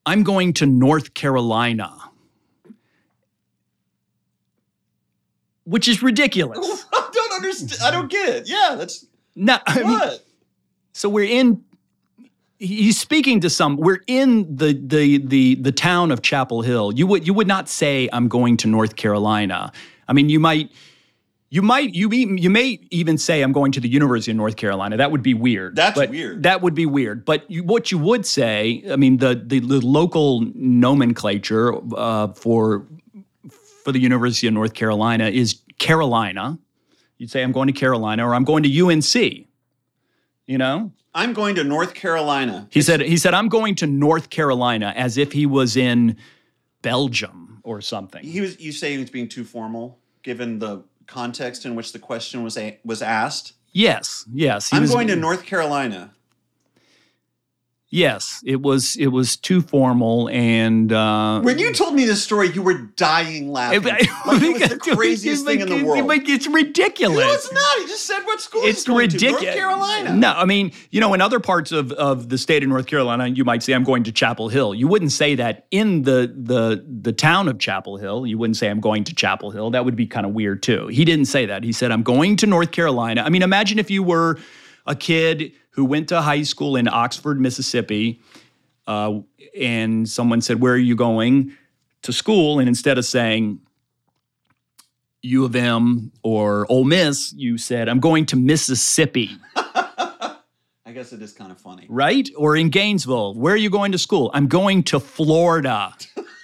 I'm 0.04 0.24
going 0.24 0.52
to 0.54 0.66
North 0.66 1.14
Carolina. 1.14 1.96
Which 5.64 5.86
is 5.86 6.02
ridiculous. 6.02 6.58
I 6.92 7.10
don't 7.12 7.32
understand. 7.34 7.80
I 7.84 7.92
don't 7.92 8.10
get 8.10 8.28
it. 8.28 8.48
Yeah, 8.48 8.74
that's 8.76 9.06
No, 9.36 9.58
I 9.66 9.82
mean, 9.82 9.92
what. 9.92 10.24
so 10.92 11.08
we're 11.08 11.30
in. 11.30 11.62
He's 12.58 12.98
speaking 12.98 13.40
to 13.40 13.50
some. 13.50 13.76
We're 13.76 14.00
in 14.08 14.56
the 14.56 14.72
the 14.72 15.18
the 15.18 15.54
the 15.54 15.70
town 15.70 16.10
of 16.10 16.22
Chapel 16.22 16.62
Hill. 16.62 16.92
You 16.92 17.06
would 17.06 17.24
you 17.24 17.32
would 17.34 17.46
not 17.46 17.68
say 17.68 18.08
I'm 18.12 18.26
going 18.26 18.56
to 18.58 18.68
North 18.68 18.96
Carolina. 18.96 19.70
I 20.08 20.12
mean, 20.12 20.28
you 20.28 20.40
might. 20.40 20.72
You 21.52 21.62
might 21.62 21.96
you 21.96 22.08
be, 22.08 22.28
you 22.38 22.48
may 22.48 22.78
even 22.90 23.18
say 23.18 23.42
I'm 23.42 23.50
going 23.52 23.72
to 23.72 23.80
the 23.80 23.88
University 23.88 24.30
of 24.30 24.36
North 24.36 24.54
Carolina. 24.54 24.96
That 24.96 25.10
would 25.10 25.22
be 25.22 25.34
weird. 25.34 25.74
That's 25.74 25.98
But 25.98 26.10
weird. 26.10 26.44
That 26.44 26.62
would 26.62 26.74
be 26.76 26.86
weird. 26.86 27.24
But 27.24 27.50
you, 27.50 27.64
what 27.64 27.90
you 27.90 27.98
would 27.98 28.24
say, 28.24 28.84
I 28.88 28.94
mean, 28.94 29.16
the 29.16 29.34
the, 29.34 29.58
the 29.58 29.80
local 29.80 30.42
nomenclature 30.54 31.74
uh, 31.96 32.28
for 32.34 32.86
for 33.84 33.90
the 33.90 33.98
University 33.98 34.46
of 34.46 34.54
North 34.54 34.74
Carolina 34.74 35.26
is 35.26 35.60
Carolina. 35.78 36.56
You'd 37.18 37.32
say 37.32 37.42
I'm 37.42 37.52
going 37.52 37.66
to 37.66 37.72
Carolina 37.72 38.26
or 38.26 38.34
I'm 38.34 38.44
going 38.44 38.62
to 38.62 38.86
UNC. 38.86 39.46
You 40.46 40.58
know? 40.58 40.92
I'm 41.14 41.32
going 41.32 41.56
to 41.56 41.64
North 41.64 41.94
Carolina. 41.94 42.68
He 42.70 42.80
said 42.80 43.00
he 43.00 43.16
said 43.16 43.34
I'm 43.34 43.48
going 43.48 43.74
to 43.76 43.88
North 43.88 44.30
Carolina 44.30 44.92
as 44.94 45.18
if 45.18 45.32
he 45.32 45.46
was 45.46 45.76
in 45.76 46.16
Belgium 46.82 47.60
or 47.64 47.80
something. 47.80 48.22
He 48.22 48.40
was. 48.40 48.60
You 48.60 48.70
say 48.70 48.92
he 48.92 48.98
was 48.98 49.10
being 49.10 49.28
too 49.28 49.42
formal, 49.42 49.98
given 50.22 50.60
the 50.60 50.84
context 51.10 51.66
in 51.66 51.74
which 51.74 51.92
the 51.92 51.98
question 51.98 52.42
was 52.42 52.56
a, 52.56 52.78
was 52.84 53.02
asked. 53.02 53.52
yes, 53.72 54.24
yes. 54.32 54.72
I'm 54.72 54.82
was- 54.82 54.92
going 54.92 55.08
to 55.08 55.16
North 55.16 55.44
Carolina. 55.44 56.12
Yes, 57.92 58.40
it 58.46 58.62
was 58.62 58.96
it 58.96 59.08
was 59.08 59.36
too 59.36 59.60
formal 59.60 60.28
and 60.28 60.92
uh 60.92 61.40
When 61.40 61.58
you 61.58 61.72
told 61.72 61.94
me 61.94 62.04
this 62.04 62.22
story, 62.22 62.48
you 62.50 62.62
were 62.62 62.74
dying 62.74 63.50
laughing. 63.50 63.82
like 63.82 64.02
it 64.04 64.60
was 64.60 64.68
the 64.68 64.78
craziest 64.94 65.44
thing 65.44 65.60
in 65.60 65.68
the 65.68 65.82
world. 65.82 66.06
Like, 66.06 66.28
it's 66.28 66.46
ridiculous. 66.46 67.18
No, 67.18 67.32
it's 67.32 67.52
not. 67.52 67.78
He 67.78 67.86
just 67.88 68.06
said 68.06 68.20
what 68.20 68.40
school 68.40 68.62
it's 68.64 68.84
going 68.84 69.08
to. 69.08 69.16
ridiculous. 69.16 69.42
North 69.42 69.56
Carolina. 69.56 70.14
No, 70.14 70.32
I 70.32 70.44
mean, 70.44 70.70
you 70.90 71.00
know, 71.00 71.14
in 71.14 71.20
other 71.20 71.40
parts 71.40 71.72
of, 71.72 71.90
of 71.92 72.28
the 72.28 72.38
state 72.38 72.62
of 72.62 72.68
North 72.68 72.86
Carolina, 72.86 73.26
you 73.26 73.44
might 73.44 73.64
say 73.64 73.72
I'm 73.72 73.82
going 73.82 74.04
to 74.04 74.12
Chapel 74.12 74.48
Hill. 74.48 74.72
You 74.72 74.86
wouldn't 74.86 75.10
say 75.12 75.34
that 75.34 75.66
in 75.72 76.02
the 76.02 76.32
the 76.32 76.86
the 77.02 77.12
town 77.12 77.48
of 77.48 77.58
Chapel 77.58 77.96
Hill. 77.96 78.24
You 78.24 78.38
wouldn't 78.38 78.56
say 78.56 78.68
I'm 78.70 78.80
going 78.80 79.02
to 79.02 79.14
Chapel 79.16 79.50
Hill. 79.50 79.72
That 79.72 79.84
would 79.84 79.96
be 79.96 80.06
kind 80.06 80.24
of 80.26 80.32
weird 80.32 80.62
too. 80.62 80.86
He 80.86 81.04
didn't 81.04 81.26
say 81.26 81.44
that. 81.46 81.64
He 81.64 81.72
said 81.72 81.90
I'm 81.90 82.04
going 82.04 82.36
to 82.36 82.46
North 82.46 82.70
Carolina. 82.70 83.22
I 83.22 83.30
mean, 83.30 83.42
imagine 83.42 83.80
if 83.80 83.90
you 83.90 84.04
were 84.04 84.38
a 84.86 84.94
kid 84.94 85.52
who 85.70 85.84
went 85.84 86.08
to 86.08 86.20
high 86.20 86.42
school 86.42 86.76
in 86.76 86.88
Oxford, 86.88 87.40
Mississippi, 87.40 88.20
uh, 88.86 89.20
and 89.58 90.08
someone 90.08 90.40
said, 90.40 90.60
"Where 90.60 90.74
are 90.74 90.78
you 90.78 90.96
going 90.96 91.52
to 92.02 92.12
school?" 92.12 92.58
And 92.58 92.68
instead 92.68 92.98
of 92.98 93.04
saying 93.04 93.60
U 95.22 95.44
of 95.44 95.54
M 95.54 96.12
or 96.22 96.66
Ole 96.70 96.84
Miss, 96.84 97.32
you 97.32 97.58
said, 97.58 97.88
"I'm 97.88 98.00
going 98.00 98.26
to 98.26 98.36
Mississippi." 98.36 99.30
I 99.56 100.92
guess 100.92 101.12
it 101.12 101.22
is 101.22 101.32
kind 101.32 101.52
of 101.52 101.58
funny. 101.60 101.86
right? 101.88 102.28
Or 102.36 102.56
in 102.56 102.68
Gainesville, 102.68 103.34
where 103.34 103.54
are 103.54 103.56
you 103.56 103.70
going 103.70 103.92
to 103.92 103.98
school? 103.98 104.30
I'm 104.34 104.48
going 104.48 104.82
to 104.84 104.98
Florida. 104.98 105.94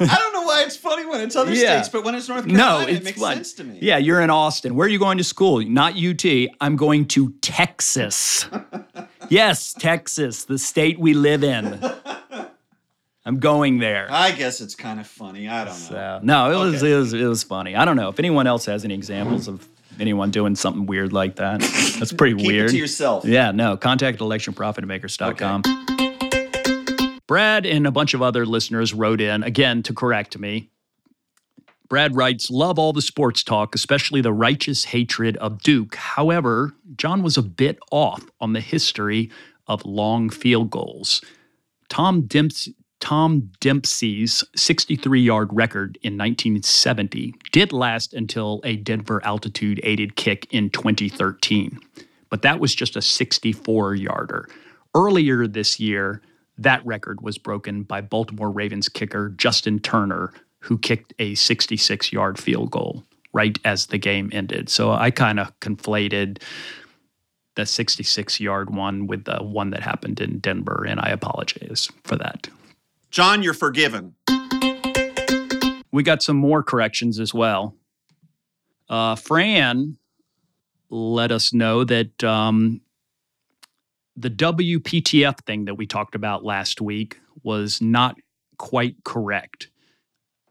I 0.00 0.06
don't 0.16 0.32
know 0.32 0.42
why 0.42 0.62
it's 0.64 0.76
funny 0.76 1.04
when 1.06 1.20
it's 1.20 1.34
other 1.36 1.52
Yeah. 1.52 1.80
states, 1.82 1.88
but 1.88 2.04
when 2.04 2.14
it's 2.14 2.28
North 2.28 2.46
No, 2.46 2.56
Carolina, 2.58 2.88
it's 2.90 3.00
it 3.00 3.04
makes 3.04 3.20
fun. 3.20 3.34
sense 3.36 3.52
to 3.54 3.64
me. 3.64 3.78
Yeah, 3.82 3.98
you're 3.98 4.20
in 4.20 4.30
Austin. 4.30 4.74
Where 4.74 4.86
are 4.86 4.90
you 4.90 4.98
going 4.98 5.18
to 5.18 5.24
school? 5.24 5.60
Not 5.64 5.94
UT. 5.96 6.24
I'm 6.60 6.76
going 6.76 7.06
to 7.08 7.30
Texas. 7.40 8.46
yes, 9.28 9.74
Texas, 9.74 10.44
the 10.44 10.58
state 10.58 10.98
we 10.98 11.14
live 11.14 11.42
in. 11.44 11.80
I'm 13.24 13.40
going 13.40 13.78
there. 13.78 14.06
I 14.10 14.30
guess 14.32 14.60
it's 14.62 14.74
kind 14.74 14.98
of 15.00 15.06
funny. 15.06 15.48
I 15.48 15.64
don't 15.66 15.90
know. 15.90 16.20
No, 16.22 16.50
it 16.50 16.64
was, 16.64 16.82
it 16.82 16.94
was 16.96 17.12
it 17.12 17.24
was 17.26 17.42
funny. 17.42 17.76
I 17.76 17.84
don't 17.84 17.96
know 17.96 18.08
if 18.08 18.18
anyone 18.18 18.46
else 18.46 18.64
has 18.66 18.84
any 18.86 18.94
examples 18.94 19.48
of 19.48 19.68
anyone 20.00 20.30
doing 20.30 20.54
something 20.54 20.86
weird 20.86 21.12
like 21.12 21.36
that. 21.36 21.60
That's 21.98 22.12
pretty 22.12 22.36
Keep 22.36 22.46
weird. 22.46 22.68
it 22.70 22.72
to 22.72 22.78
yourself. 22.78 23.24
Yeah, 23.26 23.50
no. 23.50 23.76
Contact 23.76 24.20
electionprofitmakers.com. 24.20 25.62
Brad 27.28 27.66
and 27.66 27.86
a 27.86 27.92
bunch 27.92 28.14
of 28.14 28.22
other 28.22 28.44
listeners 28.46 28.94
wrote 28.94 29.20
in 29.20 29.44
again 29.44 29.82
to 29.84 29.94
correct 29.94 30.38
me. 30.38 30.70
Brad 31.88 32.16
writes, 32.16 32.50
Love 32.50 32.78
all 32.78 32.94
the 32.94 33.02
sports 33.02 33.42
talk, 33.42 33.74
especially 33.74 34.22
the 34.22 34.32
righteous 34.32 34.84
hatred 34.84 35.36
of 35.36 35.62
Duke. 35.62 35.94
However, 35.94 36.74
John 36.96 37.22
was 37.22 37.36
a 37.36 37.42
bit 37.42 37.78
off 37.92 38.24
on 38.40 38.54
the 38.54 38.60
history 38.60 39.30
of 39.66 39.84
long 39.84 40.30
field 40.30 40.70
goals. 40.70 41.20
Tom. 41.88 42.28
Tom 43.00 43.52
Dempsey's 43.60 44.42
63 44.56 45.20
yard 45.20 45.50
record 45.52 45.98
in 46.02 46.14
1970 46.14 47.32
did 47.52 47.72
last 47.72 48.12
until 48.12 48.60
a 48.64 48.74
Denver 48.74 49.24
altitude 49.24 49.78
aided 49.84 50.16
kick 50.16 50.48
in 50.50 50.68
2013, 50.70 51.78
but 52.28 52.42
that 52.42 52.58
was 52.58 52.74
just 52.74 52.96
a 52.96 53.02
64 53.02 53.94
yarder. 53.94 54.48
Earlier 54.96 55.46
this 55.46 55.78
year, 55.78 56.22
that 56.58 56.84
record 56.84 57.20
was 57.20 57.38
broken 57.38 57.82
by 57.82 58.00
Baltimore 58.00 58.50
Ravens 58.50 58.88
kicker 58.88 59.30
Justin 59.30 59.78
Tucker, 59.78 60.32
who 60.60 60.76
kicked 60.78 61.14
a 61.18 61.34
66 61.34 62.12
yard 62.12 62.38
field 62.38 62.70
goal. 62.70 63.04
right 63.32 63.58
as 63.64 63.86
the 63.86 63.98
game 63.98 64.30
ended. 64.32 64.68
So 64.68 64.90
I 64.90 65.10
kind 65.10 65.38
of 65.38 65.58
conflated 65.60 66.42
the 67.56 67.66
66 67.66 68.40
yard 68.40 68.70
one 68.74 69.06
with 69.06 69.24
the 69.24 69.38
one 69.38 69.70
that 69.70 69.82
happened 69.82 70.20
in 70.20 70.38
Denver, 70.38 70.84
and 70.88 70.98
I 71.00 71.08
apologize 71.10 71.88
for 72.04 72.16
that. 72.16 72.48
John, 73.10 73.42
you're 73.42 73.54
forgiven. 73.54 74.14
We 75.92 76.02
got 76.02 76.22
some 76.22 76.36
more 76.36 76.62
corrections 76.62 77.18
as 77.18 77.32
well. 77.34 77.74
Uh, 78.88 79.16
Fran 79.16 79.96
let 80.90 81.30
us 81.32 81.52
know 81.52 81.84
that 81.84 82.22
um, 82.24 82.80
the 84.18 84.30
WPTF 84.30 85.40
thing 85.44 85.64
that 85.66 85.76
we 85.76 85.86
talked 85.86 86.14
about 86.14 86.44
last 86.44 86.80
week 86.80 87.20
was 87.44 87.80
not 87.80 88.16
quite 88.58 88.96
correct. 89.04 89.68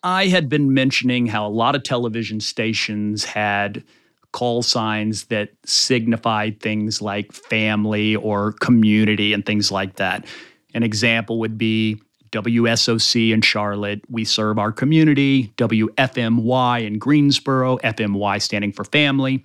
I 0.04 0.28
had 0.28 0.48
been 0.48 0.74
mentioning 0.74 1.26
how 1.26 1.46
a 1.46 1.50
lot 1.50 1.76
of 1.76 1.84
television 1.84 2.40
stations 2.40 3.26
had 3.26 3.84
call 4.32 4.62
signs 4.62 5.26
that 5.26 5.50
signified 5.66 6.62
things 6.62 7.02
like 7.02 7.34
family 7.34 8.16
or 8.16 8.54
community 8.54 9.34
and 9.34 9.46
things 9.46 9.72
like 9.72 9.96
that. 9.96 10.26
An 10.74 10.84
example 10.84 11.40
would 11.40 11.58
be 11.58 12.00
WSOC 12.32 13.32
in 13.32 13.42
Charlotte, 13.42 14.02
we 14.10 14.24
serve 14.24 14.60
our 14.60 14.72
community, 14.72 15.54
WFMY 15.58 16.86
in 16.86 17.00
Greensboro, 17.00 17.78
FMY 17.78 18.42
standing 18.42 18.72
for 18.72 18.84
family. 18.84 19.44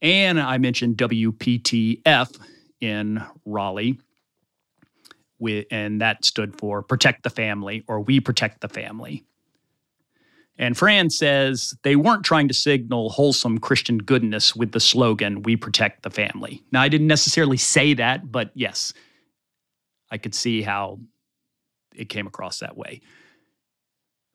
And 0.00 0.38
I 0.38 0.58
mentioned 0.58 0.96
WPTF 0.96 2.38
in 2.84 3.24
Raleigh, 3.46 3.98
wi- 5.40 5.64
and 5.70 6.02
that 6.02 6.24
stood 6.24 6.58
for 6.58 6.82
Protect 6.82 7.22
the 7.22 7.30
Family 7.30 7.82
or 7.88 8.00
We 8.00 8.20
Protect 8.20 8.60
the 8.60 8.68
Family. 8.68 9.24
And 10.58 10.76
Fran 10.76 11.10
says 11.10 11.74
they 11.82 11.96
weren't 11.96 12.24
trying 12.24 12.46
to 12.48 12.54
signal 12.54 13.08
wholesome 13.08 13.58
Christian 13.58 13.98
goodness 13.98 14.54
with 14.54 14.72
the 14.72 14.80
slogan, 14.80 15.42
We 15.42 15.56
Protect 15.56 16.02
the 16.02 16.10
Family. 16.10 16.62
Now, 16.70 16.82
I 16.82 16.88
didn't 16.88 17.08
necessarily 17.08 17.56
say 17.56 17.94
that, 17.94 18.30
but 18.30 18.50
yes, 18.54 18.92
I 20.10 20.18
could 20.18 20.34
see 20.34 20.60
how 20.62 21.00
it 21.94 22.08
came 22.10 22.26
across 22.26 22.58
that 22.60 22.76
way. 22.76 23.00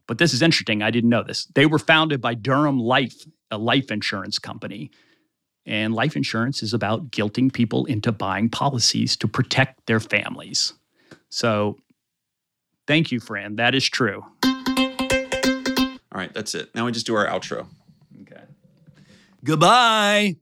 But 0.08 0.18
this 0.18 0.34
is 0.34 0.42
interesting. 0.42 0.82
I 0.82 0.90
didn't 0.90 1.12
know 1.12 1.24
this. 1.24 1.46
They 1.54 1.68
were 1.68 1.80
founded 1.80 2.20
by 2.20 2.34
Durham 2.34 2.80
Life, 2.80 3.16
a 3.52 3.60
life 3.60 3.92
insurance 3.92 4.40
company. 4.40 4.90
And 5.66 5.94
life 5.94 6.16
insurance 6.16 6.64
is 6.64 6.74
about 6.74 7.12
guilting 7.12 7.54
people 7.54 7.86
into 7.86 8.12
buying 8.12 8.50
policies 8.50 9.16
to 9.18 9.28
protect 9.28 9.86
their 9.86 10.00
families. 10.00 10.74
So 11.30 11.78
thank 12.88 13.12
you, 13.12 13.20
Fran. 13.20 13.58
That 13.58 13.76
is 13.76 13.88
true. 13.88 14.26
All 14.44 16.18
right, 16.20 16.34
that's 16.34 16.56
it. 16.56 16.74
Now 16.74 16.86
we 16.86 16.92
just 16.92 17.06
do 17.06 17.16
our 17.16 17.28
outro. 17.28 17.68
Okay. 18.22 18.42
Goodbye. 19.44 20.38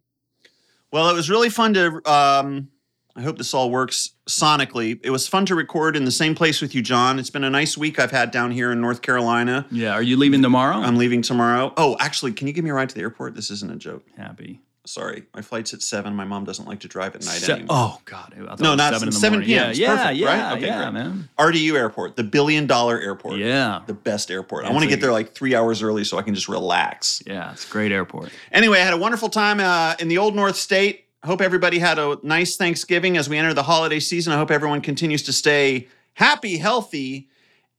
Well, 0.92 1.10
it 1.10 1.14
was 1.14 1.30
really 1.30 1.50
fun 1.50 1.74
to. 1.74 2.02
Um, 2.10 2.70
I 3.18 3.22
hope 3.22 3.38
this 3.40 3.54
all 3.54 3.72
works 3.72 4.12
sonically. 4.30 5.00
It 5.04 5.10
was 5.10 5.28
fun 5.28 5.46
to 5.48 5.56
record 5.56 5.96
in 5.96 6.06
the 6.06 6.12
same 6.12 6.36
place 6.36 6.62
with 6.62 6.76
you, 6.76 6.84
John. 6.84 7.18
It's 7.18 7.32
been 7.32 7.44
a 7.44 7.50
nice 7.50 7.76
week 7.76 8.00
I've 8.00 8.12
had 8.12 8.30
down 8.30 8.52
here 8.52 8.72
in 8.72 8.80
North 8.80 9.02
Carolina. 9.02 9.66
Yeah. 9.72 9.94
Are 9.94 10.04
you 10.04 10.18
leaving 10.18 10.44
tomorrow? 10.44 10.76
I'm 10.76 10.98
leaving 10.98 11.24
tomorrow. 11.24 11.74
Oh, 11.78 11.98
actually, 12.00 12.34
can 12.34 12.46
you 12.46 12.54
give 12.54 12.64
me 12.64 12.70
a 12.70 12.76
ride 12.76 12.90
to 12.90 12.96
the 12.96 13.02
airport? 13.02 13.34
This 13.34 13.50
isn't 13.50 13.72
a 13.72 13.76
joke. 13.76 14.06
happy. 14.16 14.62
Sorry, 14.88 15.24
my 15.36 15.42
flight's 15.42 15.74
at 15.74 15.82
seven. 15.82 16.16
My 16.16 16.24
mom 16.26 16.46
doesn't 16.46 16.66
like 16.66 16.80
to 16.80 16.88
drive 16.88 17.16
at 17.16 17.26
night 17.26 17.40
Se- 17.42 17.54
anymore. 17.54 17.68
oh 17.72 18.02
God! 18.06 18.34
No, 18.60 18.74
not 18.76 18.94
seven 18.94 19.12
7 19.12 19.42
p.m. 19.44 19.50
Yeah, 19.50 19.72
yeah, 19.74 19.98
perfect, 19.98 20.18
yeah, 20.18 20.28
right? 20.50 20.58
Okay, 20.58 20.66
yeah, 20.68 20.82
great. 20.84 20.94
man. 20.94 21.30
RDU 21.38 21.74
Airport, 21.76 22.16
the 22.16 22.24
billion 22.24 22.68
dollar 22.68 23.00
airport. 23.00 23.38
Yeah, 23.38 23.82
The 23.86 23.94
best 23.94 24.32
airport. 24.32 24.66
I 24.66 24.72
want 24.72 24.84
to 24.84 24.90
get 24.90 25.02
there 25.02 25.12
like 25.12 25.34
three 25.34 25.54
hours 25.56 25.84
early 25.84 26.04
so 26.04 26.18
I 26.18 26.22
can 26.22 26.34
just 26.36 26.48
relax. 26.48 27.22
yeah. 27.28 27.52
It's 27.52 27.68
a 27.68 27.72
great 27.72 27.92
airport. 27.92 28.30
Anyway, 28.52 28.80
I 28.80 28.84
had 28.84 28.94
a 28.94 28.98
wonderful 28.98 29.30
time 29.30 29.60
uh, 29.60 29.96
in 30.00 30.08
the 30.08 30.18
Old 30.18 30.36
North 30.36 30.56
State. 30.56 31.06
Hope 31.24 31.42
everybody 31.42 31.80
had 31.80 32.00
a 32.00 32.18
nice 32.24 32.56
Thanksgiving 32.56 33.18
as 33.18 33.28
we 33.28 33.38
enter 33.38 33.54
the 33.54 33.64
holiday 33.64 34.00
season. 34.00 34.32
I 34.32 34.38
hope 34.38 34.52
everyone 34.52 34.82
continues 34.82 35.24
to 35.24 35.34
stay 35.34 35.88
happy, 36.14 36.58
healthy, 36.58 37.28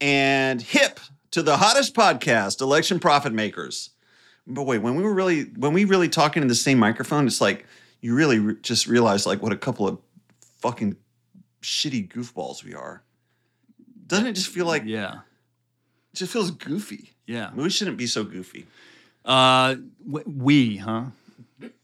and 0.00 0.60
hip 0.60 1.00
to 1.30 1.42
the 1.42 1.56
hottest 1.56 1.94
podcast, 1.94 2.60
Election 2.60 2.98
Profit 3.00 3.32
Makers. 3.32 3.90
But 4.48 4.62
wait, 4.64 4.78
when 4.78 4.94
we 4.96 5.02
were 5.02 5.12
really 5.14 5.42
when 5.56 5.72
we 5.72 5.84
really 5.84 6.08
talking 6.08 6.42
in 6.42 6.48
the 6.48 6.54
same 6.54 6.78
microphone, 6.78 7.26
it's 7.26 7.40
like 7.40 7.66
you 8.00 8.14
really 8.14 8.38
re- 8.38 8.56
just 8.62 8.86
realize 8.86 9.26
like 9.26 9.42
what 9.42 9.52
a 9.52 9.56
couple 9.56 9.86
of 9.86 9.98
fucking 10.60 10.96
shitty 11.62 12.08
goofballs 12.08 12.64
we 12.64 12.74
are. 12.74 13.02
Doesn't 14.06 14.26
it 14.26 14.32
just 14.32 14.48
feel 14.48 14.64
like 14.66 14.84
Yeah, 14.86 15.12
it 16.12 16.16
just 16.16 16.32
feels 16.32 16.50
goofy? 16.50 17.12
yeah. 17.26 17.50
We 17.54 17.68
shouldn't 17.70 17.98
be 17.98 18.06
so 18.06 18.24
goofy. 18.24 18.66
Uh, 19.24 19.76
we, 20.06 20.76
huh? 20.78 21.04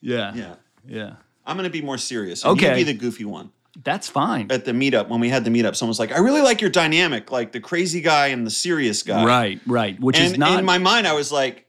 Yeah, 0.00 0.34
Yeah. 0.34 0.54
yeah. 0.88 1.14
I'm 1.46 1.56
gonna 1.56 1.68
be 1.68 1.82
more 1.82 1.98
serious. 1.98 2.44
Okay. 2.46 2.70
You 2.70 2.84
be 2.86 2.92
the 2.92 2.98
goofy 2.98 3.26
one. 3.26 3.50
That's 3.82 4.08
fine. 4.08 4.46
at 4.50 4.64
the 4.64 4.72
meetup 4.72 5.08
when 5.08 5.20
we 5.20 5.28
had 5.28 5.44
the 5.44 5.50
meetup 5.50 5.74
someone's 5.74 5.98
like 5.98 6.12
i 6.12 6.18
really 6.18 6.40
like 6.42 6.60
your 6.60 6.70
dynamic 6.70 7.32
like 7.32 7.50
the 7.50 7.58
crazy 7.58 8.00
guy 8.00 8.28
and 8.28 8.46
the 8.46 8.50
serious 8.50 9.02
guy 9.02 9.24
Right, 9.24 9.60
right. 9.66 9.98
Which 9.98 10.16
and 10.16 10.26
is 10.32 10.38
not 10.38 10.60
in 10.60 10.64
my 10.64 10.78
mind 10.78 11.08
i 11.08 11.12
was 11.12 11.32
like 11.32 11.66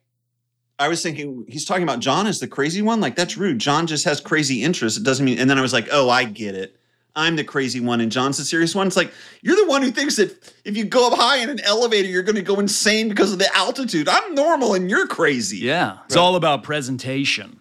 i 0.79 0.87
was 0.87 1.01
thinking 1.01 1.45
he's 1.47 1.65
talking 1.65 1.83
about 1.83 1.99
john 1.99 2.27
as 2.27 2.39
the 2.39 2.47
crazy 2.47 2.81
one 2.81 2.99
like 3.01 3.15
that's 3.15 3.37
rude 3.37 3.59
john 3.59 3.87
just 3.87 4.05
has 4.05 4.19
crazy 4.19 4.63
interests 4.63 4.97
it 4.99 5.03
doesn't 5.03 5.25
mean 5.25 5.37
and 5.39 5.49
then 5.49 5.57
i 5.57 5.61
was 5.61 5.73
like 5.73 5.87
oh 5.91 6.09
i 6.09 6.23
get 6.23 6.55
it 6.55 6.77
i'm 7.15 7.35
the 7.35 7.43
crazy 7.43 7.79
one 7.79 8.01
and 8.01 8.11
john's 8.11 8.37
the 8.37 8.43
serious 8.43 8.75
one 8.75 8.87
it's 8.87 8.97
like 8.97 9.11
you're 9.41 9.55
the 9.55 9.67
one 9.67 9.81
who 9.81 9.91
thinks 9.91 10.15
that 10.17 10.53
if 10.65 10.75
you 10.75 10.83
go 10.83 11.07
up 11.11 11.17
high 11.17 11.37
in 11.37 11.49
an 11.49 11.59
elevator 11.61 12.07
you're 12.07 12.23
going 12.23 12.35
to 12.35 12.41
go 12.41 12.59
insane 12.59 13.07
because 13.09 13.31
of 13.31 13.39
the 13.39 13.55
altitude 13.55 14.07
i'm 14.09 14.35
normal 14.35 14.73
and 14.73 14.89
you're 14.89 15.07
crazy 15.07 15.57
Yeah, 15.57 15.99
it's 16.05 16.15
all 16.17 16.35
about 16.35 16.63
presentation. 16.63 17.59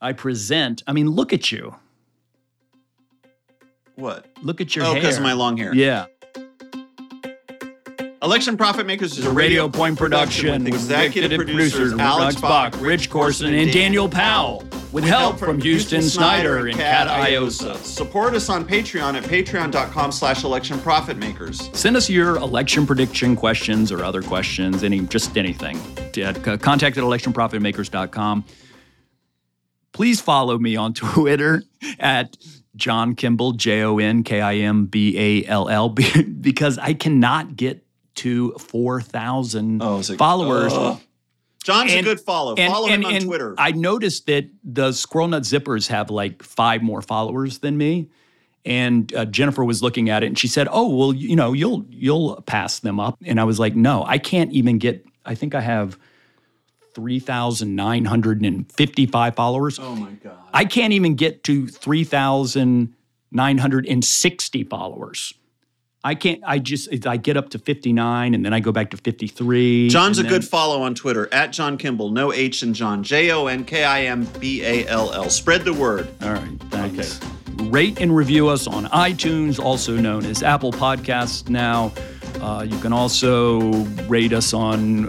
I 0.00 0.12
present. 0.12 0.82
I 0.86 0.92
mean, 0.92 1.08
look 1.10 1.32
at 1.32 1.50
you. 1.50 1.74
what 3.96 4.26
Look 4.42 4.60
at 4.60 4.74
your 4.76 4.84
oh 4.84 4.92
hair. 4.92 5.00
because 5.00 5.16
of 5.16 5.22
my 5.22 5.32
long 5.32 5.56
hair 5.56 5.74
Yeah. 5.74 6.06
Election 8.24 8.56
profit 8.56 8.86
makers 8.86 9.18
is 9.18 9.26
a 9.26 9.32
Radio 9.32 9.68
Point 9.68 9.98
production 9.98 10.64
with 10.64 10.74
executive 10.74 11.36
producers 11.36 11.92
Alex 11.92 12.40
Bach, 12.40 12.74
Rich 12.80 13.10
Corson, 13.10 13.52
and 13.52 13.70
Daniel 13.70 14.08
Powell, 14.08 14.64
with 14.92 15.04
help 15.04 15.38
from 15.38 15.60
Houston 15.60 16.00
Snyder 16.00 16.66
and 16.66 16.76
Kat 16.78 17.06
Iosa. 17.06 17.76
Support 17.76 18.34
us 18.34 18.48
on 18.48 18.64
Patreon 18.66 19.14
at 19.14 19.24
patreon.com 19.24 20.10
slash 20.10 20.42
election 20.42 20.80
profit 20.80 21.18
makers. 21.18 21.68
Send 21.74 21.96
us 21.96 22.08
your 22.08 22.36
election 22.36 22.86
prediction 22.86 23.36
questions 23.36 23.92
or 23.92 24.02
other 24.02 24.22
questions, 24.22 24.82
any 24.82 25.00
just 25.00 25.36
anything. 25.36 25.76
Uh, 26.16 26.32
contact 26.56 26.96
at 26.96 27.04
electionprofitmakers.com. 27.04 28.44
Please 29.92 30.20
follow 30.20 30.58
me 30.58 30.76
on 30.76 30.94
Twitter 30.94 31.62
at 31.98 32.38
John 32.74 33.14
Kimball, 33.14 33.52
J 33.52 33.82
O 33.82 33.98
N 33.98 34.24
K 34.24 34.40
I 34.40 34.54
M 34.56 34.86
B 34.86 35.16
A 35.18 35.46
L 35.46 35.68
L, 35.68 35.88
because 36.40 36.78
I 36.78 36.94
cannot 36.94 37.54
get 37.56 37.83
to 38.16 38.52
4,000 38.58 39.82
Oh, 39.82 39.98
it- 40.00 40.16
followers. 40.18 40.72
Ugh. 40.72 41.00
John's 41.62 41.92
And- 41.92 42.00
a 42.00 42.02
good 42.02 42.20
follow. 42.20 42.54
And- 42.56 42.72
follow 42.72 42.88
and- 42.88 43.02
him 43.02 43.06
on 43.08 43.14
and 43.16 43.24
Twitter. 43.24 43.54
I 43.56 43.72
noticed 43.72 44.26
that 44.26 44.46
the 44.62 44.92
Squirrel 44.92 45.28
Nut 45.28 45.44
Zippers 45.44 45.88
have 45.88 46.10
like 46.10 46.42
five 46.42 46.82
more 46.82 47.00
followers 47.02 47.58
than 47.58 47.76
me. 47.78 48.08
And 48.66 49.14
uh, 49.14 49.24
Jennifer 49.26 49.64
was 49.64 49.82
looking 49.82 50.08
at 50.10 50.22
it 50.22 50.26
and 50.28 50.38
she 50.38 50.46
said, 50.48 50.68
"Oh, 50.70 50.88
well, 50.94 51.12
you 51.14 51.36
know, 51.36 51.52
you'll 51.52 51.84
you'll 51.90 52.40
pass 52.42 52.78
them 52.78 52.98
up." 52.98 53.18
And 53.22 53.38
I 53.38 53.44
was 53.44 53.58
like, 53.60 53.76
"No, 53.76 54.04
I 54.06 54.16
can't 54.16 54.52
even 54.52 54.78
get. 54.78 55.04
I 55.26 55.34
think 55.34 55.54
I 55.54 55.60
have 55.60 55.98
three 56.94 57.18
thousand 57.18 57.76
nine 57.76 58.06
hundred 58.06 58.42
and 58.42 58.70
fifty-five 58.72 59.34
followers. 59.34 59.78
oh 59.78 59.94
my 59.96 60.12
God. 60.12 60.38
I 60.54 60.64
can't 60.64 60.94
even 60.94 61.14
get 61.14 61.44
to 61.44 61.66
three 61.66 62.04
thousand 62.04 62.94
nine 63.30 63.58
hundred 63.58 63.84
and 63.86 64.02
sixty 64.02 64.64
followers. 64.64 65.34
I 66.06 66.14
can't. 66.14 66.42
I 66.46 66.58
just 66.58 67.06
I 67.06 67.16
get 67.16 67.36
up 67.38 67.48
to 67.50 67.58
fifty-nine 67.58 68.34
and 68.34 68.44
then 68.44 68.52
I 68.52 68.60
go 68.60 68.70
back 68.72 68.90
to 68.90 68.96
fifty-three. 68.98 69.88
John's 69.88 70.18
a 70.18 70.22
then- 70.22 70.30
good 70.30 70.44
follow 70.44 70.82
on 70.82 70.94
Twitter 70.94 71.32
at 71.32 71.50
John 71.52 71.78
Kimball. 71.78 72.10
No 72.10 72.32
H 72.32 72.62
in 72.62 72.74
John. 72.74 73.02
J 73.02 73.30
O 73.30 73.46
N 73.46 73.64
K 73.64 73.84
I 73.84 74.02
M 74.02 74.24
B 74.38 74.62
A 74.62 74.86
L 74.86 75.12
L. 75.12 75.30
Spread 75.30 75.64
the 75.64 75.72
word. 75.72 76.08
All 76.22 76.32
right, 76.32 76.60
thanks. 76.70 77.18
Rate 77.70 78.00
and 78.00 78.14
review 78.14 78.48
us 78.48 78.66
on 78.66 78.84
iTunes, 78.86 79.58
also 79.58 79.96
known 79.96 80.26
as 80.26 80.42
Apple 80.42 80.72
Podcasts 80.72 81.48
now. 81.48 81.92
Uh, 82.40 82.66
you 82.68 82.78
can 82.80 82.92
also 82.92 83.60
rate 84.06 84.32
us 84.32 84.52
on 84.52 85.08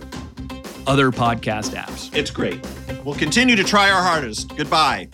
other 0.87 1.11
podcast 1.11 1.71
apps. 1.75 2.15
It's 2.15 2.31
great. 2.31 2.65
We'll 3.03 3.15
continue 3.15 3.55
to 3.55 3.63
try 3.63 3.89
our 3.91 4.01
hardest. 4.01 4.55
Goodbye. 4.55 5.09